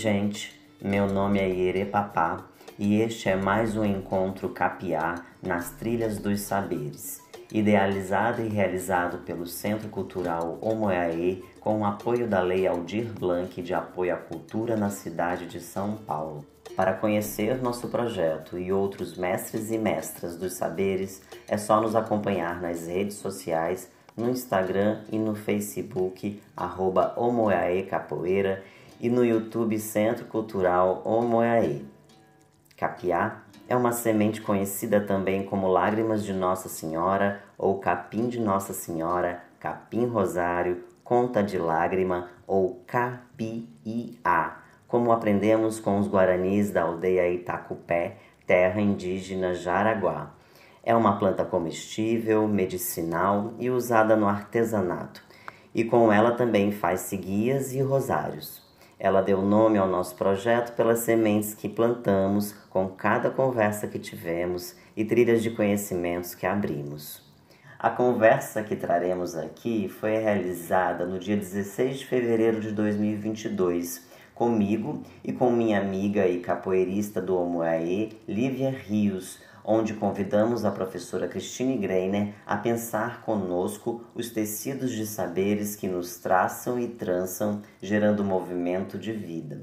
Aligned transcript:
Gente. 0.00 0.58
Meu 0.80 1.06
nome 1.06 1.38
é 1.38 1.46
Iere 1.46 1.84
Papá 1.84 2.46
e 2.78 3.02
este 3.02 3.28
é 3.28 3.36
mais 3.36 3.76
um 3.76 3.84
encontro 3.84 4.48
capiá 4.48 5.26
nas 5.42 5.72
Trilhas 5.72 6.16
dos 6.16 6.40
Saberes, 6.40 7.20
idealizado 7.52 8.40
e 8.40 8.48
realizado 8.48 9.18
pelo 9.26 9.46
Centro 9.46 9.90
Cultural 9.90 10.56
Omoaê 10.62 11.42
com 11.60 11.80
o 11.80 11.84
apoio 11.84 12.26
da 12.26 12.40
Lei 12.40 12.66
Aldir 12.66 13.12
Blanc 13.12 13.60
de 13.60 13.74
apoio 13.74 14.14
à 14.14 14.16
cultura 14.16 14.74
na 14.74 14.88
cidade 14.88 15.44
de 15.46 15.60
São 15.60 15.96
Paulo. 15.96 16.46
Para 16.74 16.94
conhecer 16.94 17.60
nosso 17.62 17.88
projeto 17.88 18.58
e 18.58 18.72
outros 18.72 19.18
mestres 19.18 19.70
e 19.70 19.76
mestras 19.76 20.34
dos 20.34 20.54
saberes, 20.54 21.20
é 21.46 21.58
só 21.58 21.78
nos 21.78 21.94
acompanhar 21.94 22.58
nas 22.58 22.86
redes 22.86 23.16
sociais, 23.16 23.90
no 24.16 24.30
Instagram 24.30 25.02
e 25.12 25.18
no 25.18 25.34
Facebook, 25.34 26.40
arroba 26.56 27.14
Capoeira 27.90 28.64
e 29.00 29.08
no 29.08 29.24
YouTube 29.24 29.78
Centro 29.78 30.26
Cultural 30.26 31.00
Omoaê. 31.04 31.80
Capiá 32.76 33.42
é 33.66 33.74
uma 33.74 33.92
semente 33.92 34.42
conhecida 34.42 35.00
também 35.00 35.44
como 35.44 35.68
lágrimas 35.68 36.24
de 36.24 36.32
Nossa 36.32 36.68
Senhora 36.68 37.42
ou 37.56 37.78
capim 37.78 38.28
de 38.28 38.38
Nossa 38.38 38.72
Senhora, 38.72 39.42
capim 39.58 40.06
rosário, 40.06 40.84
conta 41.02 41.42
de 41.42 41.56
lágrima 41.56 42.28
ou 42.46 42.82
capiá, 42.86 44.58
como 44.86 45.12
aprendemos 45.12 45.78
com 45.78 45.98
os 45.98 46.08
guaranis 46.08 46.70
da 46.70 46.82
aldeia 46.82 47.28
Itacupé, 47.30 48.16
terra 48.46 48.80
indígena 48.80 49.54
Jaraguá. 49.54 50.34
É 50.82 50.94
uma 50.94 51.18
planta 51.18 51.44
comestível, 51.44 52.48
medicinal 52.48 53.54
e 53.58 53.70
usada 53.70 54.16
no 54.16 54.26
artesanato, 54.26 55.22
e 55.74 55.84
com 55.84 56.12
ela 56.12 56.32
também 56.32 56.72
faz-se 56.72 57.16
guias 57.16 57.72
e 57.72 57.80
rosários. 57.80 58.69
Ela 59.02 59.22
deu 59.22 59.40
nome 59.40 59.78
ao 59.78 59.88
nosso 59.88 60.14
projeto 60.14 60.76
pelas 60.76 60.98
sementes 60.98 61.54
que 61.54 61.70
plantamos 61.70 62.52
com 62.68 62.86
cada 62.86 63.30
conversa 63.30 63.88
que 63.88 63.98
tivemos 63.98 64.76
e 64.94 65.06
trilhas 65.06 65.42
de 65.42 65.50
conhecimentos 65.50 66.34
que 66.34 66.44
abrimos. 66.44 67.22
A 67.78 67.88
conversa 67.88 68.62
que 68.62 68.76
traremos 68.76 69.34
aqui 69.34 69.88
foi 69.88 70.18
realizada 70.18 71.06
no 71.06 71.18
dia 71.18 71.34
16 71.34 72.00
de 72.00 72.06
fevereiro 72.06 72.60
de 72.60 72.72
2022, 72.72 74.06
comigo 74.34 75.02
e 75.24 75.32
com 75.32 75.50
minha 75.50 75.80
amiga 75.80 76.28
e 76.28 76.40
capoeirista 76.40 77.22
do 77.22 77.38
Omoaê, 77.38 78.10
Lívia 78.28 78.68
Rios, 78.68 79.38
onde 79.64 79.94
convidamos 79.94 80.64
a 80.64 80.70
professora 80.70 81.28
Christine 81.28 81.76
Greiner 81.76 82.34
a 82.46 82.56
pensar 82.56 83.22
conosco 83.22 84.04
os 84.14 84.30
tecidos 84.30 84.92
de 84.92 85.06
saberes 85.06 85.76
que 85.76 85.88
nos 85.88 86.18
traçam 86.18 86.78
e 86.78 86.88
trançam, 86.88 87.62
gerando 87.80 88.24
movimento 88.24 88.98
de 88.98 89.12
vida. 89.12 89.62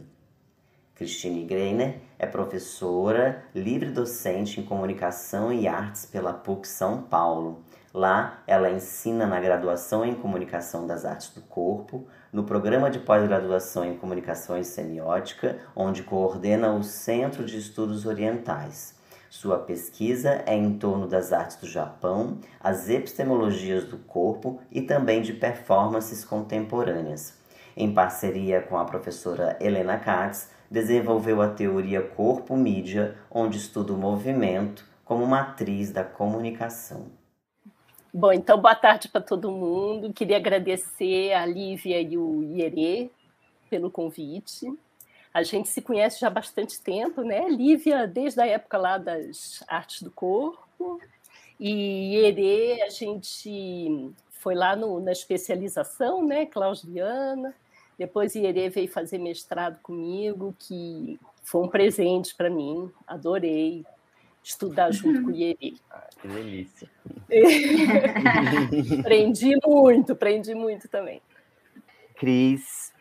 Christine 0.98 1.46
Greiner 1.46 2.00
é 2.18 2.26
professora, 2.26 3.44
livre 3.54 3.92
docente 3.92 4.60
em 4.60 4.64
comunicação 4.64 5.54
e 5.54 5.68
artes 5.68 6.08
pela 6.08 6.34
PUC 6.34 6.68
São 6.68 7.04
Paulo. 7.04 7.64
Lá, 7.94 8.42
ela 8.48 8.72
ensina 8.72 9.28
na 9.28 9.40
graduação 9.40 10.04
em 10.04 10.16
comunicação 10.16 10.88
das 10.88 11.06
artes 11.06 11.30
do 11.36 11.42
corpo, 11.42 12.08
no 12.34 12.44
programa 12.44 12.90
de 12.90 12.98
pós-graduação 12.98 13.86
em 13.86 13.96
comunicação 13.96 14.58
e 14.58 14.64
semiótica, 14.64 15.60
onde 15.76 16.02
coordena 16.02 16.74
o 16.74 16.84
Centro 16.84 17.46
de 17.46 17.58
Estudos 17.58 18.08
Orientais. 18.08 18.97
Sua 19.30 19.60
pesquisa 19.60 20.44
é 20.46 20.56
em 20.56 20.78
torno 20.78 21.08
das 21.08 21.34
artes 21.34 21.58
do 21.58 21.68
Japão, 21.68 22.40
as 22.60 22.90
epistemologias 22.90 23.84
do 23.84 23.98
corpo 23.98 24.60
e 24.72 24.82
também 24.82 25.22
de 25.22 25.34
performances 25.34 26.24
contemporâneas. 26.24 27.38
Em 27.76 27.94
parceria 27.94 28.62
com 28.62 28.78
a 28.78 28.86
professora 28.86 29.58
Helena 29.60 29.98
Katz, 29.98 30.50
desenvolveu 30.72 31.42
a 31.42 31.50
teoria 31.50 32.02
corpo-mídia, 32.02 33.16
onde 33.30 33.58
estuda 33.58 33.94
o 33.94 33.98
movimento 33.98 34.86
como 35.04 35.26
matriz 35.26 35.92
da 35.92 36.04
comunicação. 36.04 37.06
Bom, 38.14 38.32
então 38.32 38.60
boa 38.60 38.76
tarde 38.76 39.10
para 39.10 39.22
todo 39.22 39.52
mundo. 39.52 40.12
Queria 40.14 40.38
agradecer 40.38 41.34
a 41.34 41.46
Lívia 41.46 42.02
e 42.02 42.18
o 42.18 42.44
Ierê 42.44 43.10
pelo 43.70 43.92
convite. 43.92 44.68
A 45.38 45.44
gente 45.44 45.70
se 45.70 45.84
conhece 45.84 46.20
já 46.20 46.30
há 46.30 46.32
bastante 46.32 46.82
tempo, 46.82 47.22
né? 47.22 47.48
Lívia, 47.48 48.08
desde 48.08 48.42
a 48.42 48.48
época 48.48 48.76
lá 48.76 48.98
das 48.98 49.64
artes 49.68 50.02
do 50.02 50.10
corpo, 50.10 51.00
e 51.60 52.16
Ierê, 52.16 52.82
a 52.82 52.90
gente 52.90 54.16
foi 54.32 54.56
lá 54.56 54.76
no, 54.76 55.00
na 55.00 55.12
especialização, 55.12 56.26
né? 56.26 56.48
Claudiana. 56.48 57.54
Depois 58.00 58.34
Ierê 58.34 58.68
veio 58.70 58.88
fazer 58.88 59.20
mestrado 59.20 59.80
comigo, 59.84 60.56
que 60.58 61.20
foi 61.44 61.62
um 61.62 61.68
presente 61.68 62.34
para 62.34 62.50
mim, 62.50 62.92
adorei 63.06 63.86
estudar 64.44 64.90
junto 64.90 65.22
com 65.22 65.30
o 65.30 65.36
Ierê. 65.36 65.76
Ah, 65.92 66.08
que 66.20 66.28
delícia. 66.28 66.90
aprendi 69.02 69.56
muito, 69.64 70.14
aprendi 70.14 70.56
muito 70.56 70.88
também. 70.88 71.22
Cris, 72.16 72.92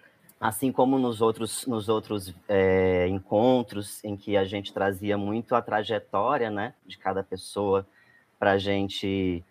assim 0.41 0.71
como 0.71 0.99
nos 0.99 1.21
outros, 1.21 1.67
nos 1.67 1.89
outros 1.89 2.35
é, 2.49 3.07
encontros 3.09 4.03
em 4.05 4.17
que 4.17 4.37
a 4.37 4.45
gente 4.45 4.73
trazia 4.73 5.17
muito 5.17 5.55
a 5.55 5.63
trajetória 5.63 6.51
né, 6.51 6.75
de 6.87 6.99
cada 6.99 7.23
pessoa 7.23 7.87
para 8.39 8.53
a 8.53 8.59
gente 8.59 9.43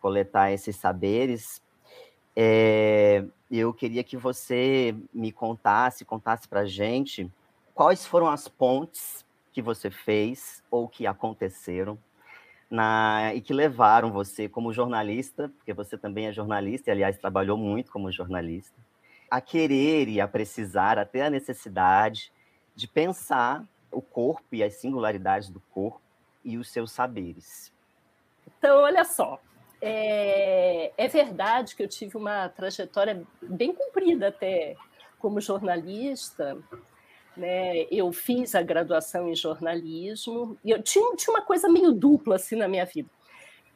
coletar 0.00 0.50
esses 0.50 0.76
saberes, 0.76 1.62
é, 2.36 3.24
eu 3.50 3.72
queria 3.72 4.04
que 4.04 4.16
você 4.16 4.94
me 5.12 5.32
contasse, 5.32 6.04
contasse 6.04 6.48
para 6.48 6.60
a 6.60 6.66
gente 6.66 7.30
quais 7.74 8.06
foram 8.06 8.28
as 8.28 8.46
pontes 8.48 9.24
que 9.52 9.60
você 9.60 9.90
fez 9.90 10.62
ou 10.70 10.88
que 10.88 11.06
aconteceram 11.06 11.98
na, 12.70 13.34
e 13.34 13.40
que 13.40 13.52
levaram 13.52 14.12
você 14.12 14.48
como 14.48 14.72
jornalista, 14.72 15.48
porque 15.56 15.72
você 15.72 15.98
também 15.98 16.26
é 16.26 16.32
jornalista 16.32 16.90
e, 16.90 16.92
aliás, 16.92 17.18
trabalhou 17.18 17.58
muito 17.58 17.90
como 17.90 18.12
jornalista, 18.12 18.74
a 19.30 19.40
querer 19.40 20.08
e 20.08 20.20
a 20.20 20.26
precisar, 20.26 20.98
até 20.98 21.22
a 21.22 21.30
necessidade 21.30 22.32
de 22.74 22.88
pensar 22.88 23.64
o 23.92 24.02
corpo 24.02 24.44
e 24.52 24.62
as 24.62 24.74
singularidades 24.74 25.48
do 25.48 25.60
corpo 25.72 26.00
e 26.44 26.58
os 26.58 26.68
seus 26.70 26.90
saberes. 26.90 27.72
Então, 28.46 28.78
olha 28.78 29.04
só, 29.04 29.40
é, 29.80 30.92
é 30.96 31.08
verdade 31.08 31.76
que 31.76 31.82
eu 31.82 31.88
tive 31.88 32.16
uma 32.16 32.48
trajetória 32.48 33.22
bem 33.40 33.72
comprida 33.72 34.28
até 34.28 34.76
como 35.18 35.40
jornalista, 35.40 36.58
né? 37.36 37.82
Eu 37.90 38.10
fiz 38.12 38.54
a 38.54 38.62
graduação 38.62 39.28
em 39.28 39.36
jornalismo 39.36 40.58
e 40.64 40.70
eu 40.70 40.82
tinha, 40.82 41.14
tinha 41.14 41.34
uma 41.34 41.42
coisa 41.42 41.68
meio 41.68 41.92
dupla 41.92 42.36
assim 42.36 42.56
na 42.56 42.66
minha 42.66 42.84
vida, 42.84 43.10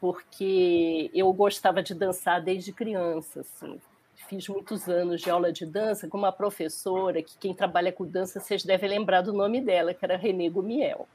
porque 0.00 1.10
eu 1.14 1.32
gostava 1.32 1.82
de 1.82 1.94
dançar 1.94 2.42
desde 2.42 2.72
criança, 2.72 3.40
assim 3.40 3.80
fiz 4.28 4.48
muitos 4.48 4.88
anos 4.88 5.20
de 5.20 5.30
aula 5.30 5.52
de 5.52 5.66
dança 5.66 6.08
com 6.08 6.18
uma 6.18 6.32
professora 6.32 7.22
que 7.22 7.36
quem 7.38 7.54
trabalha 7.54 7.92
com 7.92 8.04
dança 8.04 8.40
vocês 8.40 8.62
devem 8.62 8.90
lembrar 8.90 9.22
do 9.22 9.32
nome 9.32 9.60
dela, 9.60 9.94
que 9.94 10.04
era 10.04 10.16
Renê 10.16 10.48
Gumiel. 10.48 11.06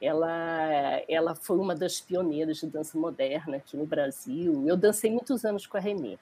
Ela, 0.00 1.02
ela 1.08 1.34
foi 1.34 1.58
uma 1.58 1.74
das 1.74 2.00
pioneiras 2.00 2.58
de 2.58 2.66
dança 2.66 2.98
moderna 2.98 3.58
aqui 3.58 3.76
no 3.76 3.86
Brasil. 3.86 4.64
Eu 4.66 4.76
dancei 4.76 5.10
muitos 5.10 5.44
anos 5.44 5.66
com 5.66 5.76
a 5.76 5.80
Renê. 5.80 6.18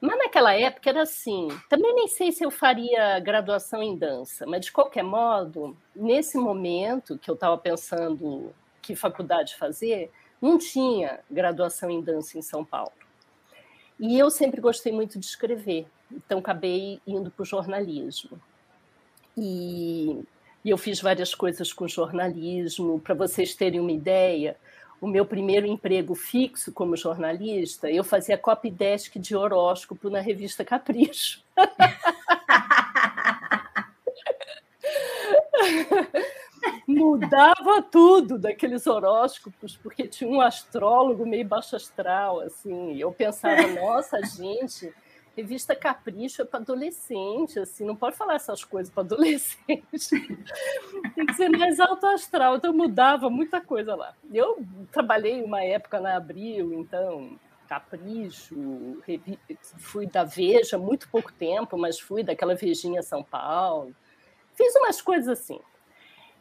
Mas 0.00 0.18
naquela 0.18 0.54
época 0.54 0.88
era 0.88 1.02
assim, 1.02 1.48
também 1.68 1.94
nem 1.94 2.08
sei 2.08 2.32
se 2.32 2.42
eu 2.42 2.50
faria 2.50 3.20
graduação 3.20 3.82
em 3.82 3.96
dança, 3.96 4.46
mas 4.46 4.64
de 4.64 4.72
qualquer 4.72 5.04
modo, 5.04 5.76
nesse 5.94 6.38
momento 6.38 7.18
que 7.18 7.30
eu 7.30 7.34
estava 7.34 7.58
pensando 7.58 8.50
que 8.80 8.96
faculdade 8.96 9.56
fazer, 9.56 10.10
não 10.40 10.56
tinha 10.56 11.20
graduação 11.30 11.90
em 11.90 12.00
dança 12.00 12.38
em 12.38 12.42
São 12.42 12.64
Paulo. 12.64 12.92
E 14.00 14.18
eu 14.18 14.30
sempre 14.30 14.62
gostei 14.62 14.90
muito 14.90 15.18
de 15.18 15.26
escrever, 15.26 15.86
então 16.10 16.38
acabei 16.38 16.98
indo 17.06 17.30
para 17.30 17.42
o 17.42 17.46
jornalismo. 17.46 18.40
E, 19.36 20.22
e 20.64 20.70
eu 20.70 20.78
fiz 20.78 21.02
várias 21.02 21.34
coisas 21.34 21.70
com 21.70 21.86
jornalismo. 21.86 22.98
Para 22.98 23.14
vocês 23.14 23.54
terem 23.54 23.78
uma 23.78 23.92
ideia, 23.92 24.56
o 25.02 25.06
meu 25.06 25.26
primeiro 25.26 25.66
emprego 25.66 26.14
fixo 26.14 26.72
como 26.72 26.96
jornalista, 26.96 27.90
eu 27.90 28.02
fazia 28.02 28.38
copy 28.38 28.70
desk 28.70 29.18
de 29.18 29.36
horóscopo 29.36 30.08
na 30.08 30.20
revista 30.20 30.64
Capricho. 30.64 31.42
mudava 36.86 37.82
tudo 37.82 38.38
daqueles 38.38 38.86
horóscopos, 38.86 39.76
porque 39.76 40.06
tinha 40.06 40.30
um 40.30 40.40
astrólogo 40.40 41.26
meio 41.26 41.46
baixo 41.46 41.76
astral, 41.76 42.40
assim. 42.40 42.96
Eu 42.96 43.12
pensava, 43.12 43.66
nossa, 43.68 44.20
gente, 44.24 44.92
revista 45.36 45.74
Capricho 45.74 46.42
é 46.42 46.44
para 46.44 46.60
adolescente, 46.60 47.58
assim, 47.58 47.84
não 47.84 47.96
pode 47.96 48.16
falar 48.16 48.34
essas 48.34 48.64
coisas 48.64 48.92
para 48.92 49.02
adolescente. 49.02 49.84
Tem 51.14 51.26
que 51.26 51.34
ser 51.34 51.48
mais 51.48 51.78
alto 51.80 52.06
astral, 52.06 52.56
então 52.56 52.72
mudava 52.72 53.30
muita 53.30 53.60
coisa 53.60 53.94
lá. 53.94 54.14
Eu 54.32 54.58
trabalhei 54.90 55.42
uma 55.42 55.62
época 55.62 56.00
na 56.00 56.16
Abril, 56.16 56.74
então 56.74 57.38
Capricho, 57.68 59.00
fui 59.78 60.06
da 60.06 60.24
Veja 60.24 60.76
muito 60.76 61.08
pouco 61.08 61.32
tempo, 61.32 61.78
mas 61.78 62.00
fui 62.00 62.24
daquela 62.24 62.56
Vejinha 62.56 63.02
São 63.02 63.22
Paulo. 63.22 63.94
Fiz 64.54 64.74
umas 64.74 65.00
coisas 65.00 65.28
assim. 65.38 65.60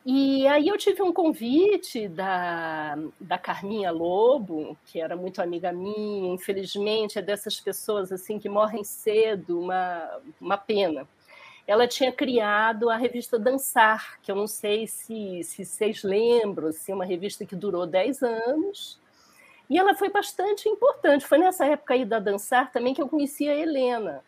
E 0.06 0.48
aí 0.48 0.68
eu 0.68 0.78
tive 0.78 1.02
um 1.02 1.12
convite 1.12 2.08
da, 2.08 2.98
da 3.20 3.38
Carminha 3.38 3.92
Lobo, 3.92 4.78
que 4.86 5.00
era 5.00 5.16
muito 5.16 5.42
amiga 5.42 5.72
minha, 5.74 6.34
infelizmente 6.34 7.20
é 7.20 7.22
dessas 7.22 7.60
pessoas 7.60 8.12
assim 8.12 8.40
que 8.40 8.48
morrem 8.48 8.84
cedo, 8.84 9.60
uma, 9.60 10.22
uma 10.40 10.58
pena. 10.58 11.08
Ela 11.68 11.88
tinha 11.88 12.12
criado 12.12 12.90
a 12.90 12.96
revista 12.96 13.38
Dançar, 13.38 14.20
que 14.24 14.32
eu 14.32 14.36
não 14.36 14.48
sei 14.48 14.88
se, 14.88 15.44
se 15.44 15.64
vocês 15.66 16.02
lembram, 16.02 16.70
assim, 16.70 16.94
uma 16.94 17.06
revista 17.06 17.46
que 17.46 17.56
durou 17.56 17.86
10 17.86 18.24
anos, 18.24 19.00
e 19.70 19.78
ela 19.78 19.94
foi 19.94 20.10
bastante 20.10 20.68
importante. 20.68 21.28
Foi 21.28 21.38
nessa 21.38 21.66
época 21.66 21.94
aí 21.94 22.04
da 22.04 22.18
Dançar 22.20 22.72
também 22.72 22.94
que 22.94 23.02
eu 23.02 23.08
conheci 23.08 23.48
a 23.48 23.56
Helena, 23.56 24.24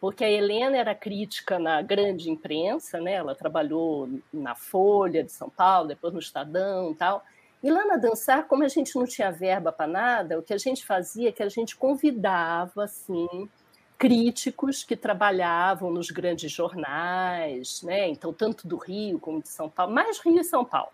porque 0.00 0.24
a 0.24 0.30
Helena 0.30 0.76
era 0.76 0.94
crítica 0.94 1.58
na 1.58 1.80
grande 1.82 2.30
imprensa, 2.30 3.00
né? 3.00 3.14
Ela 3.14 3.34
trabalhou 3.34 4.08
na 4.32 4.54
Folha 4.54 5.24
de 5.24 5.32
São 5.32 5.48
Paulo, 5.48 5.88
depois 5.88 6.12
no 6.12 6.20
Estadão, 6.20 6.92
e 6.92 6.94
tal. 6.94 7.24
E 7.62 7.70
lá 7.70 7.84
na 7.86 7.96
dançar, 7.96 8.46
como 8.46 8.62
a 8.62 8.68
gente 8.68 8.94
não 8.96 9.06
tinha 9.06 9.32
verba 9.32 9.72
para 9.72 9.86
nada, 9.86 10.38
o 10.38 10.42
que 10.42 10.52
a 10.52 10.58
gente 10.58 10.84
fazia 10.84 11.30
é 11.30 11.32
que 11.32 11.42
a 11.42 11.48
gente 11.48 11.74
convidava 11.74 12.84
assim 12.84 13.48
críticos 13.98 14.84
que 14.84 14.94
trabalhavam 14.94 15.90
nos 15.90 16.10
grandes 16.10 16.52
jornais, 16.52 17.82
né? 17.82 18.08
Então 18.08 18.32
tanto 18.32 18.68
do 18.68 18.76
Rio 18.76 19.18
como 19.18 19.42
de 19.42 19.48
São 19.48 19.70
Paulo, 19.70 19.92
mais 19.92 20.18
Rio 20.18 20.38
e 20.38 20.44
São 20.44 20.64
Paulo. 20.64 20.90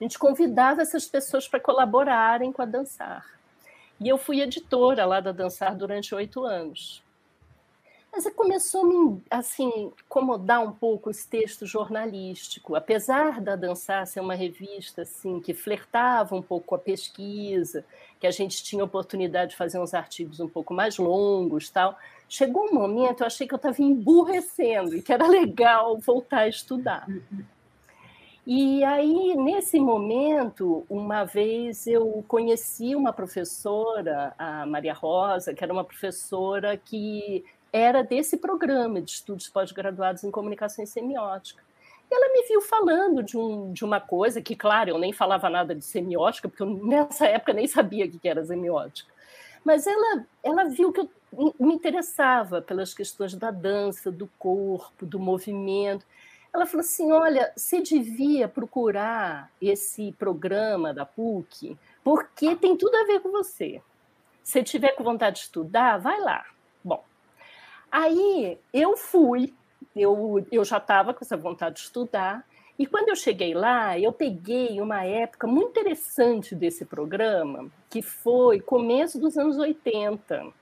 A 0.00 0.04
gente 0.04 0.18
convidava 0.18 0.80
essas 0.80 1.06
pessoas 1.06 1.48
para 1.48 1.58
colaborarem 1.58 2.52
com 2.52 2.62
a 2.62 2.64
dançar. 2.64 3.26
E 4.00 4.08
eu 4.08 4.16
fui 4.16 4.40
editora 4.40 5.04
lá 5.04 5.18
da 5.18 5.32
dançar 5.32 5.74
durante 5.74 6.14
oito 6.14 6.44
anos. 6.44 7.02
Mas 8.18 8.34
começou 8.34 8.82
a 8.82 8.88
me 8.88 9.22
assim, 9.30 9.92
incomodar 10.04 10.60
um 10.60 10.72
pouco 10.72 11.08
esse 11.08 11.28
texto 11.28 11.64
jornalístico. 11.64 12.74
Apesar 12.74 13.40
da 13.40 13.54
Dançar 13.54 14.04
ser 14.08 14.18
uma 14.18 14.34
revista 14.34 15.02
assim, 15.02 15.38
que 15.38 15.54
flertava 15.54 16.34
um 16.34 16.42
pouco 16.42 16.66
com 16.66 16.74
a 16.74 16.78
pesquisa, 16.80 17.84
que 18.18 18.26
a 18.26 18.32
gente 18.32 18.64
tinha 18.64 18.82
oportunidade 18.82 19.52
de 19.52 19.56
fazer 19.56 19.78
uns 19.78 19.94
artigos 19.94 20.40
um 20.40 20.48
pouco 20.48 20.74
mais 20.74 20.98
longos 20.98 21.70
tal, 21.70 21.96
chegou 22.28 22.64
um 22.64 22.74
momento 22.74 23.20
eu 23.20 23.26
achei 23.28 23.46
que 23.46 23.54
eu 23.54 23.56
estava 23.56 23.80
emburrecendo 23.80 24.96
e 24.96 25.00
que 25.00 25.12
era 25.12 25.26
legal 25.30 25.96
voltar 25.98 26.40
a 26.40 26.48
estudar. 26.48 27.06
E 28.44 28.82
aí, 28.82 29.36
nesse 29.36 29.78
momento, 29.78 30.84
uma 30.88 31.22
vez 31.22 31.86
eu 31.86 32.24
conheci 32.26 32.96
uma 32.96 33.12
professora, 33.12 34.34
a 34.36 34.66
Maria 34.66 34.94
Rosa, 34.94 35.54
que 35.54 35.62
era 35.62 35.72
uma 35.72 35.84
professora 35.84 36.76
que 36.76 37.44
era 37.72 38.02
desse 38.02 38.36
programa 38.36 39.00
de 39.00 39.10
estudos 39.12 39.48
pós-graduados 39.48 40.24
em 40.24 40.30
comunicação 40.30 40.84
semiótica. 40.86 41.62
E 42.10 42.14
ela 42.14 42.32
me 42.32 42.48
viu 42.48 42.60
falando 42.62 43.22
de, 43.22 43.36
um, 43.36 43.72
de 43.72 43.84
uma 43.84 44.00
coisa 44.00 44.40
que, 44.40 44.56
claro, 44.56 44.90
eu 44.90 44.98
nem 44.98 45.12
falava 45.12 45.50
nada 45.50 45.74
de 45.74 45.84
semiótica, 45.84 46.48
porque 46.48 46.62
eu, 46.62 46.66
nessa 46.66 47.26
época 47.26 47.52
nem 47.52 47.66
sabia 47.66 48.06
o 48.06 48.10
que 48.10 48.28
era 48.28 48.44
semiótica. 48.44 49.12
Mas 49.64 49.86
ela, 49.86 50.26
ela 50.42 50.64
viu 50.64 50.92
que 50.92 51.00
eu 51.00 51.10
me 51.60 51.74
interessava 51.74 52.62
pelas 52.62 52.94
questões 52.94 53.34
da 53.34 53.50
dança, 53.50 54.10
do 54.10 54.26
corpo, 54.38 55.04
do 55.04 55.18
movimento. 55.18 56.06
Ela 56.54 56.64
falou 56.64 56.80
assim: 56.80 57.12
olha, 57.12 57.52
você 57.54 57.82
devia 57.82 58.48
procurar 58.48 59.50
esse 59.60 60.12
programa 60.12 60.94
da 60.94 61.04
PUC, 61.04 61.76
porque 62.02 62.56
tem 62.56 62.76
tudo 62.76 62.96
a 62.96 63.04
ver 63.04 63.20
com 63.20 63.30
você. 63.30 63.82
Se 64.42 64.62
tiver 64.62 64.92
com 64.92 65.04
vontade 65.04 65.36
de 65.36 65.42
estudar, 65.42 65.98
vai 65.98 66.18
lá. 66.20 66.46
Aí 67.90 68.58
eu 68.72 68.96
fui, 68.96 69.54
eu, 69.94 70.46
eu 70.52 70.64
já 70.64 70.78
estava 70.78 71.14
com 71.14 71.24
essa 71.24 71.36
vontade 71.36 71.76
de 71.76 71.82
estudar, 71.82 72.44
e 72.78 72.86
quando 72.86 73.08
eu 73.08 73.16
cheguei 73.16 73.54
lá, 73.54 73.98
eu 73.98 74.12
peguei 74.12 74.80
uma 74.80 75.04
época 75.04 75.48
muito 75.48 75.70
interessante 75.70 76.54
desse 76.54 76.84
programa, 76.84 77.68
que 77.90 78.00
foi 78.00 78.60
começo 78.60 79.18
dos 79.18 79.36
anos 79.36 79.58
80. 79.58 80.52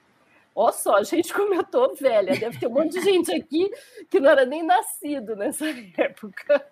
Olha 0.54 0.72
só, 0.72 1.02
gente, 1.04 1.34
como 1.34 1.52
eu 1.54 1.62
tô 1.62 1.94
velha, 1.94 2.38
deve 2.38 2.58
ter 2.58 2.68
um 2.68 2.70
monte 2.70 2.92
de 2.92 3.02
gente 3.02 3.30
aqui 3.34 3.70
que 4.08 4.18
não 4.18 4.30
era 4.30 4.46
nem 4.46 4.62
nascido 4.62 5.36
nessa 5.36 5.66
época. 5.98 6.66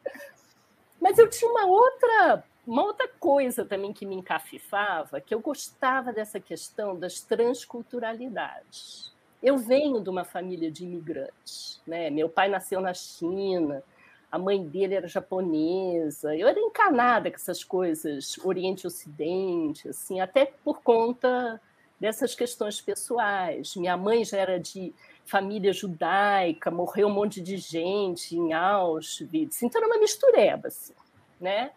Mas 0.98 1.18
eu 1.18 1.28
tinha 1.28 1.50
uma 1.50 1.66
outra, 1.66 2.42
uma 2.66 2.82
outra 2.82 3.06
coisa 3.20 3.66
também 3.66 3.92
que 3.92 4.06
me 4.06 4.14
encafifava, 4.14 5.20
que 5.20 5.34
eu 5.34 5.40
gostava 5.40 6.10
dessa 6.10 6.40
questão 6.40 6.98
das 6.98 7.20
transculturalidades. 7.20 9.13
Eu 9.44 9.58
venho 9.58 10.00
de 10.00 10.08
uma 10.08 10.24
família 10.24 10.70
de 10.70 10.84
imigrantes, 10.84 11.78
né? 11.86 12.08
Meu 12.08 12.30
pai 12.30 12.48
nasceu 12.48 12.80
na 12.80 12.94
China, 12.94 13.84
a 14.32 14.38
mãe 14.38 14.66
dele 14.66 14.94
era 14.94 15.06
japonesa. 15.06 16.34
Eu 16.34 16.48
era 16.48 16.58
encanada 16.58 17.30
com 17.30 17.36
essas 17.36 17.62
coisas 17.62 18.38
Oriente 18.42 18.84
e 18.84 18.86
Ocidente, 18.86 19.90
assim, 19.90 20.18
até 20.18 20.46
por 20.46 20.82
conta 20.82 21.60
dessas 22.00 22.34
questões 22.34 22.80
pessoais. 22.80 23.76
Minha 23.76 23.98
mãe 23.98 24.24
já 24.24 24.38
era 24.38 24.58
de 24.58 24.94
família 25.26 25.74
judaica, 25.74 26.70
morreu 26.70 27.08
um 27.08 27.12
monte 27.12 27.42
de 27.42 27.58
gente 27.58 28.34
em 28.34 28.54
Auschwitz, 28.54 29.62
então 29.62 29.78
era 29.78 29.86
uma 29.86 29.98
mistureba, 29.98 30.68
assim, 30.68 30.94
né? 31.38 31.70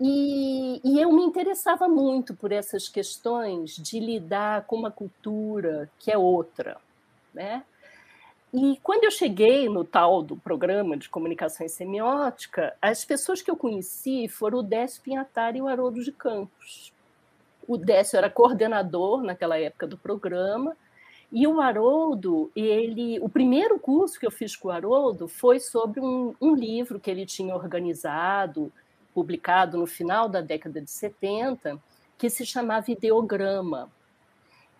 E, 0.00 0.80
e, 0.84 1.00
eu 1.00 1.12
me 1.12 1.22
interessava 1.24 1.88
muito 1.88 2.34
por 2.34 2.52
essas 2.52 2.88
questões 2.88 3.74
de 3.74 3.98
lidar 3.98 4.64
com 4.64 4.76
uma 4.76 4.92
cultura 4.92 5.90
que 5.98 6.10
é 6.10 6.16
outra, 6.16 6.76
né? 7.34 7.64
E 8.54 8.78
quando 8.82 9.04
eu 9.04 9.10
cheguei 9.10 9.68
no 9.68 9.84
tal 9.84 10.22
do 10.22 10.36
programa 10.36 10.96
de 10.96 11.08
comunicação 11.08 11.68
semiótica, 11.68 12.74
as 12.80 13.04
pessoas 13.04 13.42
que 13.42 13.50
eu 13.50 13.56
conheci 13.56 14.28
foram 14.28 14.60
o 14.60 14.62
Décio 14.62 15.02
Pinhatari 15.02 15.58
e 15.58 15.62
o 15.62 15.68
Haroldo 15.68 16.02
de 16.02 16.12
Campos. 16.12 16.92
O 17.66 17.76
Décio 17.76 18.16
era 18.16 18.30
coordenador 18.30 19.22
naquela 19.22 19.58
época 19.58 19.86
do 19.86 19.98
programa, 19.98 20.76
e 21.30 21.46
o 21.46 21.60
Haroldo, 21.60 22.50
ele, 22.56 23.20
o 23.20 23.28
primeiro 23.28 23.78
curso 23.78 24.18
que 24.18 24.26
eu 24.26 24.30
fiz 24.30 24.56
com 24.56 24.68
o 24.68 24.70
Haroldo 24.70 25.28
foi 25.28 25.60
sobre 25.60 26.00
um, 26.00 26.34
um 26.40 26.54
livro 26.54 26.98
que 26.98 27.10
ele 27.10 27.26
tinha 27.26 27.54
organizado, 27.54 28.72
publicado 29.18 29.76
no 29.76 29.84
final 29.84 30.28
da 30.28 30.40
década 30.40 30.80
de 30.80 30.88
70, 30.88 31.76
que 32.16 32.30
se 32.30 32.46
chamava 32.46 32.88
Ideograma, 32.88 33.90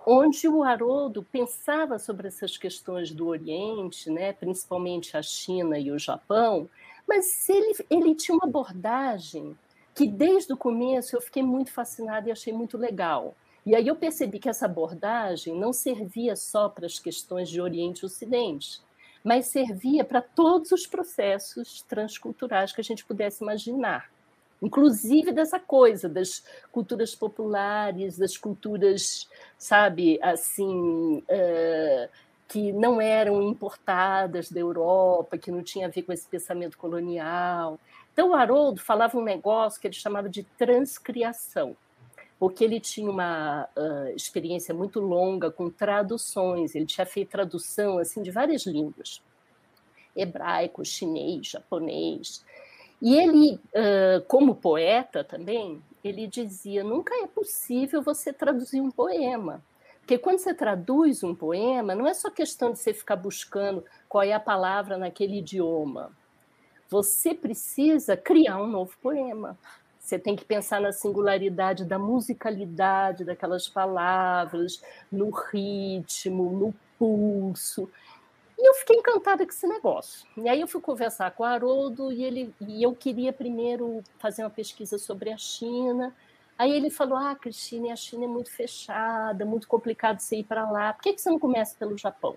onde 0.07 0.47
o 0.47 0.62
Haroldo 0.62 1.25
pensava 1.25 1.99
sobre 1.99 2.28
essas 2.28 2.57
questões 2.57 3.11
do 3.11 3.26
Oriente, 3.26 4.09
né, 4.09 4.33
principalmente 4.33 5.16
a 5.16 5.23
China 5.23 5.76
e 5.76 5.90
o 5.90 5.99
Japão, 5.99 6.71
mas 7.07 7.49
ele, 7.49 7.75
ele 7.90 8.14
tinha 8.14 8.37
uma 8.37 8.47
abordagem 8.47 9.59
que 9.92 10.07
desde 10.07 10.52
o 10.52 10.57
começo 10.57 11.16
eu 11.16 11.21
fiquei 11.21 11.42
muito 11.42 11.73
fascinada 11.73 12.28
e 12.28 12.33
achei 12.33 12.52
muito 12.52 12.78
legal. 12.78 13.35
E 13.66 13.75
aí 13.75 13.88
eu 13.88 13.97
percebi 13.97 14.38
que 14.38 14.49
essa 14.49 14.66
abordagem 14.66 15.52
não 15.52 15.73
servia 15.73 16.37
só 16.37 16.68
para 16.68 16.87
as 16.87 17.00
questões 17.00 17.49
de 17.49 17.61
Oriente 17.61 18.02
e 18.02 18.07
Ocidente, 18.07 18.80
mas 19.25 19.49
servia 19.49 20.04
para 20.04 20.23
todos 20.23 20.71
os 20.71 20.87
processos 20.87 21.83
transculturais 21.83 22.71
que 22.71 22.80
a 22.80 22.85
gente 22.85 23.04
pudesse 23.04 23.42
imaginar 23.42 24.09
inclusive 24.60 25.32
dessa 25.32 25.58
coisa 25.58 26.08
das 26.08 26.44
culturas 26.72 27.14
populares, 27.14 28.18
das 28.18 28.36
culturas, 28.36 29.28
sabe, 29.56 30.18
assim, 30.22 31.18
uh, 31.18 32.08
que 32.48 32.72
não 32.72 33.00
eram 33.00 33.42
importadas 33.42 34.50
da 34.50 34.58
Europa, 34.58 35.38
que 35.38 35.50
não 35.50 35.62
tinha 35.62 35.86
a 35.86 35.90
ver 35.90 36.02
com 36.02 36.12
esse 36.12 36.26
pensamento 36.26 36.78
colonial. 36.78 37.78
Então, 38.12 38.30
o 38.30 38.34
Haroldo 38.34 38.80
falava 38.80 39.18
um 39.18 39.22
negócio 39.22 39.80
que 39.80 39.86
ele 39.86 39.94
chamava 39.94 40.28
de 40.28 40.42
transcriação, 40.42 41.76
porque 42.38 42.64
ele 42.64 42.80
tinha 42.80 43.10
uma 43.10 43.68
uh, 43.76 44.16
experiência 44.16 44.74
muito 44.74 44.98
longa 44.98 45.50
com 45.50 45.70
traduções, 45.70 46.74
ele 46.74 46.86
tinha 46.86 47.06
feito 47.06 47.30
tradução 47.30 47.98
assim 47.98 48.22
de 48.22 48.30
várias 48.30 48.66
línguas, 48.66 49.22
hebraico, 50.16 50.84
chinês, 50.84 51.48
japonês, 51.48 52.44
e 53.00 53.14
ele, 53.14 53.61
como 54.26 54.55
poeta 54.55 55.23
também, 55.23 55.83
ele 56.02 56.26
dizia: 56.26 56.83
nunca 56.83 57.14
é 57.23 57.26
possível 57.26 58.02
você 58.02 58.33
traduzir 58.33 58.81
um 58.81 58.90
poema. 58.90 59.62
Porque 60.00 60.17
quando 60.17 60.38
você 60.38 60.55
traduz 60.55 61.23
um 61.23 61.35
poema, 61.35 61.95
não 61.95 62.07
é 62.07 62.14
só 62.14 62.31
questão 62.31 62.73
de 62.73 62.78
você 62.78 62.95
ficar 62.95 63.17
buscando 63.17 63.85
qual 64.09 64.25
é 64.25 64.33
a 64.33 64.40
palavra 64.40 64.97
naquele 64.97 65.38
idioma. 65.38 66.11
Você 66.88 67.35
precisa 67.35 68.17
criar 68.17 68.57
um 68.57 68.67
novo 68.67 68.97
poema. 69.02 69.59
Você 70.00 70.19
tem 70.19 70.35
que 70.35 70.47
pensar 70.47 70.81
na 70.81 70.90
singularidade 70.93 71.85
da 71.85 71.99
musicalidade 71.99 73.26
daquelas 73.26 73.69
palavras, 73.69 74.83
no 75.12 75.28
ritmo, 75.28 76.50
no 76.52 76.75
pulso. 76.99 77.90
E 78.58 78.68
eu 78.68 78.74
fiquei 78.74 78.96
encantada 78.96 79.44
com 79.44 79.52
esse 79.52 79.66
negócio. 79.66 80.26
E 80.36 80.48
aí 80.48 80.60
eu 80.60 80.66
fui 80.66 80.80
conversar 80.80 81.30
com 81.30 81.44
o 81.44 81.46
Haroldo 81.46 82.12
e, 82.12 82.24
ele, 82.24 82.54
e 82.60 82.82
eu 82.82 82.92
queria 82.94 83.32
primeiro 83.32 84.02
fazer 84.18 84.42
uma 84.42 84.50
pesquisa 84.50 84.98
sobre 84.98 85.30
a 85.30 85.36
China, 85.36 86.12
Aí 86.58 86.72
ele 86.72 86.90
falou: 86.90 87.16
Ah, 87.16 87.36
Cristina, 87.36 87.92
a 87.92 87.96
China 87.96 88.24
é 88.24 88.28
muito 88.28 88.50
fechada, 88.50 89.44
muito 89.44 89.68
complicado 89.68 90.18
você 90.18 90.38
ir 90.38 90.44
para 90.44 90.68
lá. 90.68 90.92
Por 90.92 91.02
que, 91.02 91.12
que 91.12 91.20
você 91.20 91.30
não 91.30 91.38
começa 91.38 91.76
pelo 91.78 91.96
Japão? 91.96 92.34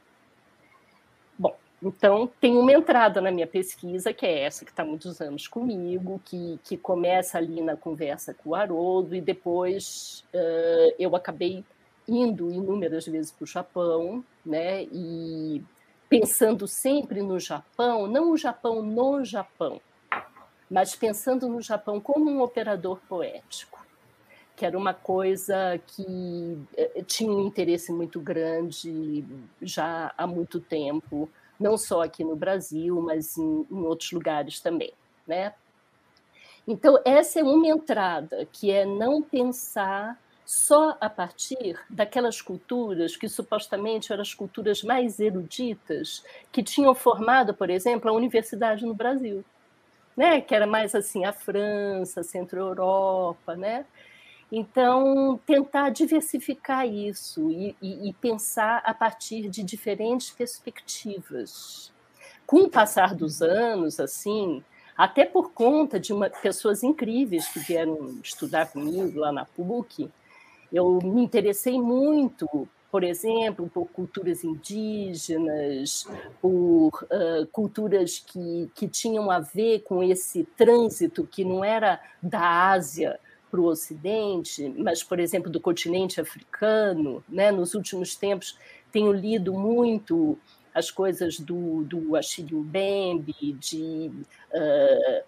Bom, 1.39 1.57
então 1.81 2.29
tem 2.39 2.55
uma 2.55 2.71
entrada 2.71 3.19
na 3.19 3.31
minha 3.31 3.47
pesquisa, 3.47 4.13
que 4.13 4.25
é 4.25 4.43
essa 4.43 4.63
que 4.63 4.69
está 4.69 4.85
muitos 4.85 5.19
anos 5.19 5.47
comigo, 5.47 6.21
que, 6.23 6.59
que 6.63 6.77
começa 6.77 7.39
ali 7.39 7.61
na 7.61 7.75
conversa 7.75 8.31
com 8.31 8.51
o 8.51 8.55
Haroldo, 8.55 9.15
e 9.15 9.21
depois 9.21 10.23
uh, 10.35 10.95
eu 10.99 11.15
acabei 11.15 11.65
indo 12.07 12.51
inúmeras 12.51 13.07
vezes 13.07 13.31
para 13.31 13.43
o 13.43 13.47
Japão, 13.47 14.23
né? 14.45 14.83
E 14.83 15.63
pensando 16.12 16.68
sempre 16.68 17.22
no 17.22 17.39
Japão, 17.39 18.06
não 18.06 18.32
o 18.32 18.38
Japão 18.38 18.82
no 18.82 19.24
Japão, 19.24 19.80
mas 20.70 20.94
pensando 20.94 21.48
no 21.48 21.62
Japão 21.62 22.01
como 22.01 22.30
um 22.30 22.41
operador 22.41 23.00
poético 23.08 23.80
que 24.58 24.65
era 24.65 24.77
uma 24.77 24.94
coisa 24.94 25.82
que 25.88 26.56
eh, 26.77 27.01
tinha 27.08 27.32
um 27.32 27.48
interesse 27.48 27.91
muito 27.91 28.20
grande 28.20 29.25
já 29.60 30.13
há 30.15 30.27
muito 30.27 30.60
tempo, 30.60 31.27
não 31.60 31.75
só 31.80 32.03
aqui 32.03 32.24
no 32.24 32.36
Brasil, 32.36 33.01
mas 33.01 33.38
em, 33.39 33.65
em 33.72 33.82
outros 33.84 34.12
lugares 34.12 34.60
também, 34.60 34.94
né? 35.25 35.56
Então 36.68 37.00
essa 37.03 37.39
é 37.39 37.44
uma 37.44 37.65
entrada 37.65 38.48
que 38.51 38.70
é 38.70 38.86
não 38.86 39.20
pensar 39.20 40.22
só 40.51 40.98
a 41.00 41.10
partir 41.10 41.79
daquelas 41.89 42.41
culturas 42.41 43.15
que 43.15 43.29
supostamente 43.29 44.12
eram 44.12 44.22
as 44.22 44.34
culturas 44.34 44.84
mais 44.84 45.17
eruditas 45.17 46.25
que 46.51 46.62
tinham 46.62 46.93
formado, 46.93 47.53
por 47.53 47.70
exemplo, 47.70 48.12
a 48.12 48.13
universidade 48.13 48.86
no 48.86 48.93
Brasil, 48.93 49.46
né? 50.15 50.41
Que 50.41 50.53
era 50.53 50.67
mais 50.67 50.93
assim 50.93 51.24
a 51.24 51.31
França, 51.31 52.22
Centro-Europa, 52.22 53.55
né? 53.55 53.86
Então, 54.51 55.39
tentar 55.46 55.89
diversificar 55.89 56.86
isso 56.86 57.50
e, 57.50 57.74
e, 57.81 58.10
e, 58.10 58.13
pensar 58.15 58.81
a 58.84 58.93
partir 58.93 59.48
de 59.48 59.63
diferentes 59.63 60.31
perspectivas. 60.31 61.93
Com 62.46 62.63
o 62.63 62.70
passar 62.70 63.15
dos 63.15 63.41
anos, 63.41 64.01
assim, 64.01 64.62
até 64.98 65.24
por 65.24 65.53
conta 65.53 65.98
de 65.98 66.12
uma, 66.12 66.29
pessoas 66.29 66.84
incríveis 66.84 67.48
que 67.48 67.60
vieram 67.60 68.20
estudar 68.22 68.70
comigo 68.70 69.17
lá 69.17 69.31
na 69.31 69.46
PUC, 69.46 70.12
eu 70.71 70.99
me 71.03 71.21
interessei 71.21 71.79
muito, 71.79 72.67
por 72.91 73.03
exemplo, 73.03 73.69
por 73.73 73.87
culturas 73.87 74.43
indígenas, 74.43 76.07
por 76.41 76.89
uh, 76.89 77.47
culturas 77.51 78.19
que, 78.19 78.69
que 78.75 78.87
tinham 78.87 79.31
a 79.31 79.39
ver 79.39 79.79
com 79.81 80.03
esse 80.03 80.43
trânsito 80.57 81.27
que 81.29 81.43
não 81.43 81.63
era 81.63 81.99
da 82.21 82.71
Ásia 82.71 83.19
para 83.49 83.59
o 83.59 83.65
Ocidente, 83.65 84.73
mas, 84.77 85.03
por 85.03 85.19
exemplo, 85.19 85.49
do 85.49 85.59
continente 85.59 86.19
africano. 86.21 87.23
Né? 87.27 87.51
Nos 87.51 87.73
últimos 87.75 88.15
tempos, 88.15 88.57
tenho 88.91 89.11
lido 89.11 89.53
muito 89.53 90.37
as 90.73 90.89
coisas 90.89 91.37
do, 91.37 91.83
do 91.83 92.15
Achille 92.15 92.55
Mbembe, 92.55 93.33
de 93.59 94.11
uh, 94.53 95.23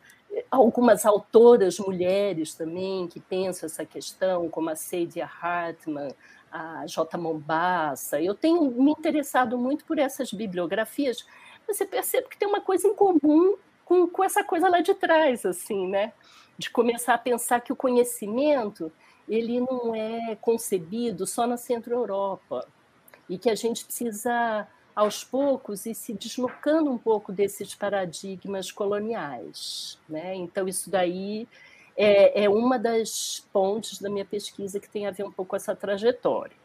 algumas 0.49 1.05
autoras 1.05 1.79
mulheres 1.79 2.53
também 2.53 3.07
que 3.07 3.19
pensam 3.19 3.67
essa 3.67 3.85
questão, 3.85 4.49
como 4.49 4.69
a 4.69 4.75
Saidia 4.75 5.25
Hartman, 5.25 6.13
a 6.51 6.85
J. 6.85 7.17
Mombassa. 7.17 8.21
Eu 8.21 8.35
tenho 8.35 8.63
me 8.71 8.91
interessado 8.91 9.57
muito 9.57 9.85
por 9.85 9.99
essas 9.99 10.31
bibliografias. 10.31 11.25
Você 11.67 11.85
percebe 11.85 12.27
que 12.29 12.37
tem 12.37 12.47
uma 12.47 12.61
coisa 12.61 12.87
em 12.87 12.93
comum 12.93 13.57
com, 13.85 14.07
com 14.07 14.23
essa 14.23 14.43
coisa 14.43 14.69
lá 14.69 14.81
de 14.81 14.93
trás, 14.93 15.45
assim, 15.45 15.87
né? 15.87 16.13
de 16.57 16.69
começar 16.69 17.15
a 17.15 17.17
pensar 17.17 17.61
que 17.61 17.73
o 17.73 17.75
conhecimento 17.75 18.91
ele 19.27 19.59
não 19.59 19.95
é 19.95 20.35
concebido 20.35 21.25
só 21.25 21.47
na 21.47 21.57
Centro-Europa 21.57 22.67
e 23.29 23.37
que 23.37 23.49
a 23.49 23.55
gente 23.55 23.85
precisa 23.85 24.67
aos 24.95 25.23
poucos 25.23 25.85
ir 25.85 25.95
se 25.95 26.13
deslocando 26.13 26.91
um 26.91 26.97
pouco 26.97 27.31
desses 27.31 27.73
paradigmas 27.73 28.71
coloniais, 28.71 29.99
né? 30.07 30.35
Então 30.35 30.67
isso 30.67 30.89
daí 30.89 31.47
é, 31.97 32.43
é 32.43 32.49
uma 32.49 32.77
das 32.77 33.47
pontes 33.51 33.99
da 33.99 34.09
minha 34.09 34.25
pesquisa 34.25 34.79
que 34.79 34.89
tem 34.89 35.07
a 35.07 35.11
ver 35.11 35.23
um 35.23 35.31
pouco 35.31 35.51
com 35.51 35.55
essa 35.55 35.75
trajetória. 35.75 36.55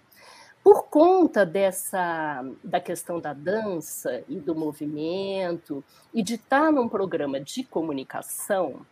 Por 0.62 0.84
conta 0.84 1.46
dessa 1.46 2.44
da 2.62 2.80
questão 2.80 3.20
da 3.20 3.32
dança 3.32 4.22
e 4.28 4.36
do 4.36 4.54
movimento 4.54 5.82
e 6.12 6.22
de 6.22 6.34
estar 6.34 6.70
num 6.70 6.88
programa 6.88 7.40
de 7.40 7.64
comunicação, 7.64 8.84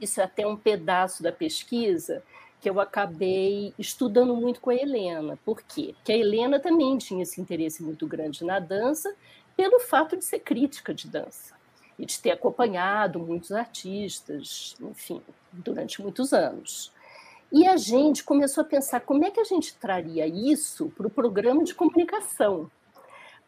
isso 0.00 0.20
é 0.20 0.24
até 0.24 0.46
um 0.46 0.56
pedaço 0.56 1.22
da 1.22 1.32
pesquisa 1.32 2.22
que 2.60 2.68
eu 2.68 2.80
acabei 2.80 3.72
estudando 3.78 4.34
muito 4.34 4.60
com 4.60 4.70
a 4.70 4.74
Helena. 4.74 5.38
Por 5.44 5.62
quê? 5.62 5.94
Porque 5.96 6.12
a 6.12 6.16
Helena 6.16 6.58
também 6.58 6.98
tinha 6.98 7.22
esse 7.22 7.40
interesse 7.40 7.82
muito 7.82 8.06
grande 8.06 8.44
na 8.44 8.58
dança, 8.58 9.14
pelo 9.56 9.80
fato 9.80 10.16
de 10.16 10.24
ser 10.24 10.40
crítica 10.40 10.92
de 10.92 11.08
dança 11.08 11.54
e 11.98 12.06
de 12.06 12.18
ter 12.20 12.30
acompanhado 12.30 13.18
muitos 13.18 13.50
artistas, 13.52 14.76
enfim, 14.80 15.20
durante 15.52 16.00
muitos 16.00 16.32
anos. 16.32 16.92
E 17.50 17.66
a 17.66 17.76
gente 17.76 18.22
começou 18.22 18.62
a 18.62 18.66
pensar 18.66 19.00
como 19.00 19.24
é 19.24 19.30
que 19.30 19.40
a 19.40 19.44
gente 19.44 19.74
traria 19.74 20.26
isso 20.26 20.92
para 20.96 21.06
o 21.06 21.10
programa 21.10 21.64
de 21.64 21.74
comunicação. 21.74 22.70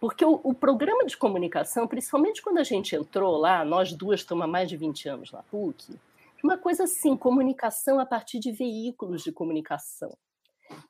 Porque 0.00 0.24
o, 0.24 0.40
o, 0.42 0.54
programa 0.54 1.04
de 1.04 1.16
comunicação, 1.16 1.86
principalmente 1.86 2.40
quando 2.40 2.58
a 2.58 2.64
gente 2.64 2.96
entrou 2.96 3.36
lá, 3.36 3.62
nós 3.64 3.92
duas 3.92 4.20
estamos 4.20 4.44
há 4.44 4.46
mais 4.46 4.68
de 4.68 4.76
20 4.76 5.08
anos 5.10 5.30
na 5.30 5.42
PUC, 5.42 5.94
uma 6.42 6.58
coisa 6.58 6.84
assim, 6.84 7.16
comunicação 7.16 7.98
a 7.98 8.06
partir 8.06 8.38
de 8.38 8.52
veículos 8.52 9.22
de 9.22 9.32
comunicação. 9.32 10.16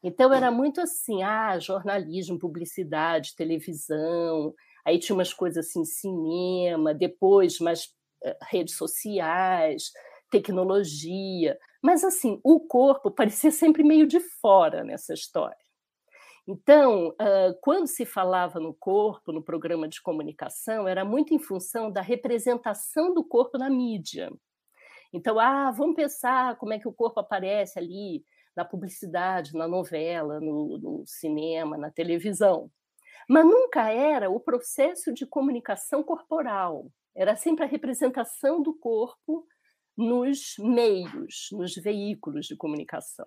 Então 0.03 0.33
era 0.33 0.51
muito 0.51 0.81
assim, 0.81 1.23
ah, 1.23 1.59
jornalismo, 1.59 2.39
publicidade, 2.39 3.35
televisão, 3.35 4.55
aí 4.85 4.99
tinha 4.99 5.15
umas 5.15 5.33
coisas 5.33 5.67
assim, 5.67 5.85
cinema, 5.85 6.95
depois 6.95 7.59
mais 7.59 7.89
eh, 8.23 8.37
redes 8.51 8.77
sociais, 8.77 9.91
tecnologia, 10.31 11.59
mas 11.83 12.05
assim, 12.05 12.41
o 12.45 12.61
corpo 12.61 13.11
parecia 13.15 13.51
sempre 13.51 13.83
meio 13.83 14.07
de 14.07 14.21
fora 14.21 14.85
nessa 14.85 15.15
história. 15.15 15.57
Então, 16.47 17.15
quando 17.61 17.87
se 17.87 18.05
falava 18.05 18.59
no 18.59 18.75
corpo, 18.75 19.31
no 19.31 19.41
programa 19.41 19.87
de 19.87 20.03
comunicação, 20.03 20.89
era 20.89 21.05
muito 21.05 21.33
em 21.33 21.39
função 21.39 21.93
da 21.93 22.01
representação 22.01 23.15
do 23.15 23.23
corpo 23.23 23.57
na 23.57 23.71
mídia. 23.71 24.33
Então, 25.13 25.39
ah, 25.39 25.71
vamos 25.71 25.97
pensar 25.97 26.57
como 26.57 26.73
é 26.73 26.79
que 26.79 26.89
o 26.89 26.93
corpo 26.93 27.21
aparece 27.21 27.79
ali 27.79 28.25
na 28.57 28.65
publicidade, 28.65 29.55
na 29.55 29.67
novela, 29.67 30.41
no, 30.41 30.79
no 30.79 31.05
cinema, 31.07 31.77
na 31.77 31.91
televisão. 31.91 32.71
Mas 33.29 33.45
nunca 33.45 33.91
era 33.91 34.31
o 34.31 34.41
processo 34.41 35.13
de 35.13 35.27
comunicação 35.27 36.03
corporal. 36.03 36.91
Era 37.15 37.37
sempre 37.37 37.65
a 37.65 37.69
representação 37.69 38.63
do 38.63 38.75
corpo 38.75 39.47
nos 39.97 40.55
meios, 40.59 41.49
nos 41.53 41.75
veículos 41.75 42.47
de 42.47 42.57
comunicação. 42.57 43.27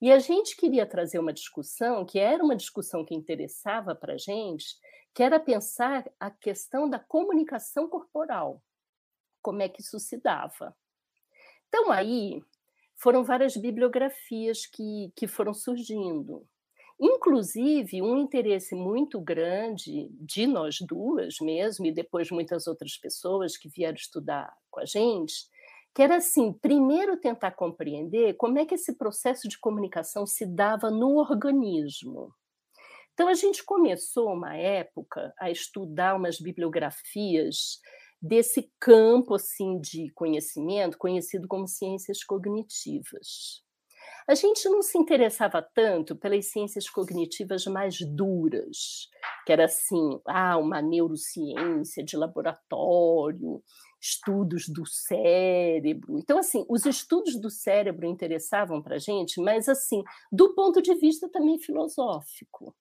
E 0.00 0.10
a 0.10 0.18
gente 0.18 0.56
queria 0.56 0.86
trazer 0.86 1.18
uma 1.18 1.32
discussão 1.32 2.04
que 2.06 2.18
era 2.18 2.42
uma 2.42 2.56
discussão 2.56 3.04
que 3.04 3.14
interessava 3.14 3.94
para 3.94 4.14
a 4.14 4.18
gente, 4.18 4.64
que 5.14 5.22
era 5.22 5.38
pensar 5.38 6.10
a 6.18 6.30
questão 6.30 6.88
da 6.88 6.98
comunicação 6.98 7.88
corporal, 7.88 8.62
como 9.42 9.60
é 9.60 9.68
que 9.68 9.82
isso 9.82 9.98
se 9.98 10.16
dava. 10.16 10.74
Então, 11.70 11.92
aí 11.92 12.42
foram 12.96 13.22
várias 13.22 13.56
bibliografias 13.56 14.66
que, 14.66 15.12
que 15.16 15.28
foram 15.28 15.54
surgindo. 15.54 16.44
Inclusive, 17.00 18.02
um 18.02 18.18
interesse 18.18 18.74
muito 18.74 19.18
grande 19.18 20.10
de 20.20 20.46
nós 20.46 20.78
duas 20.80 21.36
mesmo, 21.40 21.86
e 21.86 21.92
depois 21.92 22.30
muitas 22.30 22.66
outras 22.66 22.98
pessoas 22.98 23.56
que 23.56 23.70
vieram 23.70 23.94
estudar 23.94 24.52
com 24.68 24.80
a 24.80 24.84
gente, 24.84 25.32
que 25.94 26.02
era 26.02 26.16
assim: 26.16 26.52
primeiro 26.52 27.16
tentar 27.16 27.52
compreender 27.52 28.34
como 28.34 28.58
é 28.58 28.66
que 28.66 28.74
esse 28.74 28.98
processo 28.98 29.48
de 29.48 29.58
comunicação 29.58 30.26
se 30.26 30.44
dava 30.44 30.90
no 30.90 31.16
organismo. 31.16 32.34
Então, 33.14 33.28
a 33.28 33.34
gente 33.34 33.64
começou 33.64 34.32
uma 34.32 34.56
época 34.56 35.32
a 35.38 35.50
estudar 35.50 36.16
umas 36.16 36.40
bibliografias 36.40 37.78
desse 38.20 38.70
campo 38.78 39.34
assim 39.34 39.80
de 39.80 40.10
conhecimento 40.12 40.98
conhecido 40.98 41.48
como 41.48 41.66
ciências 41.66 42.22
cognitivas. 42.22 43.62
A 44.28 44.34
gente 44.34 44.68
não 44.68 44.82
se 44.82 44.96
interessava 44.96 45.60
tanto 45.74 46.14
pelas 46.14 46.46
ciências 46.46 46.88
cognitivas 46.88 47.64
mais 47.66 47.98
duras, 48.00 49.08
que 49.44 49.52
era 49.52 49.64
assim, 49.64 50.20
ah, 50.26 50.56
uma 50.56 50.80
neurociência 50.80 52.04
de 52.04 52.16
laboratório, 52.16 53.62
estudos 54.00 54.68
do 54.68 54.86
cérebro. 54.86 56.18
Então, 56.18 56.38
assim, 56.38 56.64
os 56.68 56.86
estudos 56.86 57.40
do 57.40 57.50
cérebro 57.50 58.06
interessavam 58.06 58.80
para 58.80 58.96
a 58.96 58.98
gente, 58.98 59.40
mas 59.40 59.68
assim, 59.68 60.02
do 60.30 60.54
ponto 60.54 60.80
de 60.80 60.94
vista 60.94 61.28
também 61.28 61.58
filosófico. 61.58 62.74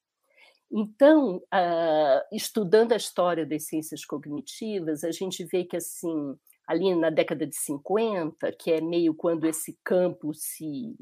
Então, 0.71 1.37
uh, 1.37 2.21
estudando 2.31 2.91
a 2.91 2.97
história 2.97 3.45
das 3.45 3.65
ciências 3.65 4.05
cognitivas, 4.05 5.03
a 5.03 5.11
gente 5.11 5.43
vê 5.43 5.63
que, 5.65 5.77
assim, 5.77 6.37
ali 6.67 6.93
na 6.95 7.09
década 7.09 7.47
de 7.47 7.55
50, 7.55 8.51
que 8.53 8.71
é 8.71 8.81
meio 8.81 9.15
quando 9.15 9.45
esse 9.45 9.79
campo 9.83 10.33
se, 10.33 10.95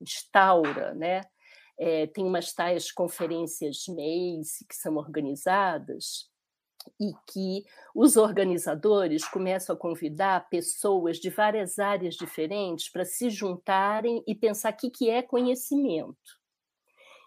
instaura, 0.00 0.94
né? 0.94 1.22
É, 1.76 2.06
tem 2.06 2.24
umas 2.24 2.52
tais 2.52 2.92
conferências 2.92 3.88
mês 3.88 4.64
que 4.68 4.76
são 4.76 4.96
organizadas 4.96 6.30
e 7.00 7.12
que 7.26 7.64
os 7.94 8.16
organizadores 8.16 9.26
começam 9.26 9.74
a 9.74 9.78
convidar 9.78 10.48
pessoas 10.48 11.18
de 11.18 11.30
várias 11.30 11.78
áreas 11.78 12.14
diferentes 12.14 12.90
para 12.90 13.04
se 13.04 13.28
juntarem 13.30 14.22
e 14.26 14.34
pensar 14.34 14.72
o 14.72 14.76
que, 14.76 14.90
que 14.90 15.10
é 15.10 15.22
conhecimento. 15.22 16.43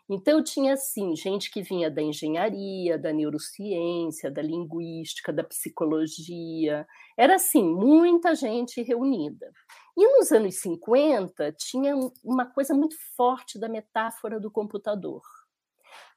Então, 0.09 0.41
tinha, 0.41 0.73
assim, 0.73 1.15
gente 1.15 1.51
que 1.51 1.61
vinha 1.61 1.91
da 1.91 2.01
engenharia, 2.01 2.97
da 2.97 3.11
neurociência, 3.11 4.31
da 4.31 4.41
linguística, 4.41 5.33
da 5.33 5.43
psicologia. 5.43 6.87
Era, 7.17 7.35
assim, 7.35 7.61
muita 7.63 8.33
gente 8.33 8.81
reunida. 8.81 9.51
E 9.97 10.07
nos 10.17 10.31
anos 10.31 10.55
50, 10.61 11.51
tinha 11.53 11.93
uma 12.23 12.45
coisa 12.45 12.73
muito 12.73 12.95
forte 13.17 13.59
da 13.59 13.67
metáfora 13.67 14.39
do 14.39 14.49
computador. 14.49 15.21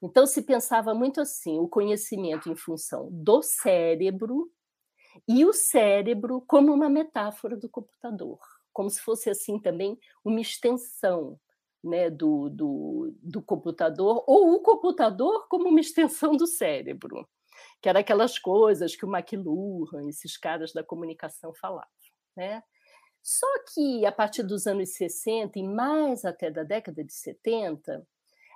Então, 0.01 0.25
se 0.25 0.41
pensava 0.43 0.93
muito 0.93 1.19
assim: 1.19 1.59
o 1.59 1.67
conhecimento 1.67 2.49
em 2.49 2.55
função 2.55 3.09
do 3.11 3.41
cérebro 3.41 4.49
e 5.27 5.43
o 5.45 5.51
cérebro 5.51 6.41
como 6.47 6.73
uma 6.73 6.89
metáfora 6.89 7.57
do 7.57 7.69
computador, 7.69 8.39
como 8.71 8.89
se 8.89 9.01
fosse 9.01 9.29
assim 9.29 9.59
também 9.59 9.99
uma 10.23 10.39
extensão 10.39 11.39
né, 11.83 12.09
do, 12.09 12.49
do, 12.49 13.15
do 13.21 13.41
computador, 13.41 14.23
ou 14.27 14.53
o 14.53 14.59
computador 14.61 15.47
como 15.47 15.69
uma 15.69 15.79
extensão 15.79 16.35
do 16.35 16.47
cérebro, 16.47 17.27
que 17.81 17.89
era 17.89 17.99
aquelas 17.99 18.37
coisas 18.37 18.95
que 18.95 19.05
o 19.05 19.15
McLuhan, 19.15 20.07
esses 20.07 20.37
caras 20.37 20.71
da 20.73 20.83
comunicação 20.83 21.53
falavam. 21.53 21.89
Né? 22.35 22.63
Só 23.21 23.47
que 23.73 24.05
a 24.05 24.11
partir 24.11 24.43
dos 24.43 24.65
anos 24.65 24.93
60 24.93 25.59
e 25.59 25.63
mais 25.63 26.25
até 26.25 26.49
da 26.49 26.63
década 26.63 27.03
de 27.03 27.13
70, 27.13 28.05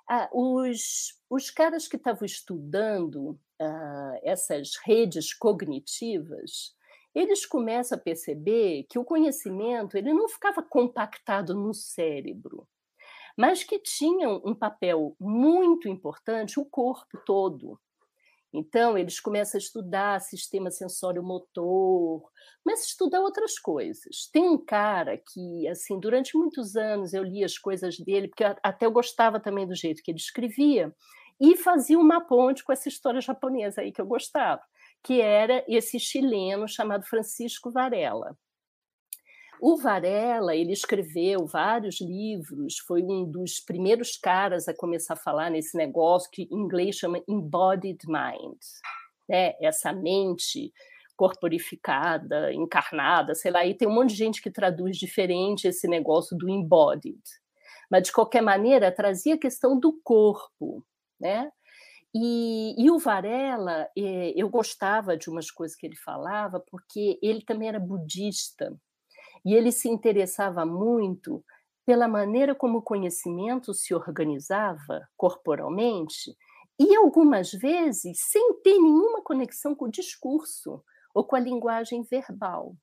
ah, 0.10 0.30
os, 0.32 1.20
os 1.30 1.50
caras 1.50 1.88
que 1.88 1.96
estavam 1.96 2.26
estudando 2.26 3.40
ah, 3.60 4.20
essas 4.24 4.76
redes 4.84 5.34
cognitivas, 5.34 6.76
eles 7.14 7.46
começam 7.46 7.98
a 7.98 8.02
perceber 8.02 8.86
que 8.90 9.00
o 9.00 9.06
conhecimento 9.06 9.98
ele 9.98 10.14
não 10.14 10.28
ficava 10.28 10.62
compactado 10.62 11.56
no 11.56 11.74
cérebro, 11.74 12.68
mas 13.38 13.64
que 13.64 13.80
tinham 13.80 14.42
um 14.46 14.56
papel 14.56 15.16
muito 15.20 15.90
importante 15.90 16.60
o 16.60 16.66
corpo 16.66 17.18
todo. 17.26 17.80
Então, 18.54 18.98
eles 18.98 19.20
começam 19.20 19.58
a 19.58 19.62
estudar 19.62 20.22
sistema 20.22 20.72
sensório-motor, 20.72 22.22
começam 22.64 22.84
a 22.84 22.88
estudar 22.88 23.20
outras 23.20 23.60
coisas. 23.60 24.30
Tem 24.32 24.48
um 24.48 24.58
cara 24.58 25.18
que, 25.18 25.68
assim, 25.68 26.00
durante 26.00 26.38
muitos 26.38 26.78
anos 26.78 27.14
eu 27.14 27.22
li 27.22 27.44
as 27.44 27.58
coisas 27.58 27.98
dele, 27.98 28.30
porque 28.30 28.46
até 28.46 28.86
eu 28.86 28.92
gostava 28.92 29.42
também 29.42 29.68
do 29.68 29.76
jeito 29.76 30.02
que 30.02 30.10
ele 30.10 30.18
escrevia, 30.18 30.96
e 31.38 31.58
fazia 31.58 32.00
uma 32.00 32.22
ponte 32.22 32.64
com 32.64 32.72
essa 32.72 32.88
história 32.88 33.20
japonesa 33.20 33.82
aí 33.82 33.92
que 33.92 34.00
eu 34.00 34.06
gostava, 34.06 34.62
que 35.04 35.20
era 35.20 35.66
esse 35.68 36.00
chileno 36.00 36.66
chamado 36.66 37.06
Francisco 37.06 37.70
Varela. 37.70 38.38
O 39.68 39.78
Varela, 39.78 40.56
ele 40.56 40.74
escreveu 40.74 41.48
vários 41.48 42.00
livros, 42.00 42.78
foi 42.78 43.02
um 43.02 43.26
dos 43.26 43.60
primeiros 43.60 44.16
caras 44.16 44.68
a 44.68 44.76
começar 44.76 45.16
a 45.16 45.18
falar 45.18 45.50
nesse 45.50 45.76
negócio 45.76 46.30
que 46.32 46.44
em 46.44 46.56
inglês 46.56 46.98
chama 46.98 47.20
embodied 47.28 47.98
mind, 48.06 48.60
né? 49.28 49.56
essa 49.60 49.92
mente 49.92 50.72
corporificada, 51.16 52.54
encarnada, 52.54 53.34
sei 53.34 53.50
lá, 53.50 53.66
e 53.66 53.74
tem 53.74 53.88
um 53.88 53.96
monte 53.96 54.12
de 54.12 54.18
gente 54.18 54.40
que 54.40 54.52
traduz 54.52 54.98
diferente 54.98 55.68
esse 55.68 55.88
negócio 55.88 56.38
do 56.38 56.48
embodied. 56.48 57.24
Mas, 57.90 58.04
de 58.04 58.12
qualquer 58.12 58.44
maneira, 58.44 58.92
trazia 58.92 59.34
a 59.34 59.40
questão 59.40 59.80
do 59.80 60.00
corpo, 60.04 60.86
né? 61.20 61.50
E, 62.14 62.76
e, 62.78 62.92
o 62.92 63.00
Varela, 63.00 63.90
eh, 63.98 64.32
eu 64.36 64.48
gostava 64.48 65.18
de 65.18 65.28
umas 65.28 65.50
coisas 65.50 65.76
que 65.76 65.88
ele 65.88 65.96
falava, 65.96 66.64
porque 66.70 67.18
ele 67.20 67.42
também 67.44 67.70
era 67.70 67.80
budista. 67.80 68.72
E 69.46 69.54
ele 69.54 69.72
se 69.72 69.88
interessava 69.88 70.66
muito 70.66 71.44
pela 71.86 72.08
maneira 72.08 72.56
como 72.56 72.80
o 72.80 72.82
conhecimento 72.82 73.74
se 73.74 73.94
organizava 73.94 75.08
corporalmente 75.16 76.36
e 76.80 76.96
algumas 76.96 77.52
vezes 77.52 78.20
sem 78.20 78.56
ter 78.64 78.74
nenhuma 78.74 79.22
conexão 79.22 79.76
com 79.76 79.86
o 79.86 79.92
discurso 79.92 80.84
ou 81.14 81.24
com 81.24 81.36
a 81.36 81.40
linguagem 81.40 82.04
verbal. 82.04 82.76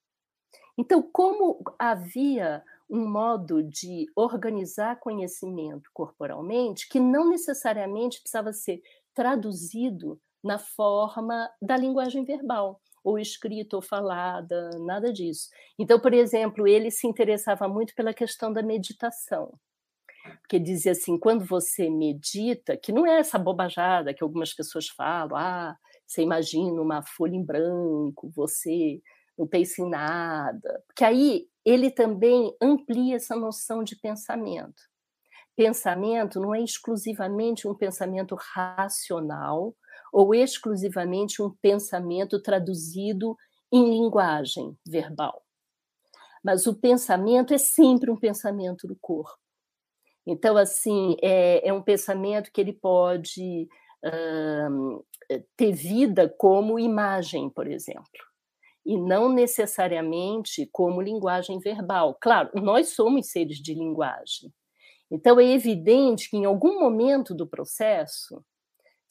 Então, 0.78 1.02
como 1.02 1.62
havia 1.78 2.62
um 2.88 3.08
modo 3.08 3.62
de 3.62 4.06
organizar 4.14 5.00
conhecimento 5.00 5.90
corporalmente 5.94 6.88
que 6.88 7.00
não 7.00 7.28
necessariamente 7.28 8.20
precisava 8.20 8.52
ser 8.52 8.82
traduzido 9.14 10.20
na 10.44 10.58
forma 10.58 11.50
da 11.60 11.76
linguagem 11.76 12.24
verbal 12.24 12.81
ou 13.04 13.18
escrita 13.18 13.76
ou 13.76 13.82
falada, 13.82 14.70
nada 14.80 15.12
disso. 15.12 15.48
Então, 15.78 16.00
por 16.00 16.14
exemplo, 16.14 16.66
ele 16.66 16.90
se 16.90 17.06
interessava 17.06 17.68
muito 17.68 17.94
pela 17.94 18.14
questão 18.14 18.52
da 18.52 18.62
meditação. 18.62 19.52
Porque 20.40 20.58
dizia 20.58 20.92
assim, 20.92 21.18
quando 21.18 21.44
você 21.44 21.90
medita, 21.90 22.76
que 22.76 22.92
não 22.92 23.06
é 23.06 23.18
essa 23.18 23.38
bobajada 23.38 24.14
que 24.14 24.22
algumas 24.22 24.54
pessoas 24.54 24.88
falam, 24.88 25.36
ah, 25.36 25.76
você 26.06 26.22
imagina 26.22 26.80
uma 26.80 27.02
folha 27.02 27.34
em 27.34 27.44
branco, 27.44 28.30
você 28.34 29.00
não 29.36 29.46
pensa 29.48 29.82
em 29.82 29.88
nada. 29.88 30.82
Porque 30.86 31.04
aí 31.04 31.46
ele 31.64 31.90
também 31.90 32.54
amplia 32.60 33.16
essa 33.16 33.34
noção 33.34 33.82
de 33.82 33.96
pensamento. 33.96 34.82
Pensamento 35.56 36.40
não 36.40 36.54
é 36.54 36.62
exclusivamente 36.62 37.68
um 37.68 37.74
pensamento 37.74 38.36
racional, 38.38 39.74
ou 40.12 40.34
exclusivamente 40.34 41.40
um 41.40 41.50
pensamento 41.50 42.40
traduzido 42.40 43.34
em 43.72 43.88
linguagem 43.88 44.76
verbal. 44.86 45.42
Mas 46.44 46.66
o 46.66 46.74
pensamento 46.74 47.54
é 47.54 47.58
sempre 47.58 48.10
um 48.10 48.16
pensamento 48.16 48.86
do 48.86 48.96
corpo. 49.00 49.38
Então, 50.26 50.56
assim, 50.56 51.16
é, 51.22 51.66
é 51.66 51.72
um 51.72 51.82
pensamento 51.82 52.50
que 52.52 52.60
ele 52.60 52.72
pode 52.72 53.68
uh, 54.04 55.04
ter 55.56 55.72
vida 55.72 56.28
como 56.28 56.78
imagem, 56.78 57.48
por 57.48 57.66
exemplo, 57.66 58.04
e 58.84 58.96
não 58.96 59.28
necessariamente 59.28 60.68
como 60.70 61.00
linguagem 61.00 61.58
verbal. 61.58 62.16
Claro, 62.20 62.50
nós 62.54 62.90
somos 62.90 63.30
seres 63.30 63.56
de 63.56 63.74
linguagem. 63.74 64.52
Então, 65.10 65.40
é 65.40 65.44
evidente 65.44 66.30
que 66.30 66.36
em 66.36 66.44
algum 66.44 66.80
momento 66.80 67.34
do 67.34 67.46
processo, 67.46 68.44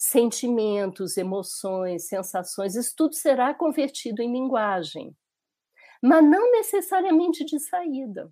sentimentos, 0.02 1.16
emoções, 1.16 2.08
sensações, 2.08 2.76
isso 2.76 2.96
tudo 2.98 3.14
será 3.14 3.54
convertido 3.54 4.24
em 4.24 4.32
linguagem, 4.32 5.16
mas 6.02 6.24
não 6.24 6.52
necessariamente 6.52 7.46
de 7.46 7.60
saída. 7.60 8.32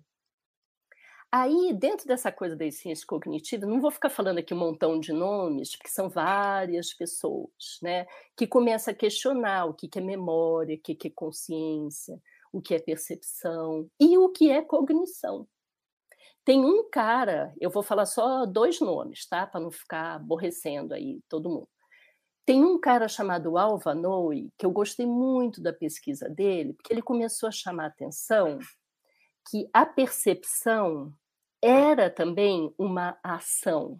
Aí, 1.30 1.72
dentro 1.72 2.08
dessa 2.08 2.32
coisa 2.32 2.56
da 2.56 2.68
ciência 2.72 3.06
cognitiva, 3.06 3.64
não 3.66 3.80
vou 3.80 3.92
ficar 3.92 4.10
falando 4.10 4.38
aqui 4.38 4.52
um 4.52 4.58
montão 4.58 4.98
de 4.98 5.12
nomes, 5.12 5.76
porque 5.76 5.88
são 5.88 6.08
várias 6.08 6.92
pessoas, 6.92 7.78
né, 7.80 8.04
que 8.36 8.48
começam 8.48 8.92
a 8.92 8.96
questionar 8.96 9.66
o 9.66 9.74
que 9.74 9.88
é 9.96 10.00
memória, 10.00 10.74
o 10.74 10.80
que 10.80 11.06
é 11.06 11.10
consciência, 11.10 12.20
o 12.52 12.60
que 12.60 12.74
é 12.74 12.80
percepção 12.80 13.88
e 14.00 14.18
o 14.18 14.28
que 14.30 14.50
é 14.50 14.60
cognição. 14.60 15.46
Tem 16.44 16.64
um 16.64 16.88
cara, 16.90 17.54
eu 17.60 17.70
vou 17.70 17.82
falar 17.82 18.06
só 18.06 18.46
dois 18.46 18.80
nomes, 18.80 19.26
tá? 19.28 19.46
Para 19.46 19.60
não 19.60 19.70
ficar 19.70 20.14
aborrecendo 20.14 20.94
aí 20.94 21.20
todo 21.28 21.50
mundo. 21.50 21.68
Tem 22.46 22.64
um 22.64 22.80
cara 22.80 23.06
chamado 23.06 23.56
Alva 23.56 23.94
Noe, 23.94 24.50
que 24.58 24.66
eu 24.66 24.70
gostei 24.70 25.06
muito 25.06 25.62
da 25.62 25.72
pesquisa 25.72 26.28
dele, 26.28 26.72
porque 26.72 26.92
ele 26.92 27.02
começou 27.02 27.48
a 27.48 27.52
chamar 27.52 27.84
a 27.84 27.88
atenção 27.88 28.58
que 29.48 29.68
a 29.72 29.86
percepção 29.86 31.12
era 31.62 32.10
também 32.10 32.74
uma 32.78 33.18
ação. 33.22 33.98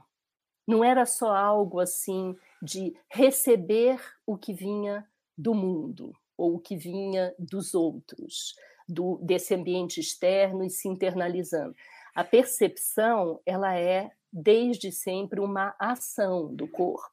Não 0.66 0.83
era 0.83 1.05
só 1.05 1.35
algo 1.35 1.79
assim 1.79 2.35
de 2.62 2.94
receber 3.11 4.00
o 4.26 4.37
que 4.37 4.53
vinha 4.53 5.07
do 5.37 5.55
mundo 5.55 6.12
ou 6.37 6.55
o 6.55 6.61
que 6.61 6.76
vinha 6.76 7.35
dos 7.38 7.74
outros, 7.74 8.55
do, 8.88 9.18
desse 9.18 9.55
ambiente 9.55 10.00
externo 10.00 10.64
e 10.64 10.70
se 10.70 10.88
internalizando. 10.88 11.74
A 12.14 12.25
percepção, 12.25 13.40
ela 13.46 13.77
é 13.77 14.11
desde 14.33 14.92
sempre 14.92 15.40
uma 15.40 15.75
ação 15.79 16.55
do 16.55 16.68
corpo. 16.68 17.11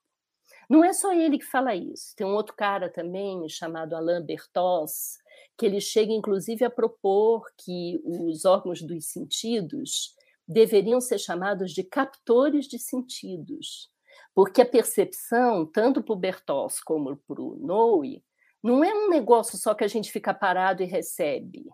Não 0.69 0.83
é 0.83 0.91
só 0.91 1.13
ele 1.13 1.37
que 1.37 1.45
fala 1.45 1.75
isso. 1.75 2.13
Tem 2.15 2.27
um 2.27 2.35
outro 2.35 2.53
cara 2.55 2.91
também 2.91 3.47
chamado 3.47 3.95
Alain 3.95 4.25
Bertos, 4.25 5.17
que 5.57 5.65
ele 5.65 5.79
chega 5.79 6.11
inclusive 6.11 6.65
a 6.65 6.69
propor 6.69 7.45
que 7.57 7.99
os 8.03 8.43
órgãos 8.45 8.81
dos 8.81 9.05
sentidos 9.05 10.13
deveriam 10.47 11.01
ser 11.01 11.19
chamados 11.19 11.71
de 11.71 11.83
captores 11.83 12.67
de 12.67 12.79
sentidos, 12.79 13.89
porque 14.33 14.61
a 14.61 14.65
percepção, 14.65 15.65
tanto 15.65 16.01
para 16.01 16.13
o 16.13 16.17
Bertos 16.17 16.79
como 16.79 17.17
para 17.17 17.41
o 17.41 17.57
Noe, 17.57 18.23
não 18.63 18.83
é 18.83 18.93
um 18.93 19.09
negócio 19.09 19.57
só 19.57 19.73
que 19.73 19.83
a 19.83 19.87
gente 19.87 20.11
fica 20.11 20.33
parado 20.33 20.81
e 20.81 20.85
recebe. 20.85 21.65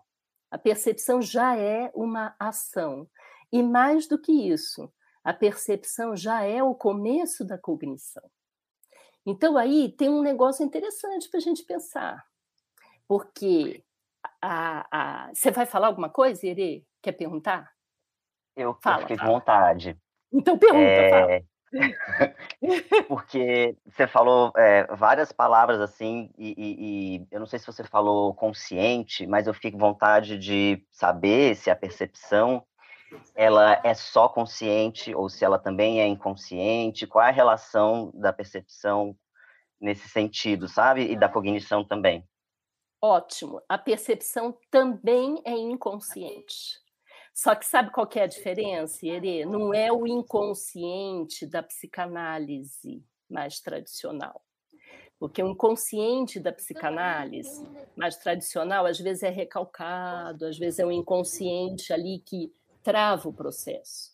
A 0.54 0.58
percepção 0.58 1.20
já 1.20 1.56
é 1.56 1.90
uma 1.96 2.32
ação. 2.38 3.10
E 3.52 3.60
mais 3.60 4.06
do 4.06 4.16
que 4.16 4.30
isso, 4.30 4.88
a 5.24 5.32
percepção 5.32 6.14
já 6.14 6.44
é 6.44 6.62
o 6.62 6.76
começo 6.76 7.44
da 7.44 7.58
cognição. 7.58 8.22
Então, 9.26 9.56
aí 9.56 9.90
tem 9.90 10.08
um 10.08 10.22
negócio 10.22 10.64
interessante 10.64 11.28
para 11.28 11.38
a 11.38 11.40
gente 11.40 11.64
pensar. 11.64 12.24
Porque 13.08 13.82
a, 14.40 14.86
a... 15.26 15.34
você 15.34 15.50
vai 15.50 15.66
falar 15.66 15.88
alguma 15.88 16.08
coisa, 16.08 16.46
Ere? 16.46 16.86
Quer 17.02 17.12
perguntar? 17.12 17.72
Eu, 18.54 18.78
fala, 18.80 18.98
eu 18.98 19.00
fiquei 19.00 19.16
com 19.16 19.26
vontade. 19.26 19.98
Então 20.32 20.56
pergunta, 20.56 20.84
é... 20.84 21.10
fala. 21.10 21.44
Porque 23.08 23.76
você 23.86 24.06
falou 24.06 24.52
é, 24.56 24.86
várias 24.94 25.32
palavras 25.32 25.80
assim, 25.80 26.30
e, 26.38 26.54
e, 26.56 27.16
e, 27.16 27.26
eu 27.30 27.40
não 27.40 27.46
sei 27.46 27.58
se 27.58 27.66
você 27.66 27.84
falou 27.84 28.34
consciente, 28.34 29.26
mas 29.26 29.46
eu 29.46 29.54
fiquei 29.54 29.70
com 29.70 29.78
vontade 29.78 30.38
de 30.38 30.84
saber 30.90 31.54
se 31.56 31.70
a 31.70 31.76
percepção 31.76 32.64
ela 33.34 33.80
é 33.84 33.94
só 33.94 34.28
consciente 34.28 35.14
ou 35.14 35.28
se 35.28 35.44
ela 35.44 35.58
também 35.58 36.00
é 36.00 36.06
inconsciente, 36.06 37.06
qual 37.06 37.24
é 37.24 37.28
a 37.28 37.32
relação 37.32 38.10
da 38.14 38.32
percepção 38.32 39.16
nesse 39.80 40.08
sentido, 40.08 40.66
sabe? 40.68 41.10
E 41.10 41.16
da 41.16 41.28
cognição 41.28 41.84
também. 41.84 42.26
Ótimo. 43.00 43.60
A 43.68 43.76
percepção 43.76 44.56
também 44.70 45.42
é 45.44 45.52
inconsciente. 45.52 46.83
Só 47.34 47.56
que 47.56 47.66
sabe 47.66 47.90
qual 47.90 48.06
que 48.06 48.20
é 48.20 48.22
a 48.22 48.28
diferença, 48.28 49.04
Ere? 49.04 49.44
Não 49.44 49.74
é 49.74 49.92
o 49.92 50.06
inconsciente 50.06 51.44
da 51.44 51.64
psicanálise 51.64 53.04
mais 53.28 53.58
tradicional. 53.58 54.40
Porque 55.18 55.42
o 55.42 55.48
inconsciente 55.48 56.38
da 56.38 56.52
psicanálise 56.52 57.66
mais 57.96 58.16
tradicional, 58.16 58.86
às 58.86 59.00
vezes 59.00 59.24
é 59.24 59.30
recalcado, 59.30 60.46
às 60.46 60.56
vezes 60.56 60.78
é 60.78 60.86
um 60.86 60.92
inconsciente 60.92 61.92
ali 61.92 62.20
que 62.20 62.54
trava 62.84 63.28
o 63.28 63.32
processo. 63.32 64.12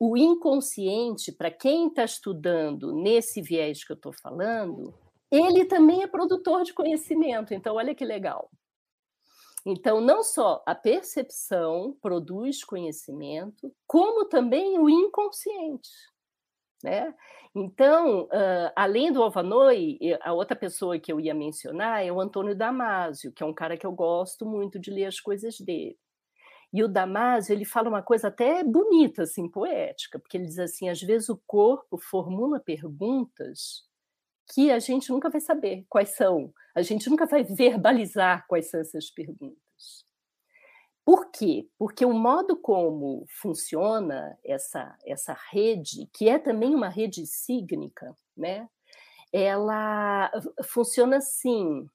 O 0.00 0.16
inconsciente, 0.16 1.30
para 1.30 1.52
quem 1.52 1.88
está 1.88 2.04
estudando 2.04 2.92
nesse 2.92 3.40
viés 3.40 3.84
que 3.84 3.92
eu 3.92 3.96
estou 3.96 4.12
falando, 4.12 4.92
ele 5.30 5.64
também 5.64 6.02
é 6.02 6.08
produtor 6.08 6.64
de 6.64 6.72
conhecimento. 6.72 7.54
Então, 7.54 7.76
olha 7.76 7.94
que 7.94 8.04
legal. 8.04 8.50
Então, 9.70 10.00
não 10.00 10.22
só 10.22 10.62
a 10.64 10.74
percepção 10.74 11.94
produz 12.00 12.64
conhecimento, 12.64 13.70
como 13.86 14.24
também 14.24 14.78
o 14.78 14.88
inconsciente. 14.88 15.90
Né? 16.82 17.14
Então, 17.54 18.22
uh, 18.24 18.72
além 18.74 19.12
do 19.12 19.22
Alvanoi, 19.22 19.98
a 20.22 20.32
outra 20.32 20.56
pessoa 20.56 20.98
que 20.98 21.12
eu 21.12 21.20
ia 21.20 21.34
mencionar 21.34 22.02
é 22.02 22.10
o 22.10 22.18
Antônio 22.18 22.56
Damasio, 22.56 23.30
que 23.30 23.42
é 23.42 23.46
um 23.46 23.52
cara 23.52 23.76
que 23.76 23.84
eu 23.84 23.92
gosto 23.92 24.46
muito 24.46 24.78
de 24.78 24.90
ler 24.90 25.04
as 25.04 25.20
coisas 25.20 25.60
dele. 25.60 25.98
E 26.72 26.82
o 26.82 26.88
Damasio, 26.88 27.52
ele 27.52 27.66
fala 27.66 27.90
uma 27.90 28.02
coisa 28.02 28.28
até 28.28 28.64
bonita, 28.64 29.24
assim, 29.24 29.50
poética, 29.50 30.18
porque 30.18 30.38
ele 30.38 30.46
diz 30.46 30.58
assim, 30.58 30.88
às 30.88 31.02
vezes 31.02 31.28
o 31.28 31.42
corpo 31.46 31.98
formula 31.98 32.58
perguntas 32.58 33.86
que 34.52 34.70
a 34.70 34.78
gente 34.78 35.10
nunca 35.10 35.28
vai 35.28 35.40
saber 35.40 35.84
quais 35.88 36.10
são, 36.10 36.52
a 36.74 36.82
gente 36.82 37.08
nunca 37.10 37.26
vai 37.26 37.44
verbalizar 37.44 38.46
quais 38.46 38.70
são 38.70 38.80
essas 38.80 39.10
perguntas. 39.10 40.06
Por 41.04 41.30
quê? 41.30 41.66
Porque 41.78 42.04
o 42.04 42.12
modo 42.12 42.56
como 42.56 43.24
funciona 43.28 44.38
essa, 44.44 44.96
essa 45.06 45.36
rede, 45.50 46.08
que 46.12 46.28
é 46.28 46.38
também 46.38 46.74
uma 46.74 46.88
rede 46.88 47.26
sígnica, 47.26 48.14
né? 48.36 48.68
ela 49.32 50.30
funciona 50.64 51.18
assim. 51.18 51.88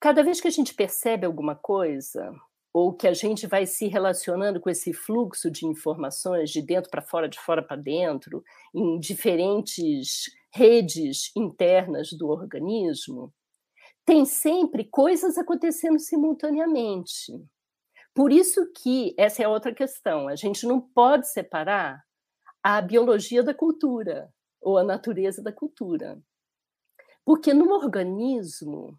Cada 0.00 0.22
vez 0.22 0.40
que 0.40 0.48
a 0.48 0.50
gente 0.50 0.74
percebe 0.74 1.24
alguma 1.24 1.54
coisa, 1.54 2.34
ou 2.72 2.92
que 2.92 3.06
a 3.06 3.14
gente 3.14 3.46
vai 3.46 3.66
se 3.66 3.86
relacionando 3.86 4.60
com 4.60 4.70
esse 4.70 4.92
fluxo 4.92 5.50
de 5.50 5.66
informações 5.66 6.50
de 6.50 6.62
dentro 6.62 6.90
para 6.90 7.02
fora, 7.02 7.28
de 7.28 7.38
fora 7.38 7.62
para 7.62 7.76
dentro, 7.76 8.42
em 8.74 8.98
diferentes 8.98 10.30
redes 10.54 11.30
internas 11.36 12.10
do 12.12 12.28
organismo, 12.28 13.32
tem 14.04 14.24
sempre 14.24 14.84
coisas 14.84 15.38
acontecendo 15.38 15.98
simultaneamente. 15.98 17.32
Por 18.14 18.30
isso 18.30 18.70
que 18.72 19.14
essa 19.16 19.42
é 19.42 19.48
outra 19.48 19.74
questão. 19.74 20.28
A 20.28 20.36
gente 20.36 20.66
não 20.66 20.80
pode 20.80 21.30
separar 21.30 22.02
a 22.62 22.80
biologia 22.80 23.42
da 23.42 23.54
cultura 23.54 24.32
ou 24.60 24.76
a 24.76 24.84
natureza 24.84 25.42
da 25.42 25.52
cultura. 25.52 26.20
Porque 27.24 27.54
no 27.54 27.72
organismo, 27.72 28.98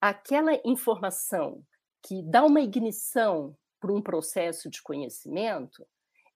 aquela 0.00 0.52
informação 0.64 1.62
que 2.02 2.22
dá 2.22 2.44
uma 2.44 2.60
ignição 2.60 3.56
para 3.80 3.92
um 3.92 4.02
processo 4.02 4.70
de 4.70 4.82
conhecimento, 4.82 5.86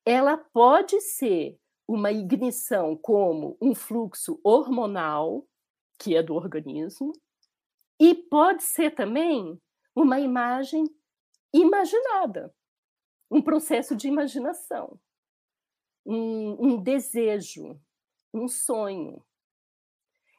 ela 0.05 0.37
pode 0.37 1.01
ser 1.01 1.60
uma 1.93 2.13
ignição 2.13 2.97
como 2.97 3.59
um 3.61 3.75
fluxo 3.75 4.41
hormonal, 4.45 5.45
que 5.99 6.15
é 6.15 6.23
do 6.23 6.37
organismo, 6.37 7.13
e 7.99 8.15
pode 8.15 8.63
ser 8.63 8.95
também 8.95 9.61
uma 9.93 10.21
imagem 10.21 10.85
imaginada, 11.53 12.55
um 13.29 13.43
processo 13.43 13.97
de 13.97 14.07
imaginação, 14.07 15.01
um, 16.07 16.65
um 16.65 16.81
desejo, 16.81 17.77
um 18.33 18.47
sonho. 18.47 19.21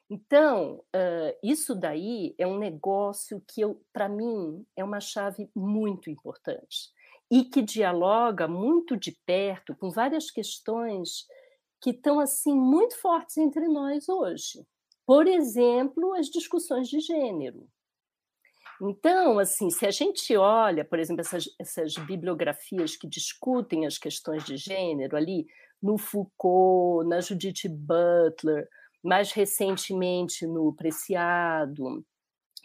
Então, 0.08 0.82
uh, 0.96 1.38
isso 1.42 1.74
daí 1.74 2.34
é 2.38 2.46
um 2.46 2.56
negócio 2.56 3.42
que, 3.46 3.60
para 3.92 4.08
mim, 4.08 4.66
é 4.74 4.82
uma 4.82 5.00
chave 5.00 5.50
muito 5.54 6.08
importante 6.08 6.90
e 7.30 7.44
que 7.44 7.60
dialoga 7.60 8.48
muito 8.48 8.96
de 8.96 9.12
perto 9.26 9.74
com 9.76 9.90
várias 9.90 10.30
questões 10.30 11.26
que 11.82 11.90
estão 11.90 12.20
assim 12.20 12.54
muito 12.54 12.96
fortes 13.00 13.36
entre 13.36 13.66
nós 13.66 14.08
hoje. 14.08 14.64
Por 15.04 15.26
exemplo, 15.26 16.14
as 16.14 16.28
discussões 16.28 16.88
de 16.88 17.00
gênero. 17.00 17.68
Então, 18.80 19.38
assim, 19.38 19.68
se 19.68 19.84
a 19.84 19.90
gente 19.90 20.36
olha, 20.36 20.84
por 20.84 20.98
exemplo, 20.98 21.20
essas, 21.20 21.44
essas 21.60 21.94
bibliografias 21.94 22.96
que 22.96 23.06
discutem 23.06 23.84
as 23.84 23.98
questões 23.98 24.44
de 24.44 24.56
gênero 24.56 25.16
ali, 25.16 25.46
no 25.82 25.98
Foucault, 25.98 27.08
na 27.08 27.20
Judith 27.20 27.68
Butler, 27.68 28.68
mais 29.02 29.32
recentemente 29.32 30.46
no 30.46 30.72
Preciado, 30.74 32.04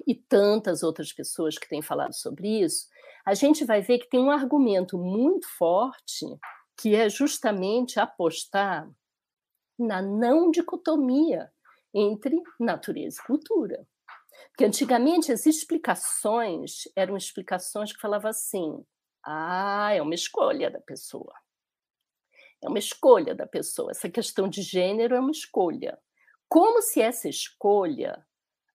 e 0.05 0.13
tantas 0.13 0.83
outras 0.83 1.11
pessoas 1.11 1.57
que 1.57 1.67
têm 1.67 1.81
falado 1.81 2.13
sobre 2.13 2.61
isso, 2.61 2.87
a 3.25 3.33
gente 3.33 3.65
vai 3.65 3.81
ver 3.81 3.97
que 3.97 4.09
tem 4.09 4.19
um 4.19 4.29
argumento 4.29 4.97
muito 4.97 5.47
forte 5.57 6.25
que 6.79 6.95
é 6.95 7.09
justamente 7.09 7.99
apostar 7.99 8.87
na 9.77 10.01
não 10.01 10.49
dicotomia 10.51 11.51
entre 11.93 12.41
natureza 12.59 13.21
e 13.21 13.25
cultura. 13.25 13.87
Porque 14.49 14.65
antigamente 14.65 15.31
as 15.31 15.45
explicações 15.45 16.83
eram 16.95 17.17
explicações 17.17 17.91
que 17.91 17.99
falavam 17.99 18.29
assim: 18.29 18.85
ah, 19.25 19.93
é 19.93 20.01
uma 20.01 20.15
escolha 20.15 20.69
da 20.69 20.79
pessoa. 20.79 21.33
É 22.63 22.67
uma 22.67 22.79
escolha 22.79 23.35
da 23.35 23.45
pessoa. 23.45 23.91
Essa 23.91 24.09
questão 24.09 24.47
de 24.47 24.61
gênero 24.61 25.15
é 25.15 25.19
uma 25.19 25.31
escolha. 25.31 25.99
Como 26.49 26.81
se 26.81 27.01
essa 27.01 27.29
escolha 27.29 28.25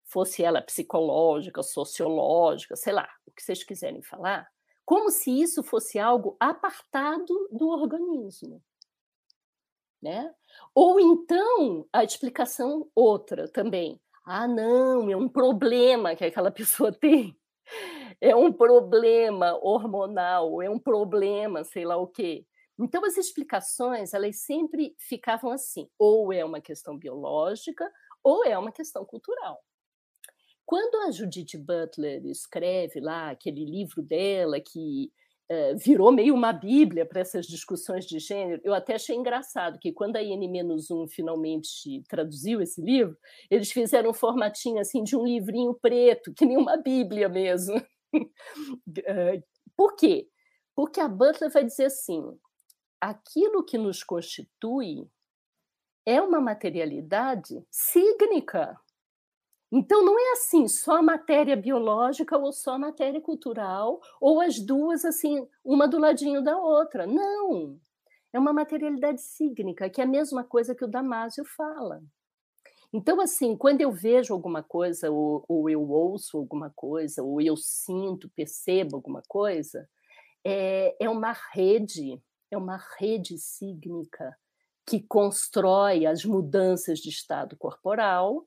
fosse 0.05 0.45
ela 0.45 0.61
psicológica, 0.61 1.63
sociológica, 1.63 2.77
sei 2.77 2.93
lá, 2.93 3.09
o 3.27 3.33
que 3.33 3.43
vocês 3.43 3.65
quiserem 3.65 4.03
falar, 4.03 4.47
como 4.85 5.11
se 5.11 5.31
isso 5.31 5.63
fosse 5.63 5.99
algo 5.99 6.37
apartado 6.39 7.49
do 7.51 7.69
organismo. 7.69 8.63
Né? 10.03 10.35
Ou 10.75 10.99
então 10.99 11.87
a 11.93 12.03
explicação 12.03 12.91
outra 12.95 13.49
também. 13.49 14.01
Ah, 14.25 14.49
não, 14.49 15.11
é 15.11 15.17
um 15.17 15.29
problema 15.29 16.15
que 16.17 16.25
aquela 16.25 16.51
pessoa 16.53 16.93
tem. 16.93 17.37
É 18.21 18.35
um 18.37 18.53
problema 18.53 19.59
hormonal, 19.63 20.61
é 20.63 20.69
um 20.69 20.79
problema, 20.79 21.65
sei 21.65 21.85
lá 21.85 21.97
o 21.97 22.07
quê. 22.07 22.47
Então 22.79 23.05
as 23.05 23.17
explicações, 23.17 24.15
elas 24.15 24.37
sempre 24.39 24.95
ficavam 24.99 25.51
assim, 25.53 25.89
ou 25.99 26.33
é 26.33 26.45
uma 26.45 26.61
questão 26.61 26.97
biológica, 26.99 27.91
ou 28.23 28.45
é 28.45 28.57
uma 28.59 28.73
questão 28.73 29.05
cultural. 29.05 29.63
Quando 30.65 30.97
a 31.07 31.11
Judith 31.11 31.59
Butler 31.59 32.25
escreve 32.27 33.01
lá 33.01 33.31
aquele 33.31 33.65
livro 33.65 34.03
dela 34.03 34.61
que 34.61 35.13
virou 35.77 36.13
meio 36.13 36.35
uma 36.35 36.53
bíblia 36.53 37.05
para 37.07 37.21
essas 37.21 37.47
discussões 37.47 38.05
de 38.07 38.19
gênero. 38.19 38.61
Eu 38.65 38.75
até 38.75 38.95
achei 38.95 39.17
engraçado 39.17 39.79
que 39.79 39.93
quando 39.93 40.17
a 40.17 40.23
N-1 40.23 41.09
finalmente 41.09 42.03
traduziu 42.09 42.61
esse 42.61 42.81
livro, 42.81 43.17
eles 43.51 43.71
fizeram 43.71 44.11
um 44.11 44.15
formatinho 44.15 44.81
assim 44.81 45.03
de 45.03 45.17
um 45.17 45.25
livrinho 45.25 45.75
preto, 45.75 46.33
que 46.35 46.47
nem 46.47 46.57
uma 46.57 46.77
bíblia 46.77 47.29
mesmo. 47.29 47.81
É, 49.05 49.43
por 49.77 49.97
quê? 49.97 50.29
Porque 50.75 51.01
a 51.01 51.09
Butler 51.09 51.51
vai 51.51 51.65
dizer 51.65 51.87
assim: 51.87 52.23
aquilo 53.01 53.65
que 53.65 53.77
nos 53.77 54.03
constitui 54.03 55.09
é 56.07 56.21
uma 56.21 56.41
materialidade 56.41 57.65
sígnica. 57.71 58.77
Então, 59.75 60.05
não 60.05 60.19
é 60.19 60.33
assim, 60.33 60.69
só 60.69 60.99
a 60.99 61.03
matéria 61.03 61.57
biológica 61.57 62.37
ou 62.37 62.53
só 62.53 62.75
a 62.75 62.79
matéria 62.79 63.23
cultural, 63.23 64.03
ou 64.21 64.43
as 64.43 64.61
duas, 64.61 65.03
assim, 65.03 65.49
uma 65.65 65.89
do 65.89 65.99
ladinho 65.99 66.45
da 66.45 66.59
outra. 66.59 67.07
Não! 67.07 67.81
É 68.35 68.39
uma 68.39 68.53
materialidade 68.53 69.23
sígnica, 69.23 69.89
que 69.89 70.03
é 70.03 70.05
a 70.05 70.07
mesma 70.07 70.45
coisa 70.45 70.75
que 70.75 70.85
o 70.85 70.89
Damásio 70.89 71.45
fala. 71.47 72.03
Então, 72.93 73.19
assim, 73.19 73.57
quando 73.57 73.81
eu 73.81 73.91
vejo 73.91 74.35
alguma 74.35 74.63
coisa, 74.63 75.11
ou, 75.11 75.43
ou 75.49 75.71
eu 75.71 75.81
ouço 75.91 76.37
alguma 76.37 76.71
coisa, 76.77 77.23
ou 77.23 77.41
eu 77.41 77.57
sinto, 77.57 78.31
percebo 78.37 78.97
alguma 78.97 79.23
coisa, 79.27 79.89
é, 80.45 80.95
é 81.03 81.09
uma 81.09 81.35
rede, 81.53 82.21
é 82.51 82.59
uma 82.59 82.79
rede 82.99 83.39
sígnica 83.39 84.37
que 84.87 85.01
constrói 85.01 86.05
as 86.05 86.27
mudanças 86.27 86.99
de 86.99 87.09
estado 87.09 87.57
corporal, 87.57 88.47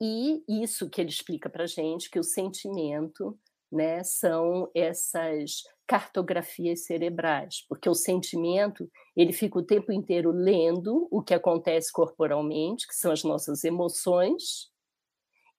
e 0.00 0.42
isso 0.48 0.88
que 0.88 1.00
ele 1.00 1.10
explica 1.10 1.50
para 1.50 1.66
gente, 1.66 2.10
que 2.10 2.18
o 2.18 2.24
sentimento 2.24 3.38
né, 3.70 4.02
são 4.02 4.70
essas 4.74 5.62
cartografias 5.86 6.84
cerebrais, 6.84 7.64
porque 7.68 7.88
o 7.88 7.94
sentimento 7.94 8.90
ele 9.16 9.32
fica 9.32 9.58
o 9.58 9.64
tempo 9.64 9.90
inteiro 9.92 10.30
lendo 10.30 11.08
o 11.10 11.22
que 11.22 11.34
acontece 11.34 11.92
corporalmente, 11.92 12.86
que 12.86 12.94
são 12.94 13.10
as 13.10 13.24
nossas 13.24 13.64
emoções, 13.64 14.70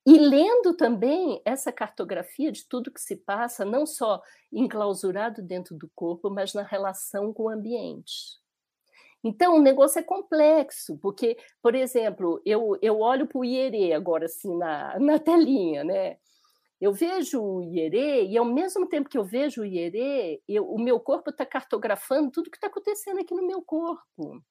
e 0.05 0.17
lendo 0.17 0.75
também 0.75 1.41
essa 1.45 1.71
cartografia 1.71 2.51
de 2.51 2.67
tudo 2.67 2.91
que 2.91 3.01
se 3.01 3.15
passa, 3.17 3.65
não 3.65 3.85
só 3.85 4.21
enclausurado 4.51 5.41
dentro 5.41 5.75
do 5.75 5.89
corpo, 5.93 6.29
mas 6.29 6.53
na 6.53 6.63
relação 6.63 7.33
com 7.33 7.43
o 7.43 7.49
ambiente. 7.49 8.38
Então, 9.23 9.57
o 9.57 9.61
negócio 9.61 9.99
é 9.99 10.03
complexo, 10.03 10.97
porque, 10.99 11.37
por 11.61 11.75
exemplo, 11.75 12.41
eu, 12.45 12.77
eu 12.81 12.99
olho 12.99 13.27
para 13.27 13.39
o 13.39 13.43
Ierê 13.43 13.93
agora, 13.93 14.25
assim, 14.25 14.57
na, 14.57 14.97
na 14.99 15.19
telinha, 15.19 15.83
né? 15.83 16.17
Eu 16.79 16.93
vejo 16.93 17.41
o 17.41 17.61
Ierê 17.61 18.25
e, 18.27 18.37
ao 18.37 18.45
mesmo 18.45 18.87
tempo 18.87 19.09
que 19.09 19.17
eu 19.17 19.23
vejo 19.25 19.61
o 19.61 19.65
Ierê, 19.65 20.41
eu, 20.47 20.65
o 20.65 20.79
meu 20.79 20.99
corpo 20.99 21.29
está 21.29 21.45
cartografando 21.45 22.31
tudo 22.31 22.49
que 22.49 22.55
está 22.55 22.67
acontecendo 22.67 23.19
aqui 23.19 23.35
no 23.35 23.45
meu 23.45 23.61
corpo. 23.61 24.41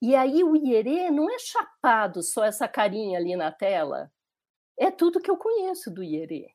E 0.00 0.14
aí 0.14 0.44
o 0.44 0.54
Ierê 0.54 1.10
não 1.10 1.28
é 1.28 1.38
chapado 1.38 2.22
só 2.22 2.44
essa 2.44 2.68
carinha 2.68 3.18
ali 3.18 3.34
na 3.34 3.50
tela, 3.50 4.12
é 4.78 4.90
tudo 4.90 5.20
que 5.20 5.30
eu 5.30 5.36
conheço 5.36 5.92
do 5.92 6.02
Ierê, 6.02 6.50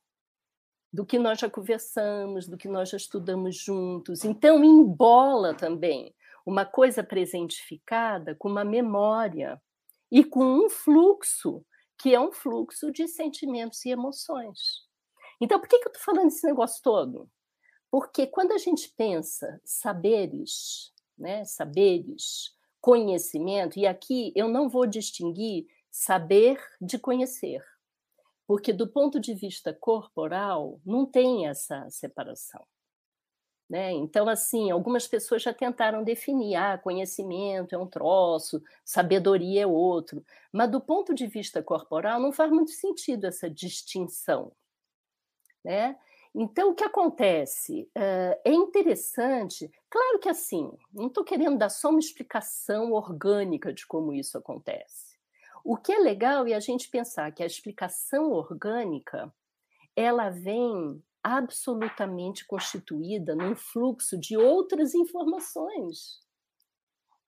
do 0.91 1.05
que 1.05 1.19
nós 1.19 1.39
já 1.39 1.49
conversamos, 1.49 2.47
do 2.47 2.57
que 2.57 2.67
nós 2.69 2.89
já 2.89 2.97
estudamos 2.97 3.57
juntos. 3.57 4.23
Então, 4.23 4.63
embola 4.63 5.53
também 5.53 6.13
uma 6.47 6.65
coisa 6.65 7.03
presentificada 7.03 8.33
com 8.33 8.47
uma 8.47 8.63
memória 8.63 9.61
e 10.09 10.23
com 10.23 10.45
um 10.45 10.69
fluxo, 10.69 11.61
que 11.97 12.15
é 12.15 12.19
um 12.21 12.31
fluxo 12.31 12.89
de 12.89 13.05
sentimentos 13.05 13.83
e 13.83 13.89
emoções. 13.89 14.87
Então, 15.41 15.59
por 15.59 15.67
que, 15.67 15.77
que 15.77 15.89
eu 15.89 15.91
estou 15.91 16.05
falando 16.05 16.29
esse 16.29 16.47
negócio 16.47 16.81
todo? 16.81 17.29
Porque 17.91 18.25
quando 18.25 18.53
a 18.53 18.57
gente 18.57 18.93
pensa 18.95 19.59
saberes, 19.65 20.93
né, 21.17 21.43
saberes, 21.43 22.55
conhecimento, 22.79 23.77
e 23.77 23.85
aqui 23.85 24.31
eu 24.33 24.47
não 24.47 24.69
vou 24.69 24.87
distinguir 24.87 25.67
saber 25.91 26.63
de 26.79 26.97
conhecer, 26.97 27.61
porque 28.47 28.71
do 28.71 28.87
ponto 28.87 29.19
de 29.19 29.33
vista 29.33 29.73
corporal 29.73 30.79
não 30.85 31.05
tem 31.05 31.45
essa 31.45 31.89
separação. 31.89 32.65
Né? 33.69 33.91
Então, 33.91 34.29
assim, 34.29 34.71
algumas 34.71 35.07
pessoas 35.07 35.43
já 35.43 35.53
tentaram 35.53 36.03
definir, 36.03 36.55
ah, 36.55 36.77
conhecimento 36.77 37.75
é 37.75 37.77
um 37.77 37.87
troço, 37.87 38.63
sabedoria 38.85 39.63
é 39.63 39.67
outro, 39.67 40.23
mas 40.53 40.71
do 40.71 40.79
ponto 40.79 41.13
de 41.13 41.27
vista 41.27 41.61
corporal 41.61 42.19
não 42.19 42.31
faz 42.31 42.49
muito 42.49 42.71
sentido 42.71 43.25
essa 43.25 43.49
distinção. 43.49 44.53
Né? 45.65 45.97
Então, 46.33 46.71
o 46.71 46.75
que 46.75 46.83
acontece? 46.83 47.89
Uh, 47.97 48.39
é 48.45 48.51
interessante, 48.53 49.69
claro 49.89 50.19
que 50.19 50.29
assim, 50.29 50.71
não 50.93 51.07
estou 51.07 51.23
querendo 51.23 51.57
dar 51.57 51.69
só 51.69 51.89
uma 51.89 51.99
explicação 51.99 52.93
orgânica 52.93 53.73
de 53.73 53.85
como 53.85 54.13
isso 54.13 54.37
acontece. 54.37 55.17
O 55.63 55.75
que 55.75 55.91
é 55.91 55.97
legal 55.97 56.47
é 56.47 56.53
a 56.53 56.59
gente 56.59 56.89
pensar 56.89 57.31
que 57.33 57.43
a 57.43 57.45
explicação 57.45 58.31
orgânica 58.31 59.33
ela 59.95 60.29
vem 60.29 61.03
absolutamente 61.35 62.45
constituída 62.45 63.35
num 63.35 63.55
fluxo 63.55 64.17
de 64.17 64.37
outras 64.37 64.93
informações 64.93 66.25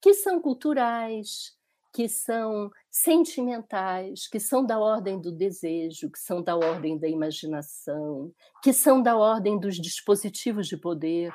que 0.02 0.14
são 0.14 0.42
culturais, 0.42 1.58
que 1.94 2.08
são 2.08 2.72
sentimentais, 2.90 4.28
que 4.28 4.40
são 4.40 4.66
da 4.66 4.80
ordem 4.80 5.20
do 5.20 5.32
desejo, 5.32 6.10
que 6.10 6.20
são 6.20 6.42
da 6.42 6.56
ordem 6.56 6.98
da 6.98 7.08
imaginação, 7.08 8.32
que 8.64 8.72
são 8.72 9.02
da 9.02 9.18
ordem 9.18 9.60
dos 9.60 9.76
dispositivos 9.76 10.68
de 10.68 10.78
poder, 10.78 11.34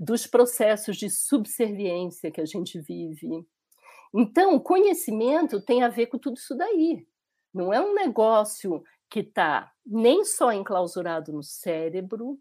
dos 0.00 0.26
processos 0.26 0.96
de 0.96 1.10
subserviência 1.10 2.30
que 2.30 2.40
a 2.40 2.46
gente 2.46 2.80
vive. 2.80 3.46
Então, 4.14 4.58
conhecimento 4.58 5.60
tem 5.60 5.82
a 5.82 5.88
ver 5.88 6.06
com 6.06 6.18
tudo 6.18 6.36
isso 6.36 6.56
daí. 6.56 7.06
Não 7.52 7.72
é 7.72 7.80
um 7.80 7.94
negócio 7.94 8.82
que 9.10 9.20
está 9.20 9.72
nem 9.84 10.24
só 10.24 10.52
enclausurado 10.52 11.32
no 11.32 11.42
cérebro, 11.42 12.38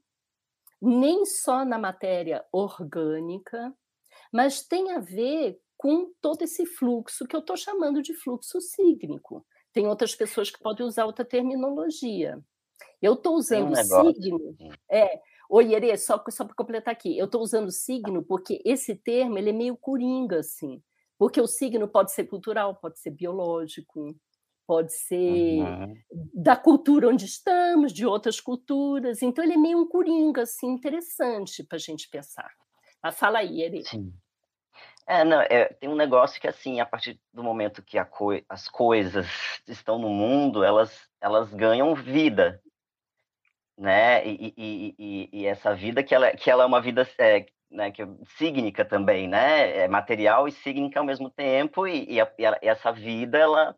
nem 0.81 1.25
só 1.25 1.63
na 1.63 1.77
matéria 1.77 2.45
orgânica, 2.51 3.73
mas 4.31 4.61
tem 4.61 4.91
a 4.91 4.99
ver 4.99 5.59
com 5.77 6.11
todo 6.21 6.41
esse 6.41 6.65
fluxo 6.65 7.25
que 7.25 7.35
eu 7.35 7.39
estou 7.39 7.55
chamando 7.55 8.01
de 8.01 8.13
fluxo 8.13 8.59
sígnico. 8.59 9.45
Tem 9.71 9.87
outras 9.87 10.15
pessoas 10.15 10.49
que 10.49 10.59
podem 10.59 10.85
usar 10.85 11.05
outra 11.05 11.23
terminologia. 11.23 12.43
Eu 13.01 13.13
estou 13.13 13.35
usando 13.35 13.71
um 13.71 13.75
signo. 13.75 14.55
É, 14.89 15.21
Oi, 15.49 15.73
Ere, 15.73 15.97
só, 15.97 16.21
só 16.29 16.43
para 16.43 16.55
completar 16.55 16.91
aqui, 16.91 17.17
eu 17.17 17.25
estou 17.25 17.41
usando 17.41 17.71
signo 17.71 18.21
porque 18.21 18.61
esse 18.65 18.93
termo 18.93 19.37
ele 19.37 19.51
é 19.51 19.53
meio 19.53 19.77
coringa, 19.77 20.39
assim. 20.39 20.83
Porque 21.17 21.39
o 21.39 21.47
signo 21.47 21.87
pode 21.87 22.11
ser 22.11 22.25
cultural, 22.25 22.75
pode 22.75 22.99
ser 22.99 23.11
biológico, 23.11 24.13
pode 24.67 24.93
ser 24.93 25.61
uhum. 25.61 25.95
da 26.33 26.57
cultura 26.57 27.07
onde 27.07 27.25
estamos, 27.25 27.93
de 27.93 28.05
outras 28.05 28.41
culturas. 28.41 29.21
Então, 29.21 29.43
ele 29.43 29.53
é 29.53 29.57
meio 29.57 29.79
um 29.79 29.87
coringa, 29.87 30.41
assim, 30.43 30.67
interessante 30.67 31.63
para 31.63 31.77
a 31.77 31.79
gente 31.79 32.09
pensar. 32.09 32.51
Mas 33.01 33.17
fala 33.17 33.39
aí, 33.39 33.61
Eri. 33.61 33.85
Sim. 33.85 34.13
É, 35.07 35.23
não, 35.23 35.39
é, 35.39 35.65
tem 35.79 35.89
um 35.89 35.95
negócio 35.95 36.39
que, 36.39 36.49
assim, 36.49 36.81
a 36.81 36.85
partir 36.85 37.17
do 37.33 37.41
momento 37.41 37.81
que 37.81 38.03
co 38.05 38.31
as 38.49 38.67
coisas 38.67 39.25
estão 39.65 39.97
no 39.97 40.09
mundo, 40.09 40.65
elas, 40.65 41.07
elas 41.21 41.53
ganham 41.53 41.95
vida, 41.95 42.61
né? 43.77 44.27
E, 44.27 44.53
e, 44.57 44.95
e, 44.99 45.29
e 45.31 45.45
essa 45.45 45.73
vida 45.73 46.03
que 46.03 46.13
ela, 46.13 46.31
que 46.31 46.51
ela 46.51 46.63
é 46.63 46.65
uma 46.65 46.81
vida 46.81 47.07
é, 47.17 47.45
né, 47.71 47.89
que 47.89 48.01
é 48.01 48.07
sígnica 48.37 48.83
também, 48.83 49.29
né? 49.29 49.77
É 49.77 49.87
material 49.87 50.45
e 50.45 50.51
sígnica 50.51 50.99
ao 50.99 51.05
mesmo 51.05 51.29
tempo, 51.29 51.87
e, 51.87 52.19
a, 52.19 52.29
e 52.37 52.67
essa 52.67 52.91
vida, 52.91 53.37
ela 53.37 53.73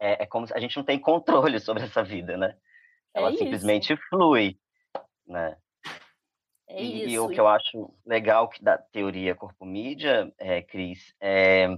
é, 0.00 0.22
é, 0.22 0.26
como 0.26 0.46
se 0.46 0.54
a 0.54 0.58
gente 0.58 0.76
não 0.76 0.84
tem 0.84 0.98
controle 0.98 1.60
sobre 1.60 1.84
essa 1.84 2.02
vida, 2.02 2.36
né? 2.36 2.56
É 3.14 3.20
Ela 3.20 3.32
é 3.32 3.36
simplesmente 3.36 3.96
flui, 4.08 4.58
né? 5.26 5.56
É 6.68 6.82
e, 6.82 7.04
isso. 7.04 7.08
e 7.08 7.18
o 7.18 7.28
que 7.28 7.40
eu 7.40 7.46
acho 7.46 7.92
legal 8.06 8.48
que 8.48 8.62
da 8.62 8.78
teoria 8.78 9.34
corpo-mídia, 9.34 10.32
é, 10.38 10.62
Cris, 10.62 11.14
é, 11.20 11.68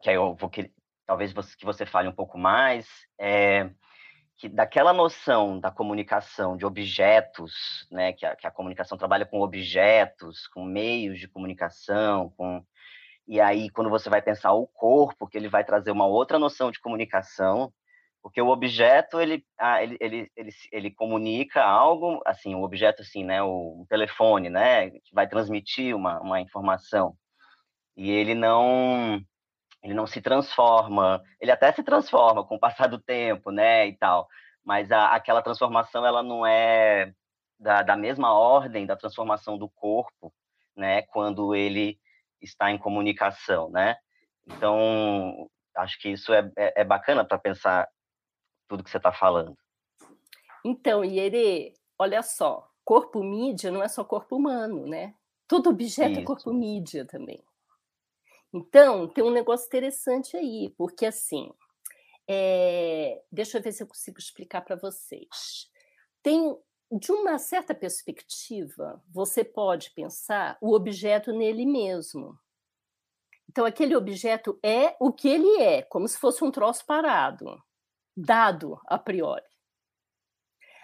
que 0.00 0.08
aí 0.08 0.16
eu 0.16 0.34
vou 0.34 0.48
que 0.48 0.72
talvez 1.06 1.32
você, 1.32 1.56
que 1.56 1.64
você 1.64 1.84
fale 1.84 2.08
um 2.08 2.14
pouco 2.14 2.38
mais, 2.38 2.88
é 3.18 3.70
que 4.36 4.48
daquela 4.48 4.92
noção 4.92 5.60
da 5.60 5.70
comunicação 5.70 6.56
de 6.56 6.66
objetos, 6.66 7.86
né, 7.90 8.12
que 8.12 8.26
a, 8.26 8.34
que 8.34 8.46
a 8.46 8.50
comunicação 8.50 8.98
trabalha 8.98 9.24
com 9.24 9.40
objetos, 9.40 10.48
com 10.48 10.64
meios 10.64 11.20
de 11.20 11.28
comunicação, 11.28 12.30
com 12.36 12.64
e 13.26 13.40
aí, 13.40 13.70
quando 13.70 13.88
você 13.90 14.10
vai 14.10 14.20
pensar 14.20 14.52
o 14.52 14.66
corpo, 14.66 15.26
que 15.26 15.38
ele 15.38 15.48
vai 15.48 15.64
trazer 15.64 15.90
uma 15.90 16.06
outra 16.06 16.38
noção 16.38 16.70
de 16.70 16.80
comunicação, 16.80 17.72
porque 18.22 18.40
o 18.40 18.48
objeto, 18.48 19.20
ele, 19.20 19.44
ah, 19.58 19.82
ele, 19.82 19.96
ele, 20.00 20.30
ele, 20.36 20.50
ele 20.72 20.90
comunica 20.90 21.62
algo, 21.62 22.22
assim, 22.26 22.54
o 22.54 22.62
objeto, 22.62 23.02
assim, 23.02 23.24
né, 23.24 23.42
o 23.42 23.86
telefone, 23.88 24.50
né, 24.50 24.90
vai 25.12 25.28
transmitir 25.28 25.94
uma, 25.94 26.20
uma 26.20 26.40
informação. 26.40 27.16
E 27.96 28.10
ele 28.10 28.34
não, 28.34 29.20
ele 29.82 29.94
não 29.94 30.06
se 30.06 30.20
transforma, 30.20 31.22
ele 31.40 31.50
até 31.50 31.72
se 31.72 31.82
transforma 31.82 32.44
com 32.46 32.56
o 32.56 32.60
passar 32.60 32.88
do 32.88 33.00
tempo, 33.00 33.50
né, 33.50 33.86
e 33.88 33.96
tal, 33.96 34.28
mas 34.64 34.90
a, 34.92 35.08
aquela 35.14 35.42
transformação, 35.42 36.04
ela 36.06 36.22
não 36.22 36.46
é 36.46 37.12
da, 37.58 37.82
da 37.82 37.96
mesma 37.96 38.32
ordem 38.32 38.86
da 38.86 38.96
transformação 38.96 39.58
do 39.58 39.68
corpo, 39.68 40.32
né, 40.76 41.02
quando 41.02 41.54
ele 41.54 41.98
está 42.44 42.70
em 42.70 42.78
comunicação, 42.78 43.70
né? 43.70 43.96
Então, 44.46 45.50
acho 45.76 45.98
que 46.00 46.10
isso 46.10 46.32
é, 46.32 46.50
é, 46.56 46.82
é 46.82 46.84
bacana 46.84 47.24
para 47.24 47.38
pensar 47.38 47.88
tudo 48.68 48.84
que 48.84 48.90
você 48.90 48.98
está 48.98 49.12
falando. 49.12 49.56
Então, 50.64 51.04
Iere, 51.04 51.74
olha 51.98 52.22
só, 52.22 52.70
corpo 52.84 53.22
mídia 53.22 53.70
não 53.70 53.82
é 53.82 53.88
só 53.88 54.04
corpo 54.04 54.36
humano, 54.36 54.86
né? 54.86 55.14
Todo 55.48 55.70
objeto 55.70 56.12
isso. 56.12 56.20
é 56.20 56.24
corpo 56.24 56.52
mídia 56.52 57.04
também. 57.04 57.42
Então, 58.52 59.08
tem 59.08 59.24
um 59.24 59.30
negócio 59.30 59.66
interessante 59.66 60.36
aí, 60.36 60.72
porque 60.76 61.06
assim, 61.06 61.52
É, 62.26 63.22
deixa 63.30 63.58
eu 63.58 63.62
ver 63.62 63.72
se 63.72 63.82
eu 63.82 63.86
consigo 63.86 64.18
explicar 64.18 64.62
para 64.62 64.76
vocês. 64.76 65.68
Tem, 66.22 66.56
de 66.90 67.10
uma 67.12 67.38
certa 67.38 67.74
perspectiva, 67.74 69.02
você 69.08 69.44
pode 69.44 69.90
pensar 69.90 70.56
o 70.60 70.74
objeto 70.74 71.32
nele 71.32 71.66
mesmo. 71.66 72.38
Então, 73.48 73.64
aquele 73.64 73.94
objeto 73.94 74.58
é 74.62 74.96
o 75.00 75.12
que 75.12 75.28
ele 75.28 75.62
é, 75.62 75.82
como 75.82 76.08
se 76.08 76.18
fosse 76.18 76.42
um 76.42 76.50
troço 76.50 76.84
parado, 76.86 77.62
dado 78.16 78.80
a 78.86 78.98
priori. 78.98 79.44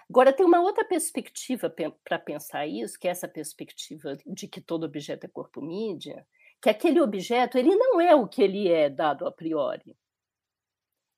Agora, 0.09 0.33
tem 0.33 0.45
uma 0.45 0.59
outra 0.59 0.83
perspectiva 0.83 1.73
para 2.03 2.19
pensar 2.19 2.67
isso, 2.67 2.99
que 2.99 3.07
é 3.07 3.11
essa 3.11 3.27
perspectiva 3.27 4.17
de 4.25 4.47
que 4.47 4.59
todo 4.59 4.85
objeto 4.85 5.25
é 5.25 5.29
corpo 5.29 5.61
mídia, 5.61 6.27
que 6.61 6.69
aquele 6.69 6.99
objeto 6.99 7.57
ele 7.57 7.75
não 7.75 7.99
é 7.99 8.13
o 8.13 8.27
que 8.27 8.41
ele 8.41 8.69
é 8.69 8.89
dado 8.89 9.25
a 9.25 9.31
priori. 9.31 9.97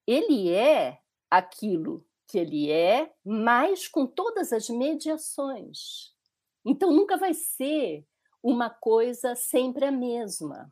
Ele 0.07 0.51
é 0.51 0.99
aquilo 1.29 2.05
que 2.27 2.37
ele 2.37 2.71
é, 2.71 3.11
mas 3.25 3.87
com 3.87 4.05
todas 4.05 4.51
as 4.51 4.69
mediações. 4.69 6.13
Então, 6.65 6.91
nunca 6.91 7.17
vai 7.17 7.33
ser 7.33 8.05
uma 8.41 8.69
coisa 8.69 9.35
sempre 9.35 9.85
a 9.85 9.91
mesma. 9.91 10.71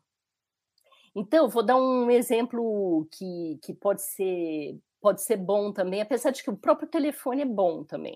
Então, 1.16 1.50
vou 1.50 1.64
dar 1.64 1.78
um 1.78 2.10
exemplo 2.10 3.08
que, 3.12 3.60
que 3.62 3.74
pode 3.74 4.02
ser 4.02 4.80
pode 5.02 5.24
ser 5.24 5.38
bom 5.38 5.74
também, 5.74 6.00
apesar 6.00 6.30
de 6.30 6.44
que 6.44 6.50
o 6.52 6.56
próprio 6.56 6.88
telefone 6.88 7.42
é 7.42 7.46
bom 7.46 7.84
também. 7.84 8.16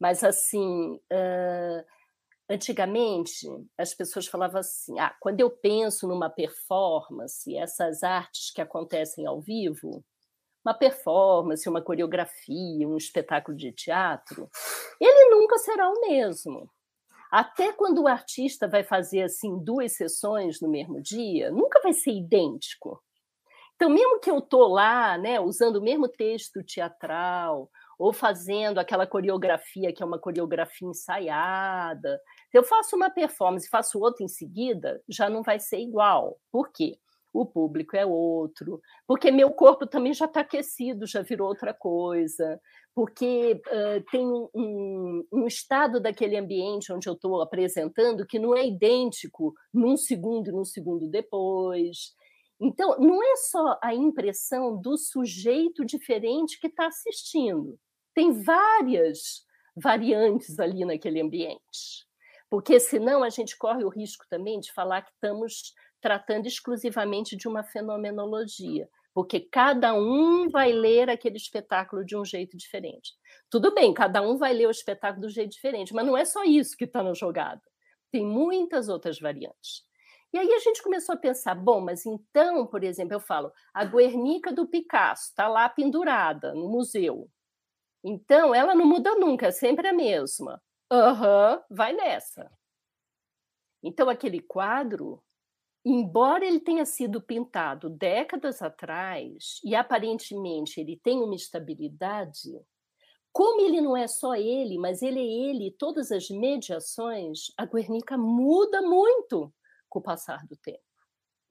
Mas, 0.00 0.24
assim, 0.24 0.94
uh, 0.94 1.84
antigamente 2.48 3.46
as 3.76 3.94
pessoas 3.94 4.26
falavam 4.26 4.60
assim: 4.60 4.98
ah, 4.98 5.14
quando 5.20 5.40
eu 5.40 5.50
penso 5.50 6.08
numa 6.08 6.28
performance, 6.30 7.56
essas 7.56 8.02
artes 8.02 8.50
que 8.50 8.60
acontecem 8.60 9.26
ao 9.26 9.40
vivo, 9.40 10.04
uma 10.64 10.74
performance, 10.74 11.68
uma 11.68 11.82
coreografia, 11.82 12.88
um 12.88 12.96
espetáculo 12.96 13.56
de 13.56 13.72
teatro, 13.72 14.48
ele 15.00 15.30
nunca 15.30 15.58
será 15.58 15.88
o 15.88 16.00
mesmo. 16.00 16.70
Até 17.30 17.72
quando 17.72 18.02
o 18.02 18.08
artista 18.08 18.66
vai 18.66 18.82
fazer 18.82 19.22
assim 19.22 19.58
duas 19.58 19.92
sessões 19.92 20.60
no 20.60 20.68
mesmo 20.68 21.00
dia, 21.00 21.50
nunca 21.50 21.80
vai 21.82 21.92
ser 21.92 22.12
idêntico. 22.12 23.02
Então, 23.76 23.90
mesmo 23.90 24.18
que 24.18 24.30
eu 24.30 24.38
estou 24.38 24.66
lá, 24.66 25.16
né, 25.16 25.38
usando 25.38 25.76
o 25.76 25.82
mesmo 25.82 26.08
texto 26.08 26.64
teatral, 26.64 27.70
ou 27.98 28.12
fazendo 28.12 28.78
aquela 28.78 29.06
coreografia 29.06 29.92
que 29.92 30.02
é 30.02 30.06
uma 30.06 30.18
coreografia 30.18 30.88
ensaiada, 30.88 32.20
se 32.50 32.58
eu 32.58 32.64
faço 32.64 32.96
uma 32.96 33.10
performance 33.10 33.66
e 33.66 33.70
faço 33.70 34.00
outra 34.00 34.24
em 34.24 34.28
seguida, 34.28 35.00
já 35.08 35.28
não 35.28 35.42
vai 35.42 35.60
ser 35.60 35.78
igual. 35.78 36.40
Por 36.50 36.72
quê? 36.72 36.98
O 37.38 37.46
público 37.46 37.96
é 37.96 38.04
outro, 38.04 38.80
porque 39.06 39.30
meu 39.30 39.52
corpo 39.52 39.86
também 39.86 40.12
já 40.12 40.24
está 40.24 40.40
aquecido, 40.40 41.06
já 41.06 41.22
virou 41.22 41.46
outra 41.46 41.72
coisa, 41.72 42.60
porque 42.92 43.62
uh, 43.68 44.04
tem 44.10 44.26
um, 44.26 45.24
um, 45.32 45.46
estado 45.46 46.00
daquele 46.00 46.36
ambiente 46.36 46.92
onde 46.92 47.08
eu 47.08 47.12
estou 47.12 47.40
apresentando 47.40 48.26
que 48.26 48.40
não 48.40 48.56
é 48.56 48.66
idêntico 48.66 49.54
num 49.72 49.96
segundo 49.96 50.48
e 50.48 50.52
num 50.52 50.64
segundo 50.64 51.08
depois. 51.08 52.12
Então, 52.60 52.98
não 52.98 53.22
é 53.22 53.36
só 53.36 53.78
a 53.80 53.94
impressão 53.94 54.76
do 54.76 54.98
sujeito 54.98 55.84
diferente 55.84 56.58
que 56.58 56.66
está 56.66 56.88
assistindo. 56.88 57.78
Tem 58.12 58.32
várias 58.32 59.46
variantes 59.76 60.58
ali 60.58 60.84
naquele 60.84 61.20
ambiente. 61.20 62.04
Porque 62.50 62.80
senão 62.80 63.22
a 63.22 63.28
gente 63.28 63.56
corre 63.56 63.84
o 63.84 63.88
risco 63.88 64.24
também 64.28 64.58
de 64.58 64.72
falar 64.72 65.02
que 65.02 65.12
estamos 65.12 65.72
tratando 66.00 66.46
exclusivamente 66.46 67.36
de 67.36 67.48
uma 67.48 67.62
fenomenologia, 67.62 68.88
porque 69.14 69.40
cada 69.40 69.94
um 69.94 70.48
vai 70.48 70.72
ler 70.72 71.10
aquele 71.10 71.36
espetáculo 71.36 72.04
de 72.04 72.16
um 72.16 72.24
jeito 72.24 72.56
diferente. 72.56 73.14
Tudo 73.50 73.74
bem, 73.74 73.92
cada 73.92 74.22
um 74.22 74.36
vai 74.36 74.52
ler 74.52 74.66
o 74.66 74.70
espetáculo 74.70 75.26
do 75.26 75.30
jeito 75.30 75.50
diferente, 75.50 75.94
mas 75.94 76.06
não 76.06 76.16
é 76.16 76.24
só 76.24 76.44
isso 76.44 76.76
que 76.76 76.84
está 76.84 77.02
na 77.02 77.14
jogada. 77.14 77.62
Tem 78.10 78.24
muitas 78.24 78.88
outras 78.88 79.18
variantes. 79.18 79.82
E 80.32 80.38
aí 80.38 80.52
a 80.52 80.58
gente 80.58 80.82
começou 80.82 81.14
a 81.14 81.18
pensar, 81.18 81.54
bom, 81.54 81.80
mas 81.80 82.04
então, 82.04 82.66
por 82.66 82.84
exemplo, 82.84 83.14
eu 83.14 83.20
falo, 83.20 83.50
a 83.72 83.84
Guernica 83.84 84.52
do 84.52 84.66
Picasso 84.68 85.30
está 85.30 85.48
lá 85.48 85.68
pendurada 85.68 86.54
no 86.54 86.68
museu. 86.68 87.30
Então, 88.04 88.54
ela 88.54 88.74
não 88.74 88.86
muda 88.86 89.14
nunca, 89.14 89.46
é 89.46 89.50
sempre 89.50 89.88
a 89.88 89.92
mesma. 89.92 90.62
Aham, 90.90 91.56
uhum, 91.56 91.76
vai 91.76 91.92
nessa. 91.92 92.50
Então, 93.82 94.08
aquele 94.08 94.40
quadro, 94.40 95.22
embora 95.90 96.44
ele 96.44 96.60
tenha 96.60 96.84
sido 96.84 97.20
pintado 97.20 97.88
décadas 97.88 98.60
atrás 98.60 99.60
e 99.64 99.74
aparentemente 99.74 100.80
ele 100.80 101.00
tem 101.02 101.22
uma 101.22 101.34
estabilidade, 101.34 102.60
como 103.32 103.60
ele 103.60 103.80
não 103.80 103.96
é 103.96 104.06
só 104.06 104.34
ele, 104.34 104.78
mas 104.78 105.00
ele 105.00 105.20
é 105.20 105.50
ele, 105.50 105.74
todas 105.78 106.10
as 106.12 106.28
mediações, 106.28 107.52
a 107.56 107.64
Guernica 107.64 108.18
muda 108.18 108.82
muito 108.82 109.52
com 109.88 109.98
o 109.98 110.02
passar 110.02 110.46
do 110.46 110.56
tempo. 110.56 110.82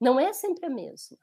Não 0.00 0.20
é 0.20 0.32
sempre 0.32 0.66
a 0.66 0.70
mesma. 0.70 1.18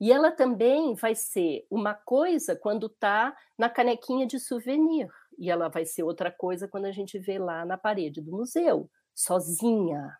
E 0.00 0.10
ela 0.10 0.32
também 0.32 0.94
vai 0.94 1.14
ser 1.14 1.66
uma 1.70 1.94
coisa 1.94 2.56
quando 2.56 2.86
está 2.86 3.36
na 3.58 3.68
canequinha 3.68 4.26
de 4.26 4.40
souvenir, 4.40 5.08
e 5.38 5.50
ela 5.50 5.68
vai 5.68 5.84
ser 5.84 6.02
outra 6.02 6.32
coisa 6.32 6.66
quando 6.66 6.86
a 6.86 6.92
gente 6.92 7.18
vê 7.18 7.38
lá 7.38 7.64
na 7.64 7.76
parede 7.76 8.20
do 8.20 8.32
museu, 8.32 8.90
sozinha, 9.14 10.16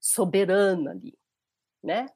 soberana 0.00 0.90
ali, 0.90 1.16
né? 1.84 2.06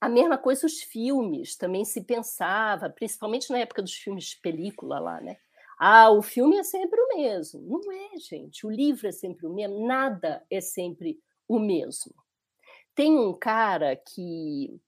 A 0.00 0.08
mesma 0.08 0.36
coisa 0.36 0.66
os 0.66 0.82
filmes, 0.82 1.56
também 1.56 1.84
se 1.84 2.02
pensava, 2.02 2.90
principalmente 2.90 3.50
na 3.50 3.58
época 3.60 3.82
dos 3.82 3.94
filmes 3.94 4.24
de 4.24 4.40
película 4.40 4.98
lá, 4.98 5.20
né? 5.20 5.36
Ah, 5.78 6.10
o 6.10 6.22
filme 6.22 6.56
é 6.56 6.64
sempre 6.64 7.00
o 7.00 7.16
mesmo. 7.16 7.60
Não 7.60 7.92
é, 7.92 8.18
gente. 8.18 8.66
O 8.66 8.70
livro 8.70 9.06
é 9.06 9.12
sempre 9.12 9.46
o 9.46 9.52
mesmo. 9.52 9.86
Nada 9.86 10.44
é 10.50 10.60
sempre 10.60 11.18
o 11.48 11.58
mesmo. 11.58 12.14
Tem 12.94 13.16
um 13.16 13.32
cara 13.32 13.96
que 13.96 14.80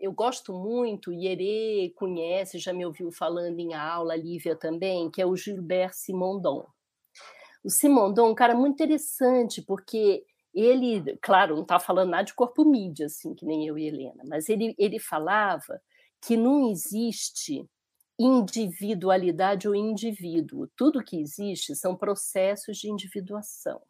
eu 0.00 0.12
gosto 0.12 0.52
muito, 0.52 1.12
Ierê 1.12 1.92
conhece, 1.96 2.58
já 2.58 2.72
me 2.72 2.86
ouviu 2.86 3.10
falando 3.10 3.58
em 3.58 3.74
aula, 3.74 4.14
Lívia 4.14 4.54
também, 4.54 5.10
que 5.10 5.20
é 5.20 5.26
o 5.26 5.36
Gilbert 5.36 5.92
Simondon. 5.92 6.64
O 7.64 7.70
Simondon 7.70 8.28
é 8.28 8.30
um 8.30 8.34
cara 8.34 8.54
muito 8.54 8.74
interessante, 8.74 9.62
porque 9.62 10.24
ele, 10.54 11.16
claro, 11.20 11.54
não 11.54 11.62
está 11.62 11.78
falando 11.80 12.10
nada 12.10 12.24
de 12.24 12.34
corpo 12.34 12.64
mídia, 12.64 13.06
assim, 13.06 13.34
que 13.34 13.44
nem 13.44 13.66
eu 13.66 13.76
e 13.76 13.86
Helena, 13.86 14.22
mas 14.26 14.48
ele, 14.48 14.74
ele 14.78 14.98
falava 14.98 15.80
que 16.20 16.36
não 16.36 16.70
existe 16.70 17.68
individualidade 18.18 19.68
ou 19.68 19.74
indivíduo. 19.74 20.68
Tudo 20.76 21.02
que 21.02 21.20
existe 21.20 21.74
são 21.74 21.96
processos 21.96 22.78
de 22.78 22.88
individuação. 22.88 23.82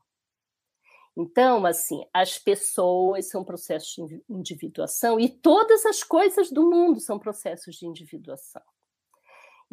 Então, 1.17 1.65
assim, 1.65 2.05
as 2.13 2.39
pessoas 2.39 3.29
são 3.29 3.45
processos 3.45 3.95
de 4.09 4.23
individuação 4.29 5.21
e 5.21 5.29
todas 5.29 5.87
as 5.87 6.03
coisas 6.03 6.51
do 6.51 6.69
mundo 6.69 6.99
são 6.99 7.19
processos 7.19 7.77
de 7.77 7.87
individuação. 7.87 8.63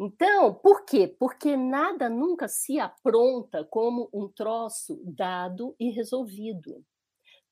Então, 0.04 0.52
por 0.52 0.84
quê? 0.84 1.06
Porque 1.06 1.56
nada 1.56 2.08
nunca 2.08 2.48
se 2.48 2.76
apronta 2.80 3.64
como 3.64 4.10
um 4.12 4.28
troço 4.28 5.00
dado 5.04 5.76
e 5.78 5.90
resolvido. 5.90 6.84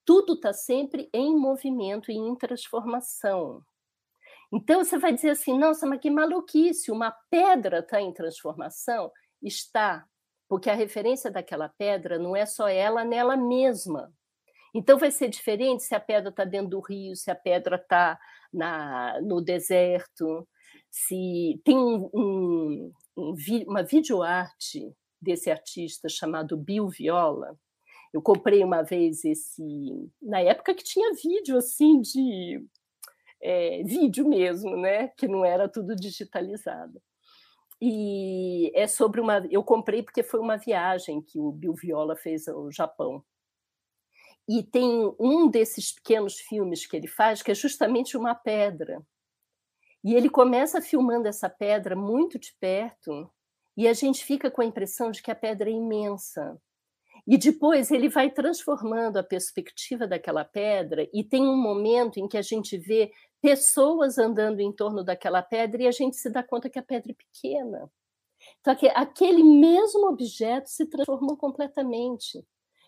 Tudo 0.04 0.34
está 0.34 0.52
sempre 0.52 1.08
em 1.14 1.38
movimento 1.38 2.10
e 2.10 2.16
em 2.16 2.34
transformação. 2.34 3.62
Então, 4.52 4.82
você 4.82 4.98
vai 4.98 5.12
dizer 5.12 5.30
assim: 5.30 5.56
nossa, 5.56 5.86
mas 5.86 6.00
que 6.00 6.10
maluquice, 6.10 6.90
uma 6.90 7.12
pedra 7.30 7.78
está 7.78 8.00
em 8.00 8.12
transformação? 8.12 9.12
Está, 9.40 10.04
porque 10.48 10.68
a 10.68 10.74
referência 10.74 11.30
daquela 11.30 11.68
pedra 11.68 12.18
não 12.18 12.34
é 12.34 12.44
só 12.46 12.66
ela 12.66 13.04
nela 13.04 13.36
mesma. 13.36 14.12
Então 14.74 14.98
vai 14.98 15.12
ser 15.12 15.28
diferente 15.28 15.84
se 15.84 15.94
a 15.94 16.00
pedra 16.00 16.30
está 16.30 16.44
dentro 16.44 16.70
do 16.70 16.80
rio, 16.80 17.14
se 17.14 17.30
a 17.30 17.34
pedra 17.36 17.76
está 17.76 18.18
no 19.22 19.40
deserto, 19.40 20.48
se 20.90 21.60
tem 21.64 21.76
um, 21.76 22.10
um, 22.12 22.92
um, 23.16 23.34
uma 23.66 23.82
videoarte 23.82 24.92
desse 25.20 25.50
artista 25.50 26.08
chamado 26.08 26.56
Bill 26.56 26.88
Viola. 26.88 27.56
Eu 28.12 28.20
comprei 28.20 28.64
uma 28.64 28.82
vez 28.82 29.24
esse 29.24 30.10
na 30.20 30.40
época 30.40 30.74
que 30.74 30.82
tinha 30.82 31.14
vídeo 31.14 31.56
assim 31.56 32.00
de 32.00 32.64
é, 33.40 33.82
vídeo 33.84 34.28
mesmo, 34.28 34.76
né? 34.76 35.08
Que 35.08 35.28
não 35.28 35.44
era 35.44 35.68
tudo 35.68 35.94
digitalizado. 35.94 37.00
E 37.80 38.70
é 38.74 38.86
sobre 38.86 39.20
uma. 39.20 39.46
Eu 39.50 39.62
comprei 39.64 40.02
porque 40.02 40.22
foi 40.22 40.40
uma 40.40 40.56
viagem 40.56 41.22
que 41.22 41.38
o 41.38 41.50
Bill 41.52 41.74
Viola 41.74 42.16
fez 42.16 42.46
ao 42.48 42.70
Japão. 42.70 43.24
E 44.48 44.62
tem 44.62 45.14
um 45.18 45.48
desses 45.48 45.92
pequenos 45.92 46.34
filmes 46.40 46.84
que 46.84 46.96
ele 46.96 47.06
faz 47.06 47.42
que 47.42 47.52
é 47.52 47.54
justamente 47.54 48.16
uma 48.16 48.34
pedra. 48.34 49.00
E 50.02 50.14
ele 50.14 50.30
começa 50.30 50.80
filmando 50.80 51.28
essa 51.28 51.48
pedra 51.48 51.94
muito 51.94 52.38
de 52.38 52.54
perto 52.58 53.30
e 53.76 53.86
a 53.86 53.92
gente 53.92 54.24
fica 54.24 54.50
com 54.50 54.62
a 54.62 54.64
impressão 54.64 55.10
de 55.10 55.22
que 55.22 55.30
a 55.30 55.34
pedra 55.34 55.70
é 55.70 55.72
imensa. 55.72 56.60
E 57.26 57.36
depois 57.36 57.90
ele 57.90 58.08
vai 58.08 58.30
transformando 58.30 59.18
a 59.18 59.22
perspectiva 59.22 60.06
daquela 60.06 60.44
pedra, 60.44 61.08
e 61.12 61.22
tem 61.22 61.42
um 61.42 61.56
momento 61.56 62.18
em 62.18 62.26
que 62.26 62.36
a 62.36 62.42
gente 62.42 62.76
vê 62.78 63.12
pessoas 63.40 64.18
andando 64.18 64.60
em 64.60 64.72
torno 64.72 65.04
daquela 65.04 65.42
pedra 65.42 65.82
e 65.82 65.86
a 65.86 65.92
gente 65.92 66.16
se 66.16 66.30
dá 66.30 66.42
conta 66.42 66.68
que 66.68 66.78
a 66.78 66.82
pedra 66.82 67.12
é 67.12 67.14
pequena. 67.14 67.90
Então, 68.60 68.74
aquele 68.94 69.42
mesmo 69.42 70.08
objeto 70.08 70.68
se 70.68 70.86
transformou 70.86 71.36
completamente, 71.36 72.44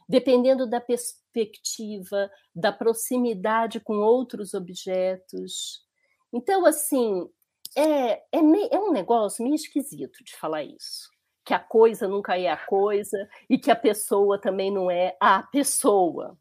dependendo 0.08 0.66
da 0.66 0.80
perspectiva, 0.80 2.30
da 2.54 2.72
proximidade 2.72 3.80
com 3.80 3.98
outros 3.98 4.54
objetos. 4.54 5.86
Então, 6.32 6.64
assim, 6.64 7.28
é, 7.76 8.12
é, 8.32 8.38
é 8.70 8.78
um 8.78 8.92
negócio 8.92 9.42
meio 9.42 9.54
esquisito 9.54 10.22
de 10.24 10.34
falar 10.36 10.64
isso. 10.64 11.10
Que 11.44 11.54
a 11.54 11.58
coisa 11.58 12.06
nunca 12.06 12.38
é 12.38 12.48
a 12.48 12.56
coisa 12.56 13.28
e 13.50 13.58
que 13.58 13.70
a 13.70 13.76
pessoa 13.76 14.40
também 14.40 14.70
não 14.70 14.90
é 14.90 15.16
a 15.20 15.42
pessoa. 15.42 16.38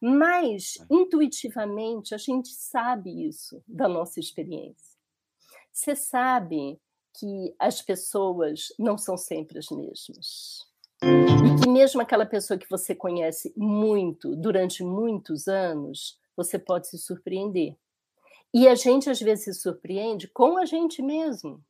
Mas, 0.00 0.74
intuitivamente, 0.90 2.14
a 2.14 2.18
gente 2.18 2.48
sabe 2.48 3.26
isso 3.26 3.62
da 3.66 3.88
nossa 3.88 4.20
experiência. 4.20 4.94
Você 5.72 5.96
sabe 5.96 6.78
que 7.18 7.54
as 7.58 7.80
pessoas 7.80 8.68
não 8.78 8.98
são 8.98 9.16
sempre 9.16 9.58
as 9.58 9.70
mesmas. 9.70 10.66
E 11.02 11.62
que 11.62 11.68
mesmo 11.68 12.00
aquela 12.00 12.26
pessoa 12.26 12.58
que 12.58 12.68
você 12.68 12.94
conhece 12.94 13.52
muito, 13.56 14.36
durante 14.36 14.82
muitos 14.82 15.48
anos, 15.48 16.18
você 16.36 16.58
pode 16.58 16.88
se 16.88 16.98
surpreender. 16.98 17.76
E 18.54 18.68
a 18.68 18.76
gente 18.76 19.10
às 19.10 19.18
vezes 19.18 19.44
se 19.46 19.54
surpreende 19.54 20.28
com 20.28 20.56
a 20.56 20.64
gente 20.64 21.02
mesmo. 21.02 21.60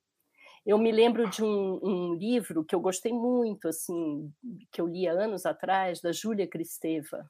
Eu 0.66 0.76
me 0.76 0.93
lembro 0.93 1.28
de 1.30 1.43
um, 1.43 1.80
um 1.82 2.14
livro 2.14 2.62
que 2.62 2.74
eu 2.74 2.80
gostei 2.80 3.12
muito, 3.12 3.68
assim, 3.68 4.30
que 4.70 4.82
eu 4.82 4.87
li 4.87 5.09
há 5.09 5.12
anos 5.12 5.47
atrás, 5.47 6.03
da 6.03 6.12
Júlia 6.12 6.47
Cristeva, 6.47 7.24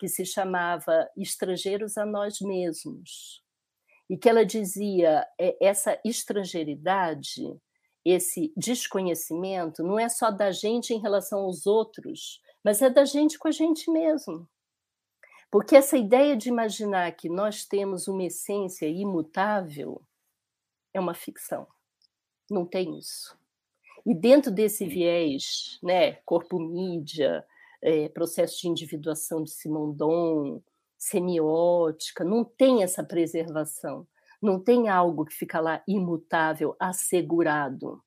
que 0.00 0.08
se 0.08 0.24
chamava 0.24 1.08
Estrangeiros 1.16 1.96
a 1.96 2.04
Nós 2.04 2.40
Mesmos 2.40 3.40
e 4.10 4.16
que 4.16 4.28
ela 4.28 4.44
dizia 4.44 5.24
é, 5.38 5.56
essa 5.64 6.00
estrangeiridade, 6.04 7.56
esse 8.04 8.52
desconhecimento, 8.56 9.82
não 9.82 9.98
é 9.98 10.08
só 10.08 10.30
da 10.30 10.50
gente 10.50 10.92
em 10.92 11.00
relação 11.00 11.40
aos 11.40 11.66
outros, 11.66 12.40
mas 12.64 12.80
é 12.80 12.90
da 12.90 13.04
gente 13.04 13.38
com 13.38 13.46
a 13.46 13.52
gente 13.52 13.90
mesmo. 13.90 14.48
Porque 15.50 15.76
essa 15.76 15.96
ideia 15.96 16.36
de 16.36 16.48
imaginar 16.48 17.10
que 17.12 17.28
nós 17.28 17.64
temos 17.64 18.06
uma 18.06 18.24
essência 18.24 18.86
imutável 18.86 20.02
é 20.92 21.00
uma 21.00 21.14
ficção. 21.14 21.66
Não 22.50 22.66
tem 22.66 22.98
isso. 22.98 23.38
E 24.04 24.14
dentro 24.14 24.50
desse 24.50 24.86
viés, 24.86 25.78
né, 25.82 26.12
corpo-mídia, 26.24 27.44
é, 27.82 28.08
processo 28.08 28.60
de 28.60 28.68
individuação 28.68 29.42
de 29.42 29.50
Simondon, 29.50 30.62
semiótica, 30.96 32.24
não 32.24 32.44
tem 32.44 32.82
essa 32.82 33.04
preservação, 33.04 34.06
não 34.42 34.58
tem 34.58 34.88
algo 34.88 35.24
que 35.24 35.34
fica 35.34 35.60
lá 35.60 35.82
imutável, 35.86 36.74
assegurado, 36.78 38.02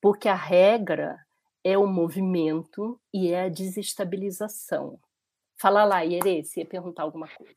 porque 0.00 0.28
a 0.28 0.34
regra 0.34 1.18
é 1.62 1.76
o 1.76 1.86
movimento 1.86 2.98
e 3.12 3.28
é 3.28 3.44
a 3.44 3.48
desestabilização. 3.48 4.98
Fala 5.60 5.84
lá, 5.84 6.00
Iere, 6.00 6.42
se 6.42 6.60
ia 6.60 6.66
perguntar 6.66 7.02
alguma 7.02 7.28
coisa. 7.28 7.54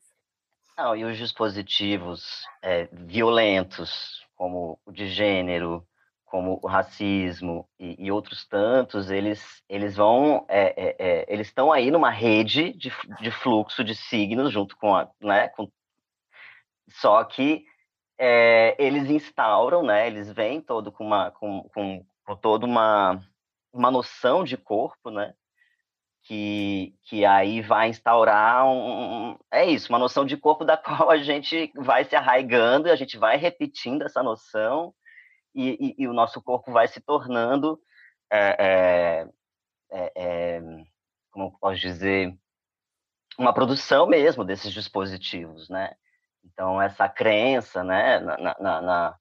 Não, 0.76 0.94
e 0.94 1.04
os 1.04 1.16
dispositivos 1.16 2.44
é, 2.60 2.86
violentos, 2.92 4.26
como 4.36 4.78
o 4.84 4.92
de 4.92 5.08
gênero, 5.08 5.86
como 6.26 6.58
o 6.62 6.66
racismo 6.66 7.66
e, 7.78 8.04
e, 8.04 8.12
outros 8.12 8.46
tantos, 8.46 9.10
eles, 9.10 9.62
eles 9.68 9.96
vão, 9.96 10.44
é, 10.48 10.74
é, 10.76 10.96
é, 10.98 11.32
eles 11.32 11.46
estão 11.46 11.72
aí 11.72 11.90
numa 11.90 12.10
rede 12.10 12.74
de, 12.74 12.92
de 13.20 13.30
fluxo 13.30 13.82
de 13.82 13.94
signos 13.94 14.52
junto 14.52 14.76
com 14.76 14.94
a, 14.94 15.08
né, 15.22 15.48
com, 15.48 15.70
só 16.90 17.24
que 17.24 17.64
é, 18.18 18.74
eles 18.78 19.08
instauram, 19.08 19.82
né, 19.82 20.06
eles 20.06 20.30
vêm 20.30 20.60
todo 20.60 20.92
com 20.92 21.06
uma, 21.06 21.30
com, 21.30 21.62
com, 21.72 22.04
com 22.26 22.36
toda 22.36 22.66
uma, 22.66 23.24
uma 23.72 23.90
noção 23.90 24.44
de 24.44 24.58
corpo, 24.58 25.10
né, 25.10 25.34
que, 26.24 26.94
que 27.02 27.24
aí 27.24 27.60
vai 27.60 27.90
instaurar 27.90 28.66
um, 28.66 29.38
é 29.52 29.66
isso, 29.66 29.90
uma 29.90 29.98
noção 29.98 30.24
de 30.24 30.36
corpo 30.36 30.64
da 30.66 30.76
qual 30.76 31.10
a 31.10 31.18
gente 31.18 31.70
vai 31.76 32.04
se 32.04 32.16
arraigando 32.16 32.88
e 32.88 32.90
a 32.90 32.96
gente 32.96 33.16
vai 33.16 33.36
repetindo 33.36 34.02
essa 34.02 34.22
noção 34.22 34.94
e, 35.54 35.94
e, 35.98 36.02
e 36.02 36.08
o 36.08 36.12
nosso 36.12 36.42
corpo 36.42 36.72
vai 36.72 36.88
se 36.88 37.00
tornando, 37.00 37.78
é, 38.32 39.28
é, 39.92 40.12
é, 40.16 40.60
como 41.30 41.56
posso 41.58 41.80
dizer, 41.80 42.34
uma 43.38 43.52
produção 43.52 44.06
mesmo 44.06 44.44
desses 44.44 44.72
dispositivos, 44.72 45.68
né? 45.68 45.94
Então, 46.44 46.80
essa 46.80 47.08
crença 47.08 47.84
né, 47.84 48.18
na, 48.18 48.36
na, 48.38 48.56
na, 48.60 49.18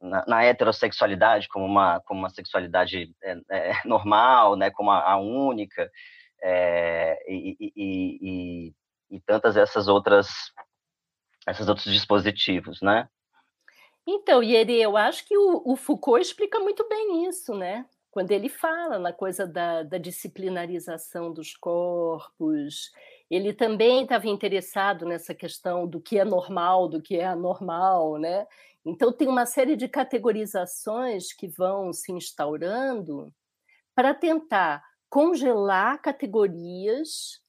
na, 0.00 0.24
na 0.26 0.44
heterossexualidade 0.44 1.48
como 1.48 1.64
uma, 1.64 2.00
como 2.00 2.20
uma 2.20 2.30
sexualidade 2.30 3.14
é, 3.22 3.36
é, 3.50 3.72
normal, 3.86 4.56
né, 4.56 4.70
como 4.70 4.90
a, 4.90 5.12
a 5.12 5.16
única, 5.16 5.90
é, 6.42 7.18
e, 7.28 7.56
e, 7.60 7.72
e, 7.76 8.74
e, 9.10 9.20
tantas 9.20 9.56
essas 9.56 9.88
outras, 9.88 10.28
esses 11.48 11.68
outros 11.68 11.92
dispositivos, 11.92 12.80
né? 12.80 13.08
Então, 14.06 14.42
Ieri, 14.42 14.80
eu 14.80 14.96
acho 14.96 15.26
que 15.26 15.36
o, 15.36 15.62
o, 15.64 15.76
Foucault 15.76 16.22
explica 16.22 16.58
muito 16.60 16.88
bem 16.88 17.26
isso, 17.26 17.54
né? 17.54 17.84
Quando 18.10 18.30
ele 18.30 18.48
fala 18.48 18.98
na 18.98 19.12
coisa 19.12 19.46
da, 19.46 19.82
da 19.82 19.98
disciplinarização 19.98 21.32
dos 21.32 21.54
corpos, 21.54 22.90
ele 23.30 23.52
também 23.52 24.02
estava 24.02 24.26
interessado 24.26 25.04
nessa 25.04 25.34
questão 25.34 25.86
do 25.86 26.00
que 26.00 26.18
é 26.18 26.24
normal, 26.24 26.88
do 26.88 27.02
que 27.02 27.16
é 27.16 27.26
anormal, 27.26 28.16
né? 28.16 28.46
Então 28.84 29.12
tem 29.12 29.28
uma 29.28 29.44
série 29.44 29.76
de 29.76 29.86
categorizações 29.86 31.32
que 31.34 31.46
vão 31.46 31.92
se 31.92 32.10
instaurando 32.10 33.30
para 33.94 34.14
tentar 34.14 34.82
congelar 35.08 36.00
categorias 36.00 37.40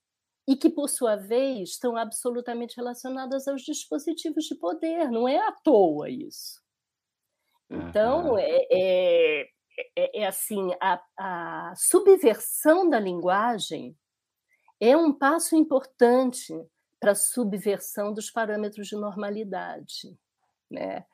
e 0.47 0.55
que, 0.55 0.69
por 0.69 0.89
sua 0.89 1.15
vez, 1.15 1.69
estão 1.69 1.95
absolutamente 1.95 2.75
relacionadas 2.75 3.47
aos 3.47 3.61
dispositivos 3.61 4.45
de 4.45 4.55
poder. 4.55 5.11
Não 5.11 5.27
é 5.27 5.37
à 5.37 5.51
toa 5.51 6.09
isso. 6.09 6.59
Então, 7.69 8.31
uhum. 8.31 8.37
é, 8.37 8.67
é, 8.71 9.49
é, 9.95 10.21
é, 10.21 10.27
assim: 10.27 10.71
a, 10.81 10.99
a 11.17 11.73
subversão 11.75 12.89
da 12.89 12.99
linguagem 12.99 13.95
é 14.79 14.97
um 14.97 15.13
passo 15.13 15.55
importante 15.55 16.53
para 16.99 17.11
a 17.11 17.15
subversão 17.15 18.13
dos 18.13 18.31
parâmetros 18.31 18.87
de 18.87 18.95
normalidade. 18.95 20.17
Né? 20.69 21.05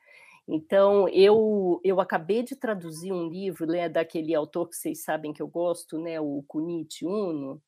Então, 0.48 1.08
eu, 1.08 1.80
eu 1.82 2.00
acabei 2.00 2.42
de 2.42 2.54
traduzir 2.54 3.12
um 3.12 3.28
livro 3.28 3.66
né, 3.66 3.88
daquele 3.88 4.34
autor 4.34 4.68
que 4.68 4.76
vocês 4.76 5.02
sabem 5.02 5.32
que 5.32 5.42
eu 5.42 5.48
gosto, 5.48 5.98
né, 5.98 6.20
o 6.20 6.44
Kunichi 6.46 7.04
Uno, 7.04 7.60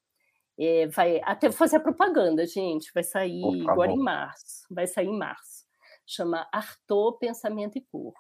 é, 0.59 0.87
vai 0.89 1.21
até 1.23 1.51
fazer 1.51 1.81
propaganda, 1.81 2.47
gente. 2.47 2.91
Vai 2.93 3.05
sair 3.05 3.43
agora 3.69 3.93
em 3.93 3.99
março. 3.99 4.67
Vai 4.71 4.87
sair 4.87 5.07
em 5.07 5.19
março. 5.19 5.67
Chama 6.07 6.49
Arthur 6.53 7.19
Pensamento 7.19 7.79
e 7.79 7.81
Corpo. 7.81 8.19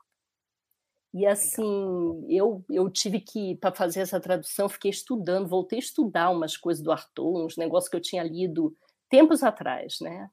E 1.12 1.26
assim, 1.26 2.24
eu, 2.28 2.64
eu 2.68 2.90
tive 2.90 3.20
que, 3.20 3.56
para 3.56 3.74
fazer 3.74 4.00
essa 4.00 4.20
tradução, 4.20 4.68
fiquei 4.68 4.90
estudando, 4.90 5.48
voltei 5.48 5.78
a 5.78 5.80
estudar 5.80 6.30
umas 6.30 6.56
coisas 6.56 6.82
do 6.82 6.92
Arthur, 6.92 7.44
uns 7.44 7.56
negócios 7.56 7.88
que 7.88 7.96
eu 7.96 8.00
tinha 8.00 8.22
lido 8.22 8.76
tempos 9.08 9.42
atrás, 9.42 9.96
né? 10.00 10.30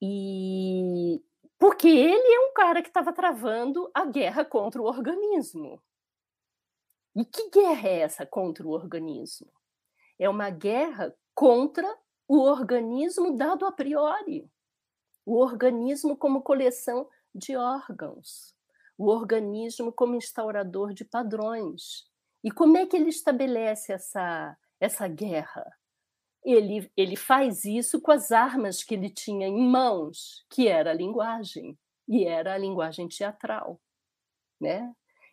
E 0.00 1.20
porque 1.62 1.86
ele 1.86 2.34
é 2.34 2.40
um 2.40 2.52
cara 2.52 2.82
que 2.82 2.88
estava 2.88 3.12
travando 3.12 3.88
a 3.94 4.04
guerra 4.04 4.44
contra 4.44 4.82
o 4.82 4.84
organismo. 4.84 5.80
E 7.14 7.24
que 7.24 7.50
guerra 7.50 7.88
é 7.88 8.00
essa 8.00 8.26
contra 8.26 8.66
o 8.66 8.70
organismo? 8.70 9.52
é 10.22 10.28
uma 10.28 10.50
guerra 10.50 11.12
contra 11.34 11.98
o 12.28 12.38
organismo 12.38 13.36
dado 13.36 13.66
a 13.66 13.72
priori, 13.72 14.48
o 15.26 15.36
organismo 15.36 16.16
como 16.16 16.42
coleção 16.42 17.08
de 17.34 17.56
órgãos, 17.56 18.54
o 18.96 19.08
organismo 19.08 19.92
como 19.92 20.14
instaurador 20.14 20.94
de 20.94 21.04
padrões. 21.04 22.04
E 22.44 22.52
como 22.52 22.76
é 22.76 22.86
que 22.86 22.96
ele 22.96 23.08
estabelece 23.08 23.92
essa, 23.92 24.56
essa 24.78 25.08
guerra? 25.08 25.68
Ele, 26.44 26.90
ele 26.96 27.16
faz 27.16 27.64
isso 27.64 28.00
com 28.00 28.10
as 28.10 28.32
armas 28.32 28.82
que 28.82 28.94
ele 28.94 29.08
tinha 29.08 29.46
em 29.46 29.60
mãos, 29.60 30.44
que 30.50 30.66
era 30.66 30.90
a 30.90 30.94
linguagem, 30.94 31.78
e 32.08 32.24
era 32.24 32.54
a 32.54 32.58
linguagem 32.58 33.06
teatral. 33.08 33.80
Né? 34.60 34.92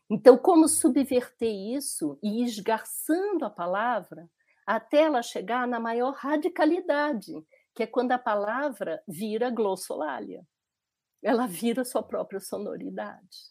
Então, 0.09 0.37
como 0.37 0.67
subverter 0.67 1.51
isso 1.51 2.17
e 2.21 2.43
esgarçando 2.43 3.45
a 3.45 3.49
palavra 3.49 4.29
até 4.65 5.01
ela 5.01 5.23
chegar 5.23 5.67
na 5.67 5.79
maior 5.79 6.13
radicalidade, 6.13 7.33
que 7.73 7.83
é 7.83 7.87
quando 7.87 8.11
a 8.11 8.19
palavra 8.19 9.01
vira 9.07 9.49
glossolalia. 9.49 10.45
Ela 11.23 11.47
vira 11.47 11.83
sua 11.83 12.03
própria 12.03 12.39
sonoridade. 12.39 13.49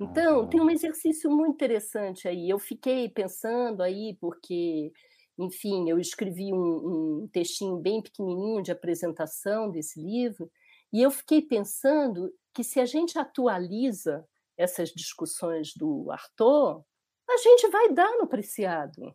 Então, 0.00 0.46
tem 0.48 0.60
um 0.60 0.70
exercício 0.70 1.30
muito 1.30 1.54
interessante 1.54 2.28
aí. 2.28 2.48
Eu 2.48 2.58
fiquei 2.58 3.08
pensando 3.08 3.82
aí, 3.82 4.16
porque 4.20 4.92
enfim, 5.38 5.88
eu 5.88 5.98
escrevi 5.98 6.52
um, 6.52 7.22
um 7.22 7.28
textinho 7.28 7.76
bem 7.76 8.02
pequenininho 8.02 8.62
de 8.62 8.72
apresentação 8.72 9.70
desse 9.70 10.00
livro, 10.00 10.50
e 10.92 11.02
eu 11.02 11.10
fiquei 11.10 11.40
pensando 11.40 12.32
que 12.52 12.64
se 12.64 12.80
a 12.80 12.84
gente 12.84 13.18
atualiza 13.18 14.26
essas 14.56 14.90
discussões 14.90 15.72
do 15.74 16.10
Arthur, 16.10 16.82
a 17.30 17.36
gente 17.36 17.68
vai 17.68 17.92
dar 17.92 18.10
no 18.18 18.26
Preciado. 18.26 19.14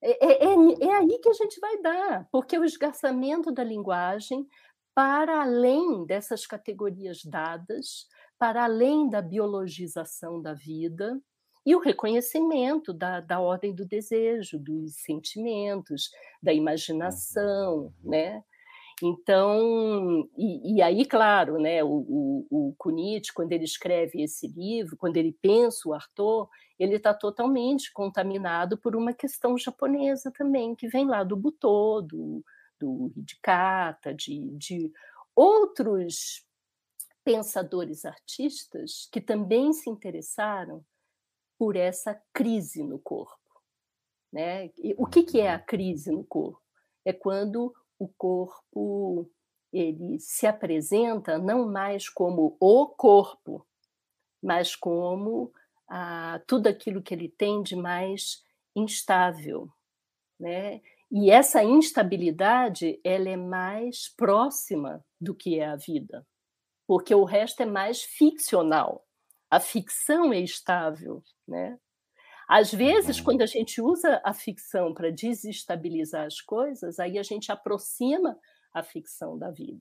É, 0.00 0.24
é, 0.24 0.44
é, 0.44 0.86
é, 0.86 0.94
aí 0.96 1.18
que 1.18 1.28
a 1.28 1.32
gente 1.32 1.58
vai 1.60 1.80
dar, 1.80 2.28
porque 2.30 2.58
o 2.58 2.64
esgarçamento 2.64 3.50
da 3.50 3.64
linguagem, 3.64 4.46
para 4.94 5.42
além 5.42 6.06
dessas 6.06 6.46
categorias 6.46 7.24
dadas, 7.24 8.06
para 8.38 8.64
além 8.64 9.08
da 9.08 9.20
biologização 9.20 10.40
da 10.40 10.54
vida, 10.54 11.20
e 11.66 11.74
o 11.74 11.80
reconhecimento 11.80 12.92
da, 12.92 13.20
da 13.20 13.40
ordem 13.40 13.74
do 13.74 13.86
desejo, 13.86 14.58
dos 14.58 14.96
sentimentos, 14.96 16.10
da 16.42 16.52
imaginação, 16.52 17.92
né? 18.02 18.42
Então, 19.02 20.28
e, 20.38 20.76
e, 20.76 20.82
aí, 20.82 21.04
claro, 21.04 21.58
né, 21.58 21.82
o, 21.82 21.88
o, 21.88 22.46
o 22.50 22.74
Kunitz, 22.78 23.30
quando 23.30 23.52
ele 23.52 23.64
escreve 23.64 24.22
esse 24.22 24.46
livro, 24.46 24.96
quando 24.96 25.16
ele 25.16 25.36
pensa 25.42 25.88
o 25.88 25.92
Arthur, 25.92 26.48
ele 26.78 26.96
está 26.96 27.12
totalmente 27.12 27.92
contaminado 27.92 28.78
por 28.78 28.94
uma 28.94 29.12
questão 29.12 29.58
japonesa 29.58 30.30
também, 30.30 30.76
que 30.76 30.86
vem 30.86 31.06
lá 31.06 31.24
do 31.24 31.36
Butô, 31.36 32.02
do, 32.02 32.44
do 32.78 33.12
Hidikata, 33.16 34.14
de, 34.14 34.50
de 34.56 34.92
outros 35.34 36.46
pensadores 37.24 38.04
artistas 38.04 39.08
que 39.10 39.20
também 39.20 39.72
se 39.72 39.90
interessaram 39.90 40.84
por 41.64 41.76
essa 41.76 42.20
crise 42.30 42.82
no 42.82 42.98
corpo. 42.98 43.40
Né? 44.30 44.66
E 44.76 44.94
o 44.98 45.06
que, 45.06 45.22
que 45.22 45.40
é 45.40 45.50
a 45.50 45.58
crise 45.58 46.12
no 46.12 46.22
corpo? 46.22 46.60
É 47.06 47.10
quando 47.10 47.74
o 47.98 48.06
corpo 48.06 49.30
ele 49.72 50.20
se 50.20 50.46
apresenta 50.46 51.38
não 51.38 51.66
mais 51.66 52.06
como 52.06 52.54
o 52.60 52.86
corpo, 52.88 53.66
mas 54.42 54.76
como 54.76 55.54
ah, 55.88 56.38
tudo 56.46 56.66
aquilo 56.66 57.02
que 57.02 57.14
ele 57.14 57.30
tem 57.30 57.62
de 57.62 57.74
mais 57.74 58.44
instável, 58.76 59.66
né? 60.38 60.82
E 61.10 61.30
essa 61.30 61.64
instabilidade 61.64 63.00
ela 63.02 63.30
é 63.30 63.36
mais 63.36 64.06
próxima 64.14 65.02
do 65.18 65.34
que 65.34 65.58
é 65.58 65.66
a 65.66 65.76
vida, 65.76 66.26
porque 66.86 67.14
o 67.14 67.24
resto 67.24 67.62
é 67.62 67.66
mais 67.66 68.02
ficcional. 68.02 69.03
A 69.54 69.60
ficção 69.60 70.32
é 70.32 70.40
estável, 70.40 71.22
né? 71.46 71.78
Às 72.48 72.74
vezes, 72.74 73.18
uhum. 73.18 73.24
quando 73.24 73.42
a 73.42 73.46
gente 73.46 73.80
usa 73.80 74.20
a 74.24 74.34
ficção 74.34 74.92
para 74.92 75.12
desestabilizar 75.12 76.26
as 76.26 76.40
coisas, 76.40 76.98
aí 76.98 77.16
a 77.20 77.22
gente 77.22 77.52
aproxima 77.52 78.36
a 78.72 78.82
ficção 78.82 79.38
da 79.38 79.52
vida. 79.52 79.80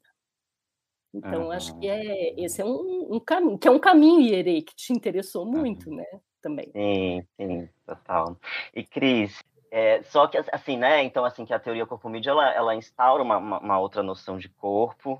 Então, 1.11 1.45
uhum. 1.45 1.51
acho 1.51 1.75
que 1.79 1.87
é, 1.87 2.39
esse 2.39 2.61
é 2.61 2.65
um, 2.65 3.15
um, 3.15 3.19
caminho, 3.19 3.57
que 3.57 3.67
é 3.67 3.71
um 3.71 3.79
caminho, 3.79 4.21
Ierê, 4.21 4.61
que 4.61 4.75
te 4.75 4.93
interessou 4.93 5.43
muito, 5.43 5.89
uhum. 5.89 5.95
né? 5.95 6.05
Também. 6.39 6.71
Sim, 6.71 7.27
sim, 7.35 7.69
total. 7.83 8.37
E, 8.75 8.83
Cris, 8.83 9.43
é, 9.71 10.03
só 10.03 10.27
que, 10.27 10.37
assim, 10.51 10.77
né? 10.77 11.03
Então, 11.03 11.25
assim, 11.25 11.45
que 11.45 11.53
a 11.53 11.57
teoria 11.59 11.87
corpo-mídia, 11.87 12.29
ela, 12.29 12.53
ela 12.53 12.75
instaura 12.75 13.23
uma, 13.23 13.37
uma, 13.37 13.59
uma, 13.59 13.79
outra 13.79 14.03
noção 14.03 14.37
de 14.37 14.49
corpo, 14.49 15.19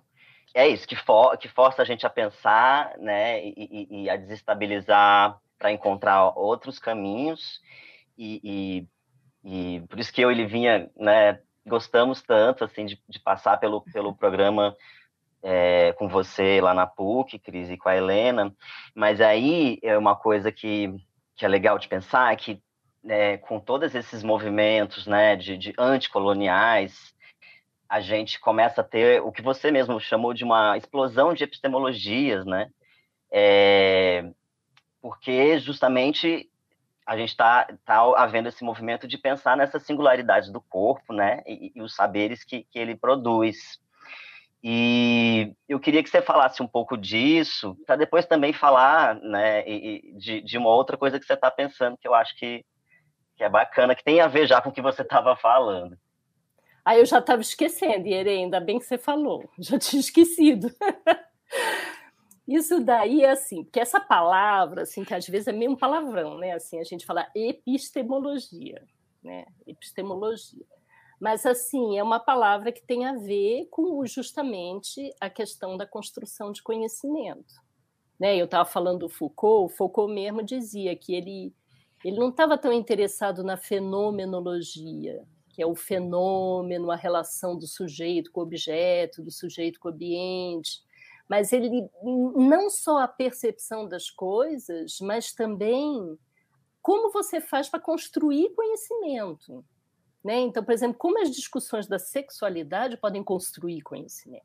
é 0.54 0.68
isso, 0.68 0.88
que, 0.88 0.96
for, 0.96 1.38
que 1.38 1.48
força 1.48 1.82
a 1.82 1.86
gente 1.86 2.06
a 2.06 2.10
pensar, 2.10 2.98
né? 2.98 3.44
E, 3.44 3.54
e, 3.90 4.04
e 4.04 4.10
a 4.10 4.16
desestabilizar 4.16 5.40
para 5.58 5.72
encontrar 5.72 6.38
outros 6.38 6.78
caminhos 6.78 7.62
e, 8.18 8.88
e, 9.44 9.82
por 9.88 10.00
isso 10.00 10.12
que 10.14 10.22
eu 10.22 10.32
e 10.32 10.36
ele 10.36 10.46
vinha, 10.46 10.90
né, 10.96 11.40
gostamos 11.66 12.22
tanto 12.22 12.64
assim 12.64 12.86
de, 12.86 13.02
de 13.08 13.20
passar 13.20 13.58
pelo, 13.58 13.82
pelo 13.82 14.16
programa 14.16 14.76
é, 15.42 15.94
com 15.94 16.08
você 16.08 16.62
lá 16.62 16.74
na 16.74 16.88
PUC, 16.88 17.40
Cris, 17.40 17.70
e 17.70 17.78
com 17.78 17.90
a 17.90 17.96
Helena, 17.96 18.54
mas 18.96 19.20
aí 19.20 19.80
é 19.82 19.98
uma 19.98 20.16
coisa 20.16 20.52
que, 20.52 20.94
que 21.36 21.46
é 21.46 21.48
legal 21.48 21.78
de 21.78 21.88
pensar, 21.88 22.32
é 22.32 22.36
que 22.36 22.62
é, 23.06 23.38
com 23.38 23.60
todos 23.60 23.94
esses 23.96 24.24
movimentos 24.24 25.06
né, 25.06 25.36
de, 25.36 25.58
de 25.58 25.74
anticoloniais, 25.78 27.14
a 27.94 28.02
gente 28.02 28.40
começa 28.40 28.82
a 28.82 28.84
ter 28.84 29.22
o 29.22 29.32
que 29.32 29.44
você 29.44 29.70
mesmo 29.70 30.00
chamou 30.00 30.34
de 30.34 30.44
uma 30.44 30.76
explosão 30.76 31.32
de 31.32 31.44
epistemologias, 31.44 32.44
né? 32.44 32.72
É, 33.32 34.32
porque 35.00 35.60
justamente 35.60 36.50
a 37.06 37.16
gente 37.16 37.30
está 37.30 37.68
tá 37.86 38.00
havendo 38.18 38.50
esse 38.50 38.64
movimento 38.64 39.08
de 39.08 39.16
pensar 39.16 39.56
nessa 39.56 39.80
singularidade 39.80 40.52
do 40.52 40.60
corpo, 40.60 41.14
né, 41.14 41.44
e, 41.46 41.72
e 41.76 41.82
os 41.84 41.94
saberes 41.96 42.44
que, 42.44 42.64
que 42.64 42.80
ele 42.80 42.96
produz. 42.96 43.80
E 44.64 45.54
eu 45.70 45.80
queria 45.80 46.02
que 46.02 46.10
você 46.10 46.22
falasse 46.22 46.64
um 46.64 46.68
pouco 46.68 46.98
disso, 46.98 47.78
para 47.86 47.96
depois 47.96 48.26
também 48.26 48.54
falar, 48.54 49.14
né, 49.18 49.62
de, 50.18 50.42
de 50.42 50.58
uma 50.58 50.70
outra 50.70 50.98
coisa 50.98 51.20
que 51.20 51.28
você 51.28 51.34
está 51.34 51.52
pensando, 51.52 51.96
que 51.96 52.08
eu 52.08 52.16
acho 52.16 52.36
que, 52.40 52.66
que 53.36 53.44
é 53.44 53.50
bacana, 53.50 53.94
que 53.94 54.04
tem 54.04 54.20
a 54.20 54.28
ver 54.28 54.48
já 54.48 54.60
com 54.60 54.70
o 54.70 54.74
que 54.74 54.82
você 54.82 55.04
estava 55.04 55.36
falando. 55.36 55.96
Ah, 56.86 56.98
eu 56.98 57.06
já 57.06 57.20
estava 57.20 57.42
esquecendo, 57.42 58.08
Ierê, 58.08 58.32
ainda 58.32 58.60
bem 58.60 58.78
que 58.78 58.86
você 58.86 58.98
falou, 58.98 59.50
já 59.58 59.80
tinha 59.80 60.00
esquecido. 60.00 60.74
Isso 62.48 62.82
daí 62.82 63.24
é 63.24 63.32
assim, 63.32 63.64
porque 63.64 63.80
essa 63.80 64.02
palavra, 64.02 64.82
assim, 64.82 65.06
que 65.06 65.14
às 65.14 65.26
vezes 65.26 65.48
é 65.48 65.54
meio 65.54 65.72
um 65.72 65.78
palavrão, 65.78 66.38
né? 66.38 66.52
Assim, 66.52 66.78
a 66.80 66.84
gente 66.84 67.06
fala 67.06 67.26
epistemologia, 67.34 68.84
né? 69.24 69.46
Epistemologia. 69.66 70.66
Mas, 71.24 71.46
assim, 71.46 71.98
é 71.98 72.04
uma 72.04 72.20
palavra 72.20 72.70
que 72.70 72.84
tem 72.84 73.06
a 73.06 73.14
ver 73.14 73.68
com 73.72 74.06
justamente 74.06 75.10
a 75.22 75.30
questão 75.30 75.78
da 75.78 75.86
construção 75.86 76.52
de 76.52 76.62
conhecimento. 76.62 77.56
Né? 78.20 78.36
Eu 78.36 78.44
estava 78.44 78.66
falando 78.66 79.00
do 79.00 79.10
Foucault, 79.10 79.74
Foucault 79.74 80.14
mesmo 80.14 80.44
dizia 80.44 80.94
que 80.98 81.16
ele, 81.16 81.54
ele 82.04 82.20
não 82.20 82.28
estava 82.28 82.58
tão 82.58 82.74
interessado 82.74 83.42
na 83.42 83.56
fenomenologia, 83.56 85.24
que 85.54 85.62
é 85.62 85.68
o 85.68 85.76
fenômeno, 85.76 86.90
a 86.90 86.96
relação 86.96 87.56
do 87.56 87.68
sujeito 87.68 88.32
com 88.32 88.40
o 88.40 88.44
objeto, 88.44 89.22
do 89.22 89.32
sujeito 89.32 89.80
com 89.80 89.88
o 89.88 89.92
ambiente, 89.92 90.82
mas 91.30 91.54
ele 91.54 91.88
não 92.04 92.72
só 92.72 92.98
a 92.98 93.08
percepção 93.08 93.88
das 93.88 94.10
coisas, 94.10 94.98
mas 95.00 95.32
também 95.32 96.18
como 96.82 97.12
você 97.12 97.40
faz 97.40 97.70
para 97.70 97.80
construir 97.80 98.50
conhecimento. 98.56 99.64
Né? 100.24 100.40
Então, 100.40 100.64
por 100.64 100.74
exemplo, 100.74 100.98
como 100.98 101.22
as 101.22 101.30
discussões 101.30 101.88
da 101.88 102.00
sexualidade 102.00 102.98
podem 102.98 103.24
construir 103.24 103.82
conhecimento. 103.82 104.44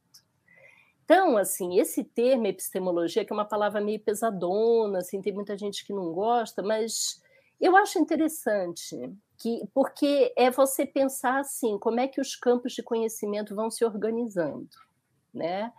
Então, 1.05 1.39
assim, 1.39 1.81
esse 1.81 2.05
termo 2.05 2.47
epistemologia, 2.47 3.25
que 3.25 3.33
é 3.33 3.35
uma 3.35 3.47
palavra 3.47 3.81
meio 3.81 3.99
pesadona, 3.99 4.99
assim, 4.99 5.23
tem 5.23 5.33
muita 5.33 5.57
gente 5.57 5.87
que 5.87 5.93
não 5.93 6.13
gosta, 6.13 6.63
mas 6.63 7.23
eu 7.59 7.75
acho 7.77 7.99
interessante, 7.99 8.95
que, 9.39 9.63
porque 9.73 10.33
é 10.37 10.51
você 10.51 10.85
pensar 10.85 11.41
assim, 11.41 11.79
como 11.79 12.01
é 12.01 12.09
que 12.09 12.21
os 12.21 12.35
campos 12.35 12.73
de 12.73 12.83
conhecimento 12.83 13.55
vão 13.55 13.71
se 13.71 13.85
organizando, 13.85 14.69
né? 15.33 15.73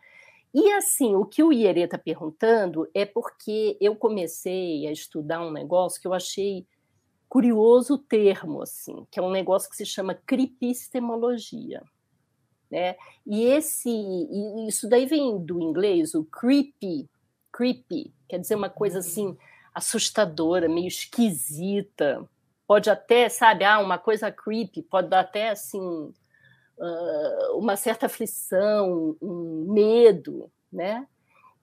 E 0.54 0.72
assim, 0.72 1.14
o 1.16 1.26
que 1.26 1.44
o 1.44 1.54
Ierê 1.54 1.82
está 1.82 1.98
perguntando 1.98 2.90
é 2.94 3.06
porque 3.06 3.78
eu 3.80 3.96
comecei 3.96 4.88
a 4.88 4.92
estudar 4.92 5.46
um 5.46 5.52
negócio 5.52 6.02
que 6.02 6.08
eu 6.08 6.14
achei 6.14 6.66
curioso 7.28 7.94
o 7.94 7.98
termo, 8.00 8.62
assim, 8.64 9.06
que 9.12 9.20
é 9.20 9.22
um 9.24 9.30
negócio 9.30 9.70
que 9.70 9.76
se 9.76 9.86
chama 9.86 10.16
cripistemologia. 10.16 11.84
Né? 12.72 12.96
E 13.26 13.44
esse, 13.44 13.90
e 13.90 14.68
isso 14.68 14.90
daí 14.90 15.06
vem 15.06 15.38
do 15.38 15.62
inglês, 15.62 16.16
o 16.16 16.24
creepy, 16.24 17.08
creepy, 17.52 18.12
quer 18.28 18.40
dizer 18.40 18.56
uma 18.56 18.70
coisa 18.70 19.00
assim 19.00 19.38
assustadora, 19.74 20.68
meio 20.68 20.88
esquisita. 20.88 22.28
Pode 22.70 22.88
até, 22.88 23.28
sabe, 23.30 23.64
ah, 23.64 23.80
uma 23.80 23.98
coisa 23.98 24.32
creepy, 24.32 24.84
pode 24.84 25.10
dar 25.10 25.22
até 25.22 25.50
assim 25.50 26.14
uma 27.56 27.76
certa 27.76 28.06
aflição, 28.06 29.18
um 29.20 29.74
medo, 29.74 30.52
né? 30.72 31.08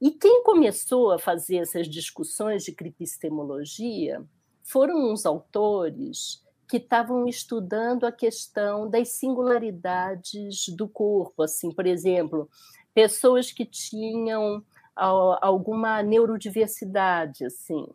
E 0.00 0.11
quem 0.11 0.42
começou 0.42 1.12
a 1.12 1.18
fazer 1.18 1.59
essas 1.59 1.88
discussões 1.88 2.64
de 2.64 2.72
cripistemologia 2.72 4.20
foram 4.64 5.12
uns 5.12 5.24
autores 5.24 6.44
que 6.68 6.78
estavam 6.78 7.28
estudando 7.28 8.04
a 8.04 8.11
questão 8.11 8.90
das 8.90 9.11
singularidades 9.11 10.68
do 10.70 10.88
corpo, 10.88 11.44
assim, 11.44 11.70
por 11.70 11.86
exemplo, 11.86 12.50
pessoas 12.92 13.52
que 13.52 13.64
tinham 13.64 14.61
alguma 14.96 16.02
neurodiversidade, 16.02 17.44
assim, 17.44 17.86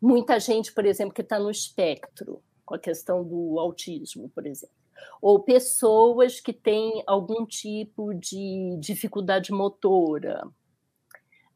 muita 0.00 0.38
gente, 0.38 0.72
por 0.72 0.84
exemplo, 0.84 1.14
que 1.14 1.22
está 1.22 1.38
no 1.38 1.50
espectro, 1.50 2.42
com 2.64 2.74
a 2.74 2.78
questão 2.78 3.24
do 3.24 3.58
autismo, 3.58 4.28
por 4.30 4.46
exemplo 4.46 4.78
ou 5.20 5.40
pessoas 5.42 6.40
que 6.40 6.52
têm 6.52 7.02
algum 7.06 7.44
tipo 7.44 8.14
de 8.14 8.76
dificuldade 8.80 9.52
motora. 9.52 10.46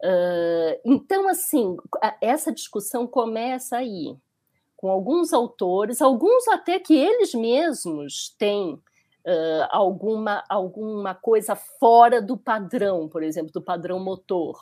Uh, 0.02 0.80
então, 0.84 1.28
assim, 1.28 1.76
essa 2.20 2.52
discussão 2.52 3.06
começa 3.06 3.76
aí, 3.76 4.16
com 4.76 4.90
alguns 4.90 5.32
autores, 5.32 6.02
alguns 6.02 6.48
até 6.48 6.80
que 6.80 6.94
eles 6.94 7.32
mesmos 7.34 8.34
têm 8.36 8.74
uh, 8.74 9.68
alguma, 9.70 10.42
alguma 10.48 11.14
coisa 11.14 11.54
fora 11.54 12.20
do 12.20 12.36
padrão, 12.36 13.08
por 13.08 13.22
exemplo, 13.22 13.52
do 13.52 13.62
padrão 13.62 14.00
motor. 14.00 14.58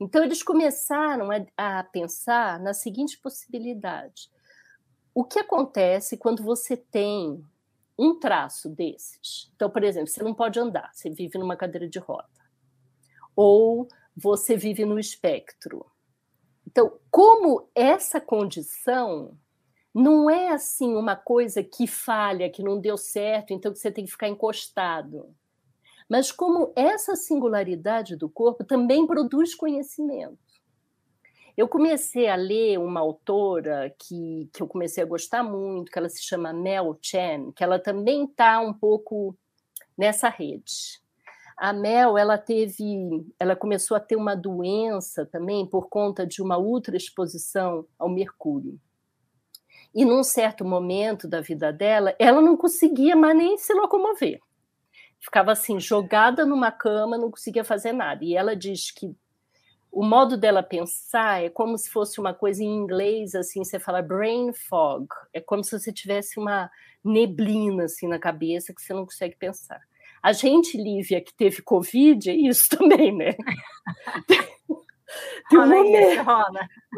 Então, 0.00 0.22
eles 0.22 0.42
começaram 0.42 1.30
a, 1.30 1.78
a 1.78 1.84
pensar 1.84 2.60
na 2.60 2.72
seguinte 2.72 3.18
possibilidade: 3.18 4.30
o 5.14 5.24
que 5.24 5.38
acontece 5.38 6.16
quando 6.16 6.42
você 6.42 6.76
tem 6.76 7.44
um 7.98 8.18
traço 8.18 8.68
desses? 8.68 9.50
Então, 9.56 9.68
por 9.68 9.82
exemplo, 9.82 10.08
você 10.08 10.22
não 10.22 10.34
pode 10.34 10.60
andar, 10.60 10.90
você 10.92 11.10
vive 11.10 11.38
numa 11.38 11.56
cadeira 11.56 11.88
de 11.88 11.98
roda, 11.98 12.28
ou 13.34 13.88
você 14.16 14.56
vive 14.56 14.84
no 14.84 14.98
espectro. 14.98 15.84
Então, 16.66 16.98
como 17.10 17.68
essa 17.74 18.20
condição 18.20 19.36
não 19.94 20.30
é 20.30 20.50
assim 20.50 20.94
uma 20.94 21.16
coisa 21.16 21.62
que 21.62 21.86
falha, 21.86 22.50
que 22.50 22.62
não 22.62 22.80
deu 22.80 22.96
certo, 22.96 23.52
então 23.52 23.72
que 23.72 23.78
você 23.78 23.90
tem 23.90 24.04
que 24.04 24.10
ficar 24.10 24.28
encostado. 24.28 25.34
Mas 26.08 26.32
como 26.32 26.72
essa 26.74 27.14
singularidade 27.14 28.16
do 28.16 28.28
corpo 28.28 28.64
também 28.64 29.06
produz 29.06 29.54
conhecimento. 29.54 30.38
Eu 31.56 31.66
comecei 31.66 32.28
a 32.28 32.36
ler 32.36 32.78
uma 32.78 33.00
autora 33.00 33.92
que, 33.98 34.48
que 34.52 34.62
eu 34.62 34.68
comecei 34.68 35.02
a 35.02 35.06
gostar 35.06 35.42
muito, 35.42 35.90
que 35.90 35.98
ela 35.98 36.08
se 36.08 36.22
chama 36.22 36.52
Mel 36.52 36.96
Chen, 37.02 37.50
que 37.50 37.64
ela 37.64 37.80
também 37.80 38.24
está 38.24 38.60
um 38.60 38.72
pouco 38.72 39.36
nessa 39.96 40.28
rede. 40.28 41.02
A 41.56 41.72
Mel, 41.72 42.16
ela 42.16 42.38
teve, 42.38 43.26
ela 43.40 43.56
começou 43.56 43.96
a 43.96 44.00
ter 44.00 44.14
uma 44.14 44.36
doença 44.36 45.26
também 45.26 45.66
por 45.66 45.88
conta 45.88 46.24
de 46.24 46.40
uma 46.40 46.56
ultraexposição 46.56 47.84
ao 47.98 48.08
mercúrio. 48.08 48.78
E 49.92 50.04
num 50.04 50.22
certo 50.22 50.64
momento 50.64 51.26
da 51.26 51.40
vida 51.40 51.72
dela, 51.72 52.14
ela 52.20 52.40
não 52.40 52.56
conseguia 52.56 53.16
mais 53.16 53.36
nem 53.36 53.58
se 53.58 53.74
locomover. 53.74 54.38
Ficava 55.20 55.52
assim, 55.52 55.80
jogada 55.80 56.46
numa 56.46 56.70
cama, 56.70 57.18
não 57.18 57.30
conseguia 57.30 57.64
fazer 57.64 57.92
nada. 57.92 58.24
E 58.24 58.34
ela 58.34 58.54
diz 58.54 58.90
que 58.90 59.14
o 59.90 60.04
modo 60.04 60.36
dela 60.36 60.62
pensar 60.62 61.42
é 61.42 61.48
como 61.48 61.76
se 61.76 61.90
fosse 61.90 62.20
uma 62.20 62.34
coisa 62.34 62.62
em 62.62 62.76
inglês, 62.76 63.34
assim, 63.34 63.64
você 63.64 63.80
fala 63.80 64.02
brain 64.02 64.52
fog. 64.52 65.06
É 65.32 65.40
como 65.40 65.64
se 65.64 65.78
você 65.78 65.92
tivesse 65.92 66.38
uma 66.38 66.70
neblina 67.02 67.84
assim 67.84 68.06
na 68.06 68.18
cabeça 68.18 68.74
que 68.74 68.82
você 68.82 68.92
não 68.92 69.04
consegue 69.04 69.36
pensar. 69.36 69.80
A 70.22 70.32
gente, 70.32 70.76
Lívia, 70.76 71.20
que 71.20 71.32
teve 71.32 71.62
Covid, 71.62 72.30
é 72.30 72.34
isso 72.34 72.68
também, 72.76 73.16
né? 73.16 73.34
Tem 75.48 75.58
um 75.58 75.66
momento, 75.66 76.30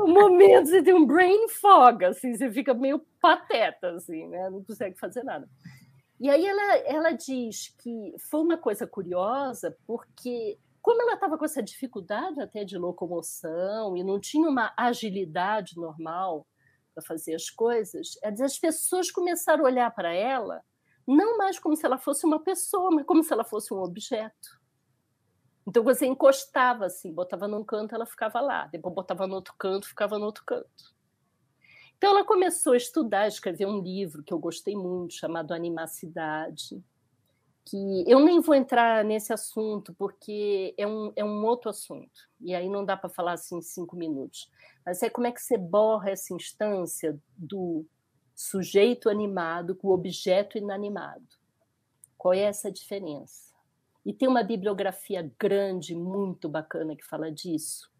um 0.01 0.13
momento 0.13 0.67
você 0.67 0.83
tem 0.83 0.95
um 0.95 1.07
brain 1.07 1.49
fog, 1.49 2.05
assim, 2.05 2.37
você 2.37 2.51
fica 2.51 2.75
meio 2.75 3.01
pateta, 3.21 3.93
assim, 3.93 4.27
né? 4.27 4.51
Não 4.51 4.65
consegue 4.65 4.99
fazer 4.99 5.23
nada. 5.23 5.49
E 6.21 6.29
aí 6.29 6.47
ela, 6.47 6.77
ela 6.85 7.13
diz 7.13 7.75
que 7.79 8.15
foi 8.19 8.41
uma 8.41 8.59
coisa 8.59 8.87
curiosa, 8.87 9.77
porque 9.87 10.59
como 10.83 11.01
ela 11.03 11.15
estava 11.15 11.39
com 11.39 11.45
essa 11.45 11.63
dificuldade 11.63 12.41
até 12.41 12.65
de 12.65 12.77
locomoção 12.77 13.97
e 13.97 14.05
não 14.05 14.21
tinha 14.21 14.49
uma 14.49 14.73
agilidade 14.77 15.77
normal 15.77 16.47
para 16.95 17.03
fazer 17.03 17.35
as 17.35 17.49
coisas, 17.49 18.19
as 18.23 18.59
pessoas 18.59 19.11
começaram 19.11 19.65
a 19.65 19.69
olhar 19.69 19.91
para 19.95 20.13
ela 20.13 20.63
não 21.07 21.37
mais 21.37 21.59
como 21.59 21.75
se 21.77 21.85
ela 21.85 21.99
fosse 21.99 22.25
uma 22.25 22.39
pessoa, 22.41 22.91
mas 22.91 23.05
como 23.05 23.23
se 23.23 23.33
ela 23.33 23.45
fosse 23.45 23.75
um 23.75 23.79
objeto. 23.79 24.61
Então 25.67 25.83
você 25.83 26.07
encostava 26.07 26.87
assim, 26.87 27.13
botava 27.13 27.49
num 27.49 27.65
canto, 27.65 27.95
ela 27.95 28.07
ficava 28.07 28.41
lá, 28.41 28.67
depois 28.67 28.95
botava 28.95 29.27
no 29.27 29.35
outro 29.35 29.55
canto, 29.59 29.89
ficava 29.89 30.19
no 30.19 30.27
outro 30.27 30.45
canto. 30.45 30.95
Então 32.01 32.13
ela 32.13 32.25
começou 32.25 32.73
a 32.73 32.79
estudar, 32.79 33.29
escrever 33.29 33.67
um 33.67 33.83
livro 33.83 34.23
que 34.23 34.33
eu 34.33 34.39
gostei 34.39 34.75
muito, 34.75 35.13
chamado 35.13 35.53
Animacidade, 35.53 36.83
que 37.63 38.05
eu 38.07 38.21
nem 38.21 38.41
vou 38.41 38.55
entrar 38.55 39.05
nesse 39.05 39.35
assunto, 39.35 39.93
porque 39.93 40.75
é 40.79 40.87
um, 40.87 41.13
é 41.15 41.23
um 41.23 41.45
outro 41.45 41.69
assunto, 41.69 42.27
e 42.41 42.55
aí 42.55 42.71
não 42.71 42.87
dá 42.87 42.97
para 42.97 43.11
falar 43.11 43.35
assim 43.35 43.59
em 43.59 43.61
cinco 43.61 43.97
minutos. 43.97 44.51
Mas 44.83 45.03
é 45.03 45.11
como 45.11 45.27
é 45.27 45.31
que 45.31 45.43
você 45.43 45.59
borra 45.59 46.09
essa 46.09 46.33
instância 46.33 47.21
do 47.37 47.85
sujeito 48.35 49.11
animado 49.11 49.75
com 49.75 49.89
o 49.89 49.93
objeto 49.93 50.57
inanimado. 50.57 51.29
Qual 52.17 52.33
é 52.33 52.41
essa 52.41 52.73
diferença? 52.73 53.53
E 54.07 54.15
tem 54.15 54.27
uma 54.27 54.43
bibliografia 54.43 55.31
grande, 55.39 55.95
muito 55.95 56.49
bacana, 56.49 56.97
que 56.97 57.05
fala 57.05 57.31
disso, 57.31 57.93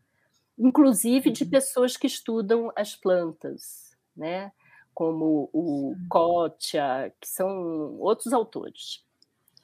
inclusive 0.59 1.31
de 1.31 1.45
uhum. 1.45 1.51
pessoas 1.51 1.99
que 1.99 2.07
estudam 2.07 2.73
as 2.75 2.97
plantas, 2.97 3.90
né? 4.17 4.53
como 5.01 5.49
o 5.53 5.95
Kotia, 6.11 7.11
que 7.19 7.27
são 7.27 7.99
outros 7.99 8.33
autores. 8.33 9.03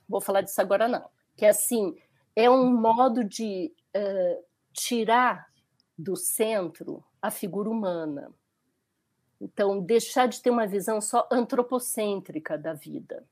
Vou 0.09 0.20
falar 0.20 0.40
disso 0.40 0.61
agora 0.61 0.88
não. 0.88 1.11
Que 1.36 1.44
é 1.44 1.51
assim, 1.51 1.94
é 2.34 2.49
um 2.49 2.74
modo 2.74 3.22
de 3.22 3.70
uh, 3.94 4.44
tirar 4.72 5.47
do 5.99 6.16
centro 6.16 7.05
a 7.20 7.30
figura 7.30 7.68
humana. 7.68 8.32
Então, 9.38 9.78
deixar 9.78 10.26
de 10.26 10.40
ter 10.40 10.49
uma 10.49 10.66
visão 10.66 11.01
só 11.01 11.28
antropocêntrica 11.30 12.57
da 12.57 12.72
vida. 12.72 13.26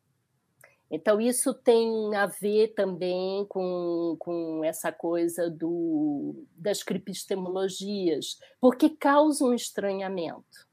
Então, 0.91 1.19
isso 1.19 1.55
tem 1.55 2.15
a 2.15 2.27
ver 2.27 2.75
também 2.75 3.47
com, 3.47 4.17
com 4.19 4.63
essa 4.63 4.93
coisa 4.93 5.49
do, 5.49 6.45
das 6.55 6.83
cripistemologias, 6.83 8.39
porque 8.61 8.91
causa 8.91 9.43
um 9.43 9.55
estranhamento. 9.55 10.69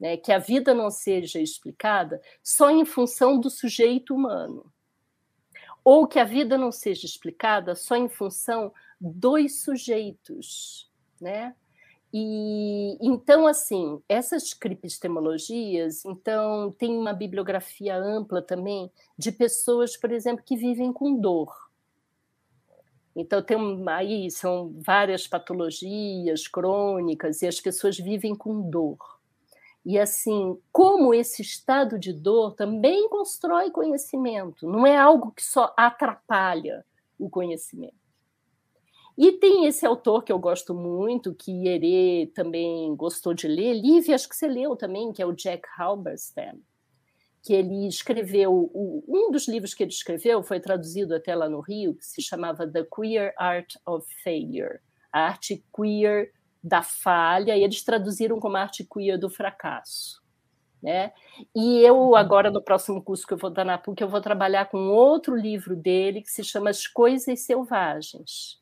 Né? 0.00 0.16
Que 0.16 0.32
a 0.32 0.38
vida 0.38 0.72
não 0.72 0.90
seja 0.90 1.38
explicada 1.38 2.20
só 2.42 2.70
em 2.70 2.84
função 2.84 3.38
do 3.38 3.50
sujeito 3.50 4.14
humano. 4.14 4.72
Ou 5.84 6.06
que 6.06 6.18
a 6.18 6.24
vida 6.24 6.56
não 6.56 6.72
seja 6.72 7.06
explicada 7.06 7.74
só 7.74 7.94
em 7.94 8.08
função 8.08 8.72
dos 9.00 9.62
sujeitos. 9.62 10.90
Né? 11.20 11.54
E 12.12 12.98
então, 13.00 13.46
assim, 13.46 14.02
essas 14.08 14.52
cripistemologias, 14.52 16.04
então, 16.04 16.72
tem 16.72 16.96
uma 16.96 17.12
bibliografia 17.12 17.96
ampla 17.96 18.42
também 18.42 18.90
de 19.16 19.30
pessoas, 19.30 19.96
por 19.96 20.10
exemplo, 20.10 20.44
que 20.44 20.56
vivem 20.56 20.92
com 20.92 21.20
dor. 21.20 21.70
Então, 23.14 23.42
tem 23.42 23.56
aí 23.88 24.30
são 24.30 24.74
várias 24.78 25.26
patologias 25.26 26.48
crônicas 26.48 27.42
e 27.42 27.46
as 27.46 27.60
pessoas 27.60 27.96
vivem 27.96 28.34
com 28.34 28.68
dor. 28.68 29.19
E 29.84 29.98
assim, 29.98 30.58
como 30.70 31.14
esse 31.14 31.40
estado 31.40 31.98
de 31.98 32.12
dor 32.12 32.54
também 32.54 33.08
constrói 33.08 33.70
conhecimento, 33.70 34.68
não 34.68 34.86
é 34.86 34.96
algo 34.96 35.32
que 35.32 35.42
só 35.42 35.72
atrapalha 35.76 36.84
o 37.18 37.30
conhecimento. 37.30 37.94
E 39.16 39.32
tem 39.32 39.66
esse 39.66 39.84
autor 39.84 40.22
que 40.22 40.32
eu 40.32 40.38
gosto 40.38 40.74
muito, 40.74 41.34
que 41.34 41.50
Ierê 41.50 42.30
também 42.34 42.94
gostou 42.94 43.34
de 43.34 43.46
ler, 43.48 43.74
Lívia, 43.74 44.14
acho 44.14 44.28
que 44.28 44.36
você 44.36 44.46
leu 44.46 44.76
também, 44.76 45.12
que 45.12 45.20
é 45.20 45.26
o 45.26 45.32
Jack 45.32 45.68
Halberstam, 45.78 46.60
que 47.42 47.52
ele 47.52 47.86
escreveu, 47.86 48.70
um 48.74 49.30
dos 49.30 49.48
livros 49.48 49.74
que 49.74 49.82
ele 49.82 49.90
escreveu 49.90 50.42
foi 50.42 50.60
traduzido 50.60 51.14
até 51.14 51.34
lá 51.34 51.48
no 51.48 51.60
Rio, 51.60 51.94
que 51.94 52.04
se 52.04 52.22
chamava 52.22 52.66
The 52.66 52.84
Queer 52.84 53.34
Art 53.36 53.74
of 53.86 54.06
Failure, 54.22 54.78
a 55.12 55.20
arte 55.20 55.64
queer 55.74 56.32
da 56.62 56.82
falha, 56.82 57.56
e 57.56 57.62
eles 57.62 57.82
traduziram 57.82 58.38
como 58.38 58.56
arte 58.56 58.84
queer 58.84 59.18
do 59.18 59.30
fracasso. 59.30 60.20
Né? 60.82 61.12
E 61.54 61.78
eu, 61.80 62.16
agora, 62.16 62.50
no 62.50 62.62
próximo 62.62 63.02
curso 63.02 63.26
que 63.26 63.34
eu 63.34 63.38
vou 63.38 63.50
dar 63.50 63.64
na 63.64 63.76
PUC, 63.76 64.02
eu 64.02 64.08
vou 64.08 64.20
trabalhar 64.20 64.66
com 64.66 64.88
outro 64.88 65.36
livro 65.36 65.76
dele, 65.76 66.22
que 66.22 66.30
se 66.30 66.42
chama 66.42 66.70
As 66.70 66.86
Coisas 66.86 67.40
Selvagens, 67.40 68.60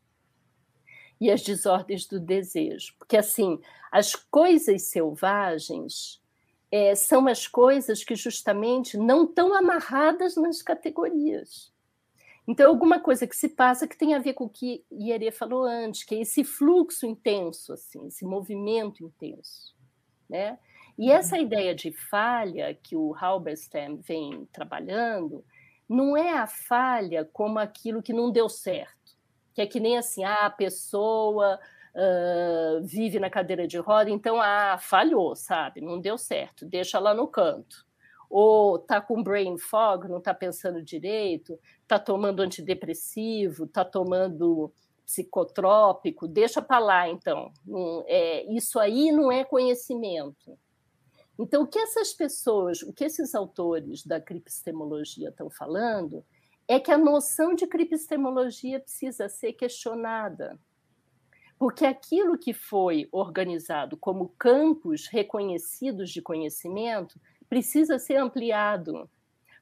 e 1.21 1.31
as 1.31 1.43
desordens 1.43 2.07
do 2.07 2.19
desejo. 2.19 2.95
Porque, 2.99 3.17
assim, 3.17 3.61
as 3.91 4.15
coisas 4.15 4.83
selvagens 4.83 6.21
é, 6.71 6.95
são 6.95 7.27
as 7.27 7.47
coisas 7.47 8.05
que 8.05 8.15
justamente 8.15 8.97
não 8.97 9.25
estão 9.25 9.55
amarradas 9.55 10.37
nas 10.37 10.63
categorias. 10.63 11.73
Então, 12.49 12.69
alguma 12.69 12.99
coisa 12.99 13.27
que 13.27 13.37
se 13.37 13.51
passa 13.51 13.87
que 13.87 13.97
tem 13.97 14.15
a 14.15 14.19
ver 14.19 14.33
com 14.33 14.45
o 14.45 14.49
que 14.49 14.85
Ierê 14.91 15.31
falou 15.31 15.65
antes, 15.65 16.03
que 16.03 16.15
é 16.15 16.21
esse 16.23 16.43
fluxo 16.43 17.07
intenso, 17.07 17.75
assim, 17.75 18.07
esse 18.07 18.25
movimento 18.25 19.05
intenso. 19.05 19.77
Né? 20.29 20.59
E 20.99 21.11
essa 21.11 21.37
uhum. 21.37 21.43
ideia 21.43 21.75
de 21.75 21.93
falha 21.93 22.75
que 22.75 22.97
o 22.97 23.15
Halberstam 23.15 23.99
vem 23.99 24.49
trabalhando 24.51 25.45
não 25.89 26.17
é 26.17 26.33
a 26.33 26.47
falha 26.47 27.25
como 27.33 27.59
aquilo 27.59 28.03
que 28.03 28.13
não 28.13 28.31
deu 28.31 28.49
certo 28.49 28.99
que 29.59 29.63
é 29.63 29.67
que 29.67 29.81
nem 29.81 29.99
assim, 29.99 30.23
ah, 30.23 30.47
a 30.47 30.51
pessoa 30.51 31.59
uh, 31.93 32.81
vive 32.85 33.19
na 33.19 33.29
cadeira 33.29 33.67
de 33.67 33.77
roda, 33.77 34.09
então, 34.09 34.41
ah, 34.41 34.79
falhou, 34.79 35.35
sabe? 35.35 35.81
Não 35.81 36.01
deu 36.01 36.17
certo, 36.17 36.65
deixa 36.65 37.01
lá 37.01 37.13
no 37.13 37.27
canto. 37.27 37.85
Ou 38.29 38.79
tá 38.79 39.01
com 39.01 39.23
brain 39.23 39.57
fog, 39.57 40.09
não 40.09 40.21
tá 40.21 40.35
pensando 40.35 40.83
direito, 40.83 41.59
tá 41.87 41.99
tomando 41.99 42.41
antidepressivo, 42.41 43.67
tá 43.67 43.85
tomando 43.85 44.73
psicotrópico, 45.07 46.29
deixa 46.29 46.61
para 46.61 46.79
lá, 46.79 47.09
então. 47.09 47.51
é, 48.07 48.45
isso 48.53 48.79
aí 48.79 49.11
não 49.11 49.33
é 49.33 49.45
conhecimento. 49.45 50.59
Então, 51.39 51.63
o 51.63 51.67
que 51.67 51.79
essas 51.79 52.13
pessoas, 52.13 52.83
o 52.83 52.93
que 52.93 53.05
esses 53.05 53.35
autores 53.35 54.05
da 54.05 54.21
cripistemologia 54.21 55.29
estão 55.29 55.49
falando 55.49 56.25
é 56.67 56.79
que 56.79 56.91
a 56.91 56.99
noção 56.99 57.55
de 57.55 57.67
cripistemologia 57.67 58.81
precisa 58.81 59.29
ser 59.29 59.55
questionada. 59.55 60.59
Porque 61.59 61.87
aquilo 61.87 62.39
que 62.39 62.53
foi 62.53 63.09
organizado 63.11 63.97
como 63.97 64.35
campos 64.39 65.07
reconhecidos 65.07 66.11
de 66.11 66.21
conhecimento 66.21 67.19
precisa 67.49 67.99
ser 67.99 68.17
ampliado, 68.17 69.09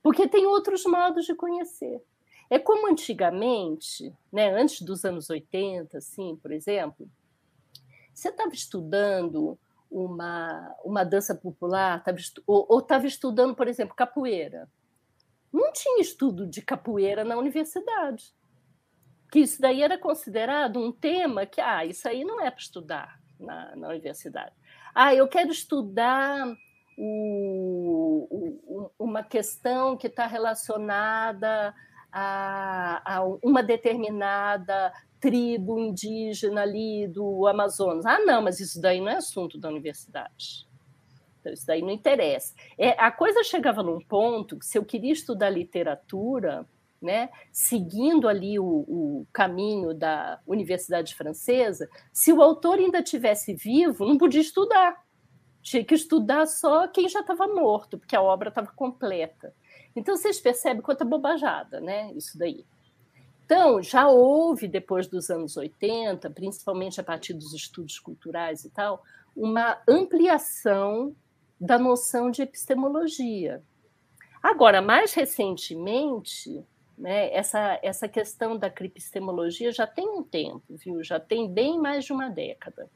porque 0.02 0.28
tem 0.28 0.46
outros 0.46 0.84
modos 0.84 1.24
de 1.24 1.34
conhecer. 1.34 2.02
É 2.48 2.58
como 2.58 2.88
antigamente, 2.88 4.14
né, 4.32 4.52
antes 4.52 4.82
dos 4.82 5.04
anos 5.04 5.28
80, 5.28 5.98
assim, 5.98 6.36
por 6.36 6.52
exemplo, 6.52 7.08
você 8.14 8.28
estava 8.28 8.52
estudando 8.54 9.58
uma, 9.90 10.74
uma 10.84 11.04
dança 11.04 11.34
popular, 11.34 12.02
tava, 12.02 12.18
ou 12.46 12.78
estava 12.78 13.06
estudando, 13.06 13.54
por 13.54 13.68
exemplo, 13.68 13.94
capoeira. 13.94 14.68
Não 15.52 15.72
tinha 15.72 16.00
estudo 16.00 16.46
de 16.46 16.62
capoeira 16.62 17.24
na 17.24 17.36
universidade. 17.36 18.34
Que 19.30 19.40
isso 19.40 19.60
daí 19.60 19.82
era 19.82 19.98
considerado 19.98 20.78
um 20.78 20.92
tema 20.92 21.46
que, 21.46 21.60
ah, 21.60 21.84
isso 21.84 22.08
aí 22.08 22.24
não 22.24 22.40
é 22.40 22.50
para 22.50 22.60
estudar 22.60 23.20
na, 23.38 23.74
na 23.74 23.88
universidade. 23.88 24.54
Ah, 24.94 25.14
eu 25.14 25.26
quero 25.28 25.50
estudar 25.50 26.46
o, 26.96 28.26
o, 28.30 28.90
uma 28.98 29.22
questão 29.22 29.96
que 29.96 30.06
está 30.06 30.26
relacionada 30.26 31.74
a, 32.10 33.16
a, 33.16 33.24
uma 33.42 33.62
determinada 33.62 34.92
tribo 35.20 35.78
indígena 35.78 36.62
ali 36.62 37.06
do 37.08 37.46
Amazonas. 37.46 38.06
Ah, 38.06 38.18
não, 38.20 38.42
mas 38.42 38.60
isso 38.60 38.80
daí 38.80 39.00
não 39.00 39.08
é 39.08 39.16
assunto 39.16 39.58
da 39.58 39.68
universidade. 39.68 40.66
Então, 41.40 41.52
isso 41.52 41.66
daí 41.66 41.82
não 41.82 41.90
interessa. 41.90 42.54
É, 42.78 42.90
a 43.00 43.10
coisa 43.10 43.44
chegava 43.44 43.82
num 43.82 44.00
ponto 44.00 44.58
que, 44.58 44.66
se 44.66 44.78
eu 44.78 44.84
queria 44.84 45.12
estudar 45.12 45.50
literatura, 45.50 46.66
né, 47.00 47.28
seguindo 47.52 48.28
ali 48.28 48.58
o, 48.58 48.64
o, 48.64 49.26
caminho 49.32 49.94
da 49.94 50.40
Universidade 50.46 51.14
Francesa, 51.14 51.88
se 52.12 52.32
o 52.32 52.42
autor 52.42 52.78
ainda 52.78 53.02
tivesse 53.02 53.54
vivo, 53.54 54.04
não 54.04 54.18
podia 54.18 54.40
estudar. 54.40 55.05
Tinha 55.66 55.84
que 55.84 55.96
estudar 55.96 56.46
só 56.46 56.86
quem 56.86 57.08
já 57.08 57.22
estava 57.22 57.48
morto, 57.48 57.98
porque 57.98 58.14
a 58.14 58.22
obra 58.22 58.50
estava 58.50 58.68
completa. 58.68 59.52
Então 59.96 60.16
vocês 60.16 60.38
percebem 60.38 60.80
quanta 60.80 61.04
bobajada, 61.04 61.80
né? 61.80 62.12
Isso 62.14 62.38
daí. 62.38 62.64
Então, 63.44 63.82
já 63.82 64.08
houve, 64.08 64.68
depois 64.68 65.08
dos 65.08 65.28
anos 65.28 65.56
80, 65.56 66.30
principalmente 66.30 67.00
a 67.00 67.04
partir 67.04 67.34
dos 67.34 67.52
estudos 67.52 67.98
culturais 67.98 68.64
e 68.64 68.70
tal, 68.70 69.02
uma 69.34 69.76
ampliação 69.88 71.16
da 71.60 71.80
noção 71.80 72.30
de 72.30 72.42
epistemologia. 72.42 73.60
Agora, 74.40 74.80
mais 74.80 75.14
recentemente, 75.14 76.64
né, 76.96 77.34
essa, 77.34 77.80
essa 77.82 78.06
questão 78.06 78.56
da 78.56 78.70
cripistemologia 78.70 79.72
já 79.72 79.84
tem 79.84 80.08
um 80.08 80.22
tempo, 80.22 80.76
viu? 80.76 81.02
Já 81.02 81.18
tem 81.18 81.52
bem 81.52 81.76
mais 81.76 82.04
de 82.04 82.12
uma 82.12 82.28
década 82.28 82.88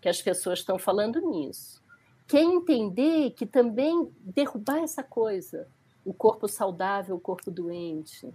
que 0.00 0.08
as 0.08 0.20
pessoas 0.20 0.58
estão 0.58 0.76
falando 0.76 1.20
nisso. 1.20 1.83
Quer 2.26 2.42
entender 2.42 3.30
que 3.32 3.44
também 3.44 4.10
derrubar 4.20 4.78
essa 4.78 5.02
coisa, 5.02 5.68
o 6.04 6.12
corpo 6.12 6.48
saudável, 6.48 7.16
o 7.16 7.20
corpo 7.20 7.50
doente, 7.50 8.32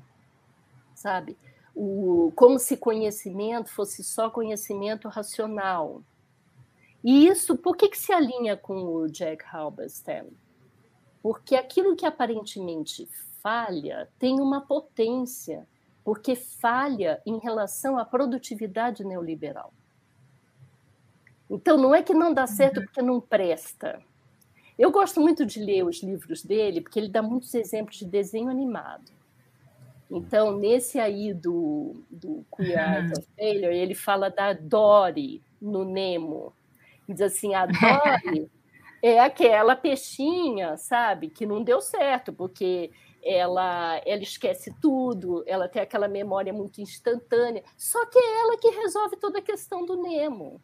sabe? 0.93 1.37
O, 1.75 2.31
como 2.35 2.59
se 2.59 2.77
conhecimento 2.77 3.69
fosse 3.69 4.03
só 4.03 4.29
conhecimento 4.29 5.07
racional. 5.07 6.03
E 7.03 7.27
isso, 7.27 7.57
por 7.57 7.77
que, 7.77 7.89
que 7.89 7.97
se 7.97 8.11
alinha 8.11 8.57
com 8.57 8.83
o 8.83 9.07
Jack 9.07 9.43
Halberstam? 9.45 10.27
Porque 11.21 11.55
aquilo 11.55 11.95
que 11.95 12.05
aparentemente 12.05 13.07
falha 13.41 14.09
tem 14.19 14.39
uma 14.39 14.61
potência, 14.61 15.67
porque 16.03 16.35
falha 16.35 17.21
em 17.25 17.39
relação 17.39 17.97
à 17.97 18.05
produtividade 18.05 19.03
neoliberal. 19.03 19.73
Então, 21.49 21.77
não 21.77 21.95
é 21.95 22.03
que 22.03 22.13
não 22.13 22.33
dá 22.33 22.45
certo 22.45 22.77
uhum. 22.79 22.85
porque 22.85 23.01
não 23.01 23.19
presta. 23.19 23.99
Eu 24.77 24.91
gosto 24.91 25.19
muito 25.19 25.45
de 25.45 25.59
ler 25.59 25.83
os 25.83 26.01
livros 26.01 26.43
dele, 26.43 26.79
porque 26.79 26.99
ele 26.99 27.09
dá 27.09 27.21
muitos 27.21 27.53
exemplos 27.53 27.97
de 27.97 28.05
desenho 28.05 28.49
animado. 28.49 29.11
Então, 30.09 30.57
nesse 30.57 30.99
aí 30.99 31.33
do, 31.33 32.01
do 32.09 32.45
Queer 32.55 32.79
Art 32.79 33.11
of 33.11 33.27
Failure, 33.35 33.75
ele 33.75 33.93
fala 33.93 34.29
da 34.29 34.53
Dory 34.53 35.41
no 35.61 35.83
Nemo. 35.83 36.53
Diz 37.07 37.21
assim, 37.21 37.53
a 37.53 37.65
Dory 37.65 38.49
é 39.03 39.19
aquela 39.19 39.75
peixinha, 39.75 40.77
sabe, 40.77 41.29
que 41.29 41.45
não 41.45 41.63
deu 41.63 41.81
certo, 41.81 42.33
porque 42.33 42.89
ela, 43.23 44.01
ela 44.05 44.23
esquece 44.23 44.73
tudo, 44.81 45.43
ela 45.45 45.67
tem 45.67 45.81
aquela 45.81 46.07
memória 46.07 46.53
muito 46.53 46.81
instantânea. 46.81 47.63
Só 47.77 48.03
que 48.05 48.17
é 48.17 48.39
ela 48.39 48.57
que 48.57 48.69
resolve 48.69 49.17
toda 49.17 49.39
a 49.39 49.43
questão 49.43 49.85
do 49.85 50.01
Nemo. 50.01 50.61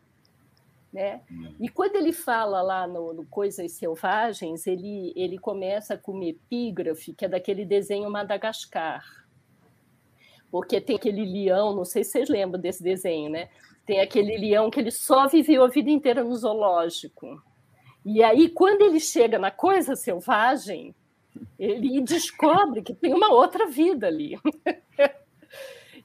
Né? 0.95 1.19
Hum. 1.29 1.53
E 1.59 1.67
quando 1.67 1.97
ele 1.97 2.13
fala 2.13 2.61
lá 2.61 2.87
no, 2.87 3.13
no, 3.13 3.25
Coisas 3.25 3.73
Selvagens, 3.73 4.65
ele, 4.65 5.11
ele 5.13 5.37
começa 5.37 5.97
com 5.97 6.13
uma 6.13 6.23
epígrafe, 6.23 7.13
que 7.13 7.25
é 7.25 7.27
daquele 7.27 7.65
desenho 7.65 8.09
Madagascar. 8.09 9.03
Porque 10.49 10.79
tem 10.79 10.95
aquele 10.95 11.25
leão, 11.25 11.75
não 11.75 11.83
sei 11.83 12.05
se 12.05 12.11
vocês 12.11 12.29
lembram 12.29 12.61
desse 12.61 12.81
desenho, 12.81 13.29
né? 13.29 13.49
Tem 13.85 13.99
aquele 13.99 14.37
leão 14.37 14.71
que 14.71 14.79
ele 14.79 14.89
só 14.89 15.27
viveu 15.27 15.65
a 15.65 15.67
vida 15.67 15.89
inteira 15.89 16.23
no 16.23 16.33
zoológico. 16.33 17.43
E 18.05 18.23
aí, 18.23 18.47
quando 18.47 18.83
ele 18.83 19.01
chega 19.01 19.37
na 19.37 19.51
coisa 19.51 19.97
selvagem, 19.97 20.95
ele 21.59 21.99
descobre 21.99 22.83
que 22.83 22.95
tem 22.95 23.13
uma 23.13 23.33
outra 23.33 23.67
vida 23.67 24.07
ali. 24.07 24.39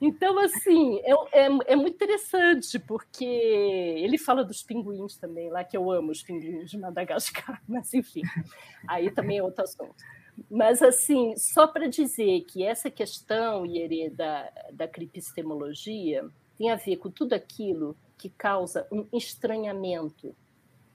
Então, 0.01 0.39
assim, 0.39 0.99
é, 1.01 1.13
é, 1.43 1.73
é, 1.73 1.77
muito 1.77 1.95
interessante, 1.95 2.79
porque 2.79 3.25
ele 3.25 4.17
fala 4.17 4.43
dos 4.43 4.63
pinguins 4.63 5.17
também, 5.17 5.51
lá 5.51 5.63
que 5.63 5.77
eu 5.77 5.91
amo 5.91 6.11
os 6.11 6.23
pinguins 6.23 6.71
de 6.71 6.79
Madagascar, 6.79 7.61
mas 7.69 7.93
enfim, 7.93 8.23
aí 8.89 9.11
também 9.11 9.39
é 9.39 9.43
outro 9.43 9.63
assunto. 9.63 9.95
Mas, 10.51 10.83
assim, 10.83 11.37
só 11.37 11.67
para 11.67 11.87
dizer 11.87 12.45
que 12.45 12.65
essa 12.65 12.91
questão, 12.91 13.67
Ierê, 13.67 14.09
da, 14.09 14.51
da 14.73 14.89
cripistemologia 14.89 16.27
tem 16.57 16.71
a 16.71 16.77
ver 16.77 16.97
com 16.97 17.11
tudo 17.11 17.35
aquilo 17.35 17.95
que 18.17 18.31
causa 18.31 18.87
um 18.91 19.07
estranhamento 19.13 20.35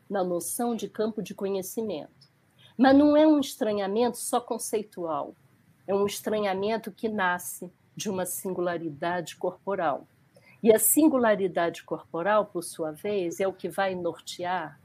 na 0.09 0.23
noção 0.23 0.75
de 0.75 0.89
campo 0.89 1.21
de 1.21 1.35
conhecimento. 1.35 2.33
Mas 2.75 2.95
não 2.95 3.15
é 3.15 3.27
um 3.27 3.39
estranhamento 3.39 4.17
só 4.17 4.41
conceitual, 4.41 5.35
é 5.87 5.93
um 5.93 6.07
estranhamento 6.07 6.91
que 6.91 7.07
nasce 7.07 7.71
de 7.95 8.09
uma 8.09 8.25
singularidade 8.25 9.35
corporal. 9.35 10.07
E 10.61 10.73
a 10.73 10.79
singularidade 10.79 11.83
corporal, 11.83 12.45
por 12.45 12.63
sua 12.63 12.91
vez, 12.91 13.39
é 13.39 13.47
o 13.47 13.53
que 13.53 13.69
vai 13.69 13.95
nortear 13.95 14.79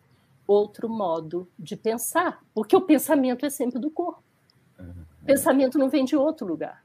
outro 0.47 0.89
modo 0.89 1.49
de 1.59 1.77
pensar, 1.77 2.43
porque 2.55 2.77
o 2.77 2.81
pensamento 2.81 3.47
é 3.47 3.51
sempre 3.51 3.79
do 3.79 3.91
corpo. 3.91 4.23
O 4.79 5.25
pensamento 5.25 5.79
não 5.79 5.89
vem 5.89 6.05
de 6.05 6.17
outro 6.17 6.47
lugar. 6.47 6.85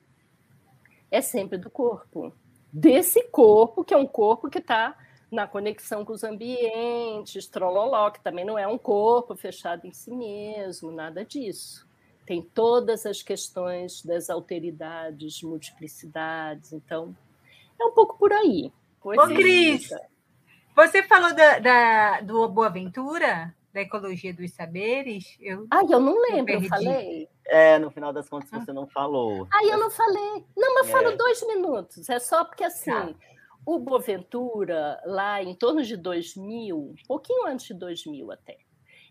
É 1.10 1.22
sempre 1.22 1.58
do 1.58 1.70
corpo. 1.70 2.34
Desse 2.72 3.24
corpo, 3.30 3.84
que 3.84 3.94
é 3.94 3.98
um 3.98 4.08
corpo 4.08 4.50
que 4.50 4.60
está 4.60 4.98
na 5.32 5.48
conexão 5.48 6.06
com 6.06 6.14
os 6.14 6.24
ambientes, 6.24 7.48
trololó, 7.48 8.12
que 8.12 8.22
também 8.22 8.46
não 8.46 8.58
é 8.58 8.68
um 8.68 8.78
corpo 8.78 9.36
fechado 9.36 9.86
em 9.86 9.92
si 9.92 10.12
mesmo, 10.12 10.92
nada 10.92 11.26
disso 11.26 11.85
tem 12.26 12.42
todas 12.42 13.06
as 13.06 13.22
questões 13.22 14.02
das 14.04 14.30
alteridades, 14.30 15.42
multiplicidades, 15.44 16.74
então 16.74 17.16
é 17.80 17.86
um 17.86 17.92
pouco 17.92 18.18
por 18.18 18.34
aí. 18.34 18.72
Ô, 19.04 19.12
Cris, 19.28 19.90
você 20.76 21.04
falou 21.04 21.34
da, 21.36 21.60
da, 21.60 22.22
do 22.22 22.50
Boaventura, 22.50 23.54
da 23.72 23.82
Ecologia 23.82 24.34
dos 24.34 24.52
Saberes? 24.52 25.38
Eu, 25.40 25.68
ah, 25.70 25.82
eu 25.88 26.00
não 26.00 26.20
lembro, 26.32 26.54
eu, 26.54 26.62
eu 26.62 26.68
falei. 26.68 27.30
É, 27.46 27.78
no 27.78 27.92
final 27.92 28.12
das 28.12 28.28
contas 28.28 28.50
você 28.50 28.74
não 28.74 28.88
falou. 28.88 29.48
Ah, 29.54 29.64
eu 29.64 29.78
não 29.78 29.92
falei. 29.92 30.44
Não, 30.58 30.74
mas 30.74 30.90
é. 30.90 30.92
falo 30.92 31.16
dois 31.16 31.46
minutos. 31.46 32.10
É 32.10 32.18
só 32.18 32.44
porque 32.44 32.64
assim, 32.64 32.90
tá. 32.90 33.14
o 33.66 33.78
Boaventura, 33.78 35.00
lá 35.06 35.44
em 35.44 35.54
torno 35.54 35.84
de 35.84 35.96
2000, 35.96 36.76
um 36.76 36.96
pouquinho 37.08 37.46
antes 37.46 37.68
de 37.68 37.74
2000 37.76 38.32
até, 38.32 38.58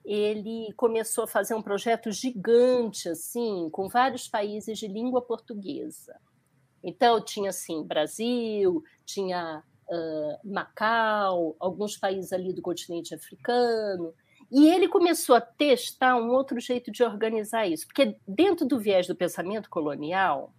ele 0.05 0.73
começou 0.77 1.25
a 1.25 1.29
fazer 1.29 1.55
um 1.55 1.63
projeto 1.63 2.13
gigante, 2.13 3.09
assim, 3.09 3.69
com 3.71 3.89
vários 3.89 4.29
países 4.29 4.79
de 4.79 4.87
língua 4.87 5.23
portuguesa. 5.23 6.15
Então, 6.83 7.21
tinha, 7.21 7.49
assim, 7.49 7.83
Brasil, 7.83 8.85
tinha 9.07 9.63
uh, 9.89 10.53
Macau, 10.53 11.57
alguns 11.59 11.97
países 11.97 12.33
ali 12.33 12.53
do 12.53 12.61
continente 12.61 13.15
africano, 13.15 14.13
e 14.53 14.69
ele 14.69 14.89
começou 14.89 15.35
a 15.35 15.41
testar 15.41 16.17
um 16.17 16.31
outro 16.31 16.61
jeito 16.61 16.93
de 16.93 17.03
organizar 17.03 17.67
isso, 17.67 17.87
porque 17.87 18.17
dentro 18.29 18.67
do 18.67 18.79
viés 18.79 19.07
do 19.07 19.17
pensamento 19.17 19.71
colonial, 19.71 20.53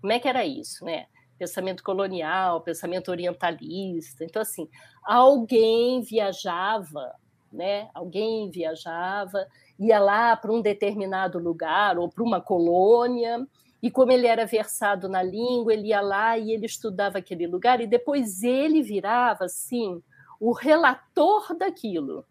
como 0.00 0.12
é 0.12 0.18
que 0.18 0.28
era 0.28 0.46
isso, 0.46 0.84
né? 0.84 1.06
Pensamento 1.38 1.82
colonial, 1.82 2.62
pensamento 2.62 3.10
orientalista. 3.10 4.24
Então, 4.24 4.40
assim, 4.40 4.68
alguém 5.04 6.00
viajava 6.00 7.14
né? 7.56 7.88
Alguém 7.94 8.50
viajava, 8.50 9.46
ia 9.78 9.98
lá 9.98 10.36
para 10.36 10.52
um 10.52 10.60
determinado 10.60 11.38
lugar 11.38 11.98
ou 11.98 12.08
para 12.08 12.22
uma 12.22 12.40
colônia, 12.40 13.46
e 13.82 13.90
como 13.90 14.12
ele 14.12 14.26
era 14.26 14.46
versado 14.46 15.08
na 15.08 15.22
língua, 15.22 15.72
ele 15.72 15.88
ia 15.88 16.00
lá 16.00 16.38
e 16.38 16.52
ele 16.52 16.66
estudava 16.66 17.18
aquele 17.18 17.46
lugar, 17.46 17.80
e 17.80 17.86
depois 17.86 18.42
ele 18.42 18.82
virava 18.82 19.44
assim 19.44 20.02
o 20.40 20.52
relator 20.52 21.54
daquilo. 21.56 22.24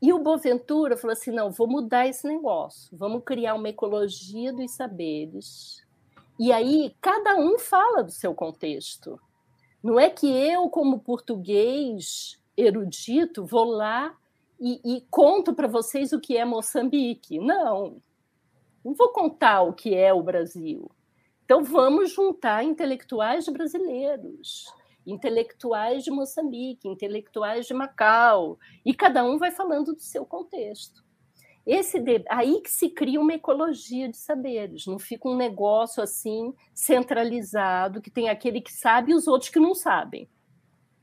E 0.00 0.12
o 0.12 0.18
Boaventura 0.18 0.96
falou 0.96 1.12
assim: 1.12 1.32
não, 1.32 1.50
vou 1.50 1.66
mudar 1.66 2.06
esse 2.06 2.26
negócio, 2.26 2.96
vamos 2.96 3.22
criar 3.24 3.54
uma 3.54 3.68
ecologia 3.68 4.52
dos 4.52 4.70
saberes. 4.72 5.84
E 6.38 6.52
aí 6.52 6.94
cada 7.00 7.36
um 7.36 7.58
fala 7.58 8.02
do 8.02 8.12
seu 8.12 8.34
contexto. 8.34 9.20
Não 9.82 9.98
é 9.98 10.08
que 10.08 10.26
eu, 10.26 10.68
como 10.68 11.00
português 11.00 12.38
erudito, 12.60 13.46
vou 13.46 13.64
lá 13.64 14.14
e, 14.60 14.80
e 14.84 15.00
conto 15.10 15.54
para 15.54 15.68
vocês 15.68 16.12
o 16.12 16.20
que 16.20 16.36
é 16.36 16.44
Moçambique. 16.44 17.38
Não, 17.38 18.02
não 18.84 18.94
vou 18.94 19.10
contar 19.10 19.62
o 19.62 19.72
que 19.72 19.94
é 19.94 20.12
o 20.12 20.22
Brasil. 20.22 20.90
Então 21.44 21.62
vamos 21.62 22.12
juntar 22.12 22.64
intelectuais 22.64 23.48
brasileiros 23.48 24.66
intelectuais 25.10 26.04
de 26.04 26.10
Moçambique, 26.10 26.88
intelectuais 26.88 27.66
de 27.66 27.74
Macau, 27.74 28.58
e 28.84 28.92
cada 28.92 29.24
um 29.24 29.38
vai 29.38 29.50
falando 29.50 29.94
do 29.94 30.00
seu 30.00 30.26
contexto. 30.26 31.02
Esse 31.66 32.02
aí 32.30 32.60
que 32.62 32.70
se 32.70 32.88
cria 32.90 33.20
uma 33.20 33.34
ecologia 33.34 34.08
de 34.08 34.16
saberes, 34.16 34.86
não 34.86 34.98
fica 34.98 35.28
um 35.28 35.36
negócio 35.36 36.02
assim 36.02 36.54
centralizado 36.74 38.00
que 38.00 38.10
tem 38.10 38.28
aquele 38.28 38.60
que 38.60 38.72
sabe 38.72 39.12
e 39.12 39.14
os 39.14 39.26
outros 39.26 39.50
que 39.50 39.60
não 39.60 39.74
sabem, 39.74 40.28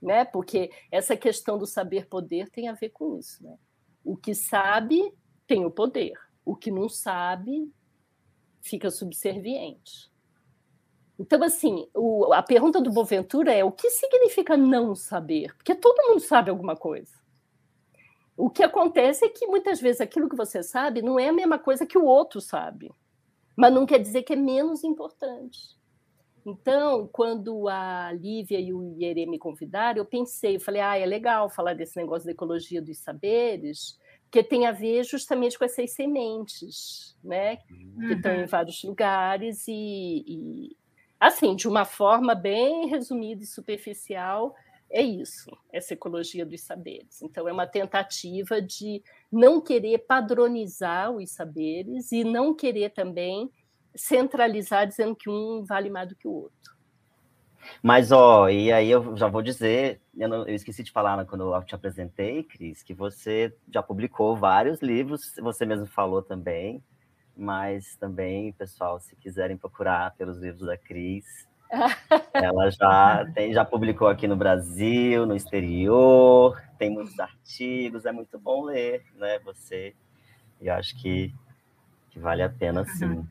né? 0.06 0.24
Porque 0.24 0.72
essa 0.92 1.18
questão 1.18 1.58
do 1.58 1.66
saber 1.66 2.08
poder 2.08 2.50
tem 2.50 2.70
a 2.70 2.74
ver 2.74 2.90
com 2.90 3.18
isso, 3.18 3.44
né? 3.44 3.58
O 4.04 4.16
que 4.16 4.36
sabe 4.36 5.12
tem 5.48 5.66
o 5.66 5.72
poder, 5.72 6.14
o 6.46 6.56
que 6.56 6.70
não 6.70 6.88
sabe 6.88 7.72
fica 8.62 8.92
subserviente. 8.92 10.12
Então, 11.18 11.42
assim, 11.44 11.88
o, 11.94 12.32
a 12.34 12.44
pergunta 12.44 12.82
do 12.82 12.92
Boventura 12.92 13.52
é 13.54 13.64
o 13.64 13.72
que 13.72 13.90
significa 13.90 14.56
não 14.56 14.94
saber? 14.96 15.56
Porque 15.56 15.74
todo 15.74 16.08
mundo 16.10 16.20
sabe 16.20 16.50
alguma 16.50 16.76
coisa. 16.76 17.14
O 18.38 18.50
que 18.50 18.64
acontece 18.64 19.26
é 19.26 19.30
que 19.30 19.48
muitas 19.48 19.80
vezes 19.80 20.02
aquilo 20.02 20.30
que 20.30 20.36
você 20.36 20.62
sabe 20.62 21.02
não 21.02 21.18
é 21.18 21.30
a 21.30 21.34
mesma 21.34 21.58
coisa 21.58 21.86
que 21.86 21.98
o 21.98 22.06
outro 22.06 22.42
sabe, 22.42 22.92
mas 23.56 23.74
não 23.74 23.86
quer 23.86 23.98
dizer 23.98 24.24
que 24.24 24.34
é 24.34 24.36
menos 24.36 24.84
importante. 24.84 25.76
Então, 26.46 27.10
quando 27.12 27.68
a 27.68 28.12
Lívia 28.14 28.60
e 28.60 28.72
o 28.72 28.96
Ierê 29.00 29.26
me 29.26 29.40
convidaram, 29.40 29.98
eu 29.98 30.06
pensei, 30.06 30.58
eu 30.58 30.60
falei, 30.60 30.82
ah, 30.82 30.98
é 30.98 31.06
legal 31.06 31.50
falar 31.50 31.74
desse 31.74 31.98
negócio 31.98 32.26
da 32.26 32.32
ecologia 32.32 32.82
dos 32.82 33.00
saberes, 33.00 34.00
porque 34.24 34.44
tem 34.44 34.68
a 34.68 34.72
ver 34.72 35.04
justamente 35.04 35.58
com 35.58 35.66
essas 35.66 35.92
sementes, 35.92 37.18
né, 37.24 37.58
uhum. 37.72 38.08
que 38.08 38.14
estão 38.14 38.36
em 38.36 38.46
vários 38.46 38.84
lugares 38.84 39.68
e, 39.68 40.24
e 40.28 40.78
Assim, 41.20 41.56
de 41.56 41.68
uma 41.68 41.86
forma 41.86 42.36
bem 42.36 42.88
resumida 42.88 43.44
e 43.44 43.48
superficial, 43.48 44.54
é 44.90 45.02
isso, 45.02 45.50
essa 45.72 45.94
ecologia 45.94 46.46
dos 46.46 46.62
saberes. 46.62 47.22
Então, 47.22 47.48
é 47.48 47.54
uma 47.54 47.66
tentativa 47.66 48.62
de 48.62 49.02
não 49.32 49.62
querer 49.62 50.00
padronizar 50.06 51.12
os 51.12 51.32
saberes 51.32 52.12
e 52.12 52.24
não 52.24 52.54
querer 52.54 52.92
também 52.92 53.50
centralizar 53.96 54.88
dizendo 54.88 55.16
que 55.16 55.30
um 55.30 55.64
vale 55.64 55.90
mais 55.90 56.10
do 56.10 56.16
que 56.16 56.28
o 56.28 56.32
outro. 56.32 56.76
Mas, 57.82 58.12
ó, 58.12 58.50
e 58.50 58.72
aí 58.72 58.90
eu 58.90 59.16
já 59.18 59.28
vou 59.28 59.42
dizer, 59.42 60.00
eu, 60.18 60.30
não, 60.30 60.48
eu 60.48 60.56
esqueci 60.56 60.84
de 60.84 60.92
falar 60.92 61.24
quando 61.26 61.54
eu 61.54 61.64
te 61.64 61.76
apresentei, 61.76 62.44
Cris, 62.44 62.84
que 62.84 62.94
você 62.94 63.56
já 63.72 63.82
publicou 63.82 64.36
vários 64.36 64.82
livros, 64.82 65.34
você 65.42 65.66
mesmo 65.66 65.86
falou 65.86 66.22
também, 66.22 66.84
mas 67.36 67.96
também, 67.98 68.54
pessoal, 68.54 69.00
se 69.00 69.16
quiserem 69.16 69.58
procurar 69.58 70.14
pelos 70.16 70.38
livros 70.38 70.66
da 70.66 70.78
Cris, 70.78 71.48
ela 72.34 72.70
já, 72.70 73.26
tem, 73.34 73.54
já 73.54 73.66
publicou 73.66 74.08
aqui 74.08 74.28
no 74.28 74.36
Brasil, 74.36 75.26
no 75.26 75.36
exterior, 75.36 76.62
tem 76.78 76.90
muitos 76.90 77.20
artigos, 77.20 78.06
é 78.06 78.12
muito 78.12 78.38
bom 78.40 78.64
ler, 78.64 79.04
né? 79.16 79.40
Você, 79.40 79.96
e 80.62 80.70
acho 80.70 80.96
que, 81.02 81.34
que 82.12 82.20
vale 82.20 82.44
a 82.44 82.50
pena 82.50 82.86
sim. 82.86 83.06
Uhum. 83.06 83.28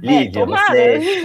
Lívia, 0.00 0.42
é, 0.42 0.46
você. 0.46 1.24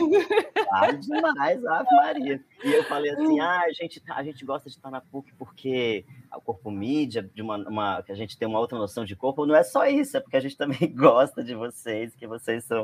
Sabe 0.70 0.98
demais, 0.98 1.66
Ave 1.66 1.96
Maria. 1.96 2.44
E 2.64 2.74
eu 2.74 2.84
falei 2.86 3.12
assim: 3.12 3.40
ah, 3.40 3.62
a 3.62 3.72
gente, 3.72 4.02
a 4.10 4.24
gente 4.24 4.44
gosta 4.44 4.70
de 4.70 4.76
estar 4.76 4.90
na 4.90 5.00
PUC 5.00 5.32
porque 5.38 6.06
o 6.36 6.42
corpo 6.42 6.72
mídia, 6.72 7.22
de 7.22 7.42
uma, 7.42 7.58
uma, 7.58 8.04
que 8.04 8.12
a 8.12 8.16
gente 8.16 8.38
tem 8.38 8.48
uma 8.48 8.60
outra 8.60 8.78
noção 8.78 9.06
de 9.06 9.16
corpo, 9.16 9.46
não 9.46 9.56
é 9.56 9.64
só 9.64 9.86
isso, 9.86 10.18
é 10.18 10.20
porque 10.20 10.38
a 10.38 10.40
gente 10.40 10.58
também 10.58 10.78
gosta 10.96 11.44
de 11.44 11.54
vocês, 11.54 12.16
que 12.16 12.26
vocês 12.26 12.64
são 12.64 12.84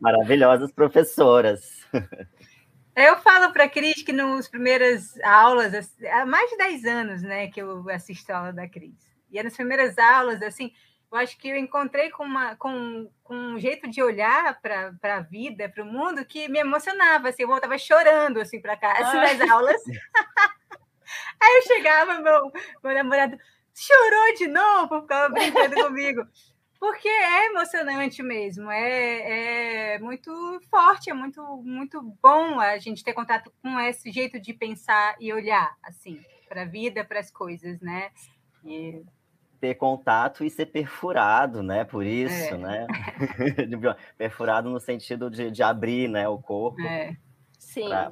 maravilhosas 0.00 0.70
professoras. 0.72 1.86
Eu 2.94 3.18
falo 3.18 3.52
para 3.52 3.64
a 3.64 3.68
Cris 3.68 4.02
que 4.02 4.12
nas 4.12 4.48
primeiras 4.48 5.18
aulas, 5.20 5.92
há 6.12 6.24
mais 6.24 6.48
de 6.50 6.56
10 6.58 6.84
anos 6.84 7.22
né, 7.22 7.48
que 7.48 7.60
eu 7.60 7.88
assisto 7.90 8.30
a 8.30 8.38
aula 8.38 8.52
da 8.52 8.68
Cris. 8.68 8.94
E 9.32 9.42
nas 9.42 9.56
primeiras 9.56 9.98
aulas, 9.98 10.40
assim, 10.42 10.70
eu 11.14 11.20
acho 11.20 11.38
que 11.38 11.48
eu 11.48 11.56
encontrei 11.56 12.10
com, 12.10 12.24
uma, 12.24 12.56
com, 12.56 13.08
com 13.22 13.36
um 13.36 13.58
jeito 13.60 13.88
de 13.88 14.02
olhar 14.02 14.60
para 14.60 14.92
a 15.00 15.20
vida, 15.20 15.68
para 15.68 15.84
o 15.84 15.86
mundo, 15.86 16.24
que 16.24 16.48
me 16.48 16.58
emocionava. 16.58 17.28
Assim, 17.28 17.42
eu 17.42 17.48
voltava 17.48 17.78
chorando 17.78 18.40
assim, 18.40 18.60
para 18.60 18.76
casa 18.76 19.14
nas 19.14 19.40
aulas. 19.48 19.80
Aí 21.40 21.56
eu 21.56 21.62
chegava, 21.62 22.20
meu, 22.20 22.52
meu 22.82 22.94
namorado 22.94 23.38
chorou 23.72 24.34
de 24.36 24.48
novo, 24.48 25.02
ficava 25.02 25.28
brincando 25.32 25.76
comigo. 25.76 26.26
Porque 26.80 27.08
é 27.08 27.46
emocionante 27.46 28.20
mesmo, 28.20 28.68
é, 28.68 29.94
é 29.94 29.98
muito 30.00 30.60
forte, 30.68 31.10
é 31.10 31.14
muito, 31.14 31.42
muito 31.62 32.02
bom 32.20 32.58
a 32.58 32.76
gente 32.78 33.04
ter 33.04 33.14
contato 33.14 33.52
com 33.62 33.78
esse 33.78 34.10
jeito 34.10 34.40
de 34.40 34.52
pensar 34.52 35.14
e 35.20 35.32
olhar, 35.32 35.76
assim, 35.82 36.20
para 36.48 36.62
a 36.62 36.66
vida, 36.66 37.04
para 37.04 37.20
as 37.20 37.30
coisas, 37.30 37.80
né? 37.80 38.10
E 38.64 39.02
ter 39.64 39.76
contato 39.76 40.44
e 40.44 40.50
ser 40.50 40.66
perfurado, 40.66 41.62
né? 41.62 41.84
Por 41.84 42.04
isso, 42.04 42.54
é. 42.54 42.58
né? 42.58 42.86
perfurado 44.18 44.68
no 44.68 44.78
sentido 44.78 45.30
de, 45.30 45.50
de 45.50 45.62
abrir, 45.62 46.06
né, 46.06 46.28
o 46.28 46.36
corpo. 46.36 46.82
É. 46.82 47.16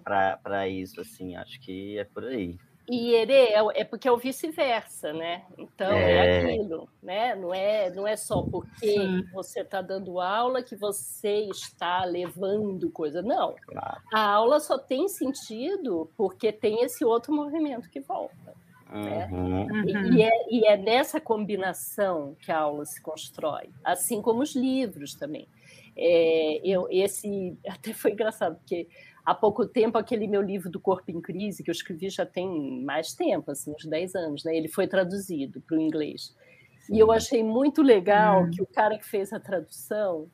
Para 0.03 0.67
isso, 0.67 0.99
assim, 1.03 1.37
acho 1.37 1.61
que 1.61 1.99
é 1.99 2.05
por 2.05 2.25
aí. 2.25 2.57
E 2.89 3.15
Herê 3.15 3.53
é, 3.53 3.61
é 3.75 3.85
porque 3.85 4.09
é 4.09 4.13
o 4.13 4.17
vice-versa, 4.17 5.13
né? 5.13 5.45
Então 5.59 5.93
é. 5.93 6.13
é. 6.13 6.41
aquilo, 6.41 6.89
né? 7.03 7.35
Não 7.35 7.55
é, 7.55 7.91
não 7.91 8.07
é 8.07 8.17
só 8.17 8.43
porque 8.43 8.87
Sim. 8.87 9.23
você 9.33 9.61
está 9.61 9.83
dando 9.83 10.19
aula 10.21 10.63
que 10.63 10.75
você 10.75 11.49
está 11.51 12.05
levando 12.05 12.91
coisa. 12.91 13.21
Não. 13.21 13.55
Claro. 13.67 14.01
A 14.13 14.27
aula 14.27 14.59
só 14.59 14.79
tem 14.79 15.07
sentido 15.07 16.11
porque 16.17 16.51
tem 16.51 16.83
esse 16.83 17.05
outro 17.05 17.33
movimento 17.33 17.91
que 17.91 18.01
volta. 18.01 18.55
Né? 18.93 19.29
Uhum. 19.33 19.85
E, 19.89 20.17
e, 20.17 20.23
é, 20.23 20.31
e 20.51 20.67
é 20.67 20.77
nessa 20.77 21.21
combinação 21.21 22.37
que 22.41 22.53
a 22.53 22.59
aula 22.59 22.85
se 22.85 23.01
constrói, 23.01 23.71
assim 23.83 24.21
como 24.21 24.43
os 24.43 24.55
livros 24.55 25.15
também. 25.15 25.49
É, 25.97 26.61
eu, 26.65 26.87
esse 26.91 27.57
até 27.67 27.93
foi 27.95 28.13
engraçado, 28.13 28.57
porque 28.57 28.87
há 29.25 29.35
pouco 29.35 29.67
tempo 29.67 29.97
aquele 29.97 30.27
meu 30.27 30.43
livro 30.43 30.71
do 30.71 30.79
Corpo 30.79 31.11
em 31.11 31.21
Crise, 31.21 31.63
que 31.63 31.71
eu 31.71 31.73
escrevi 31.73 32.11
já 32.11 32.27
tem 32.27 32.83
mais 32.85 33.15
tempo, 33.15 33.51
assim, 33.51 33.73
uns 33.73 33.85
10 33.87 34.15
anos, 34.15 34.45
né? 34.45 34.55
ele 34.55 34.69
foi 34.69 34.87
traduzido 34.87 35.61
para 35.63 35.77
o 35.77 35.81
inglês. 35.81 36.37
Sim. 36.81 36.97
E 36.97 36.99
eu 36.99 37.11
achei 37.11 37.43
muito 37.43 37.81
legal 37.81 38.45
hum. 38.45 38.51
que 38.51 38.61
o 38.61 38.67
cara 38.67 38.99
que 38.99 39.07
fez 39.07 39.33
a 39.33 39.41
tradução, 39.41 40.29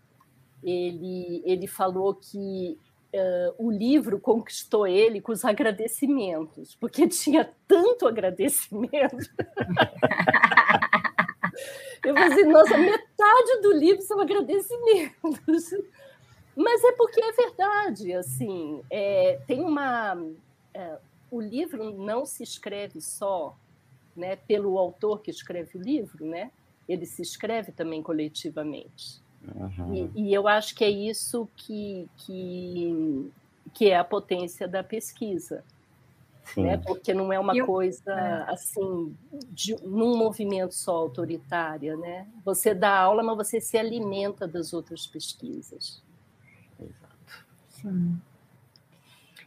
ele, 0.63 1.43
ele 1.45 1.67
falou 1.67 2.15
que 2.15 2.79
uh, 3.15 3.55
o 3.59 3.71
livro 3.71 4.19
conquistou 4.19 4.87
ele 4.87 5.21
com 5.21 5.33
os 5.33 5.45
agradecimentos, 5.45 6.75
porque 6.77 7.07
tinha 7.09 7.51
tanto 7.67 8.07
agradecimento. 8.07 9.19
Eu 12.05 12.15
falei 12.15 12.33
assim, 12.33 12.45
nossa, 12.45 12.79
metade 12.79 13.61
do 13.61 13.73
livro 13.73 14.01
são 14.03 14.21
agradecimentos. 14.21 15.75
Mas 16.57 16.85
é 16.85 16.93
porque 16.93 17.21
é 17.21 17.33
verdade, 17.33 18.13
assim, 18.15 18.81
é, 18.91 19.41
tem 19.47 19.61
uma... 19.61 20.17
É, 20.73 20.99
o 21.31 21.41
livro 21.41 21.93
não 21.93 22.25
se 22.25 22.43
escreve 22.43 23.01
só 23.01 23.57
né, 24.17 24.37
pelo 24.37 24.79
autor 24.79 25.21
que 25.21 25.31
escreve 25.31 25.77
o 25.77 25.83
livro, 25.83 26.25
né? 26.25 26.51
ele 26.89 27.05
se 27.05 27.21
escreve 27.21 27.71
também 27.71 28.03
coletivamente. 28.03 29.21
Uhum. 29.55 30.11
E, 30.14 30.28
e, 30.28 30.34
eu 30.34 30.47
acho 30.47 30.74
que 30.74 30.84
é 30.84 30.91
isso 30.91 31.49
que, 31.57 32.09
que, 32.16 33.32
que 33.72 33.91
é 33.91 33.97
a 33.97 34.05
potência 34.05 34.68
da 34.68 34.82
pesquisa. 34.82 35.64
Né? 36.57 36.78
Porque 36.78 37.12
não 37.12 37.30
é 37.30 37.39
uma 37.39 37.55
eu, 37.55 37.66
coisa 37.66 38.11
é. 38.11 38.51
assim, 38.51 39.14
de, 39.51 39.76
num 39.82 40.16
movimento 40.16 40.74
só 40.74 40.97
autoritária. 40.97 41.97
Né? 41.97 42.26
Você 42.45 42.74
dá 42.74 42.99
aula, 42.99 43.22
mas 43.22 43.36
você 43.36 43.61
se 43.61 43.76
alimenta 43.76 44.47
das 44.47 44.72
outras 44.72 45.07
pesquisas. 45.07 46.03
Exato. 46.80 47.45
Sim. 47.68 48.20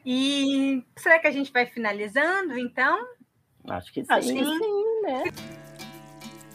E 0.05 0.83
será 0.95 1.19
que 1.19 1.27
a 1.27 1.31
gente 1.31 1.51
vai 1.51 1.65
finalizando, 1.65 2.57
então? 2.57 3.07
Acho 3.67 3.93
que 3.93 4.03
sim. 4.03 4.11
Acho 4.11 4.33
que 4.33 4.43
sim. 4.43 5.01
né? 5.01 5.23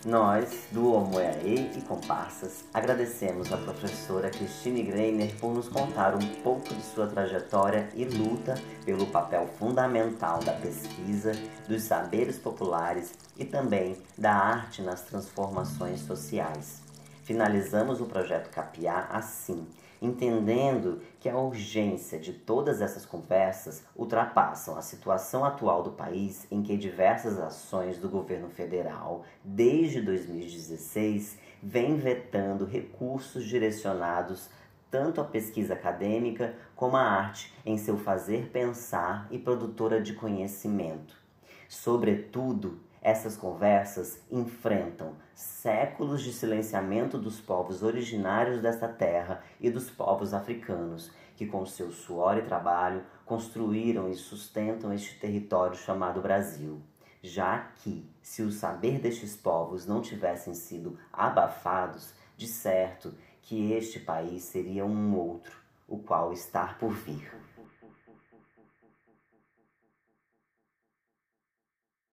Nós, 0.07 0.69
do 0.71 0.93
Omoeaê 0.93 1.73
e 1.77 1.81
Comparsas, 1.81 2.65
agradecemos 2.73 3.53
a 3.53 3.57
professora 3.57 4.31
Christine 4.31 4.85
Greiner 4.85 5.35
por 5.41 5.53
nos 5.53 5.69
contar 5.69 6.15
um 6.15 6.25
pouco 6.45 6.73
de 6.73 6.81
sua 6.81 7.09
trajetória 7.09 7.89
e 7.93 8.05
luta 8.05 8.55
pelo 8.85 9.09
papel 9.09 9.49
fundamental 9.59 10.39
da 10.45 10.53
pesquisa, 10.53 11.33
dos 11.67 11.83
saberes 11.83 12.39
populares 12.39 13.15
e 13.37 13.45
também 13.45 14.01
da 14.17 14.33
arte 14.33 14.81
nas 14.81 15.03
transformações 15.03 15.99
sociais. 16.03 16.83
Finalizamos 17.25 18.01
o 18.01 18.07
projeto 18.07 18.49
Capiá 18.51 19.09
assim, 19.11 19.67
entendendo 20.01 21.01
que 21.21 21.29
a 21.29 21.39
urgência 21.39 22.19
de 22.19 22.33
todas 22.33 22.81
essas 22.81 23.07
conversas 23.07 23.85
ultrapassam 23.95 24.77
a 24.77 24.83
situação 24.83 25.45
atual 25.45 25.83
do 25.83 25.93
país 25.93 26.47
em 26.51 26.63
que 26.63 26.77
diversas 26.77 27.39
ações 27.39 27.99
do 27.99 28.09
governo 28.09 28.49
federal, 28.49 29.25
desde 29.45 30.01
2016, 30.01 31.39
vêm 31.63 31.97
vetando 31.97 32.65
recursos 32.65 33.45
direcionados 33.45 34.49
tanto 34.91 35.21
à 35.21 35.25
pesquisa 35.25 35.75
acadêmica 35.75 36.55
como 36.75 36.97
à 36.97 37.03
arte 37.03 37.53
em 37.65 37.77
seu 37.77 37.99
fazer 37.99 38.51
pensar 38.51 39.27
e 39.31 39.39
produtora 39.39 40.01
de 40.01 40.13
conhecimento. 40.13 41.17
Sobretudo, 41.69 42.79
essas 43.03 43.37
conversas 43.37 44.21
enfrentam 44.31 45.15
séculos 45.35 46.23
de 46.23 46.33
silenciamento 46.33 47.19
dos 47.19 47.41
povos 47.41 47.83
originários 47.83 48.61
desta 48.61 48.89
terra 48.89 49.43
e 49.61 49.71
dos 49.71 49.91
povos 49.91 50.33
africanos, 50.33 51.11
que 51.37 51.47
com 51.47 51.65
seu 51.67 51.93
suor 51.93 52.39
e 52.39 52.43
trabalho 52.43 53.05
construíram 53.25 54.09
e 54.09 54.15
sustentam 54.15 54.93
este 54.93 55.19
território 55.19 55.77
chamado 55.77 56.21
Brasil. 56.21 56.81
Já 57.23 57.71
que, 57.77 58.09
se 58.23 58.43
o 58.43 58.51
saber 58.51 58.99
destes 58.99 59.37
povos 59.37 59.87
não 59.87 60.01
tivessem 60.01 60.55
sido 60.55 60.99
abafados, 61.13 62.15
de 62.37 62.47
certo 62.47 63.15
que 63.43 63.73
este 63.73 64.01
país 64.01 64.43
seria 64.45 64.85
um 64.85 65.17
outro, 65.17 65.57
o 65.89 65.99
qual 65.99 66.33
está 66.33 66.75
por 66.75 66.93
vir. 66.93 67.46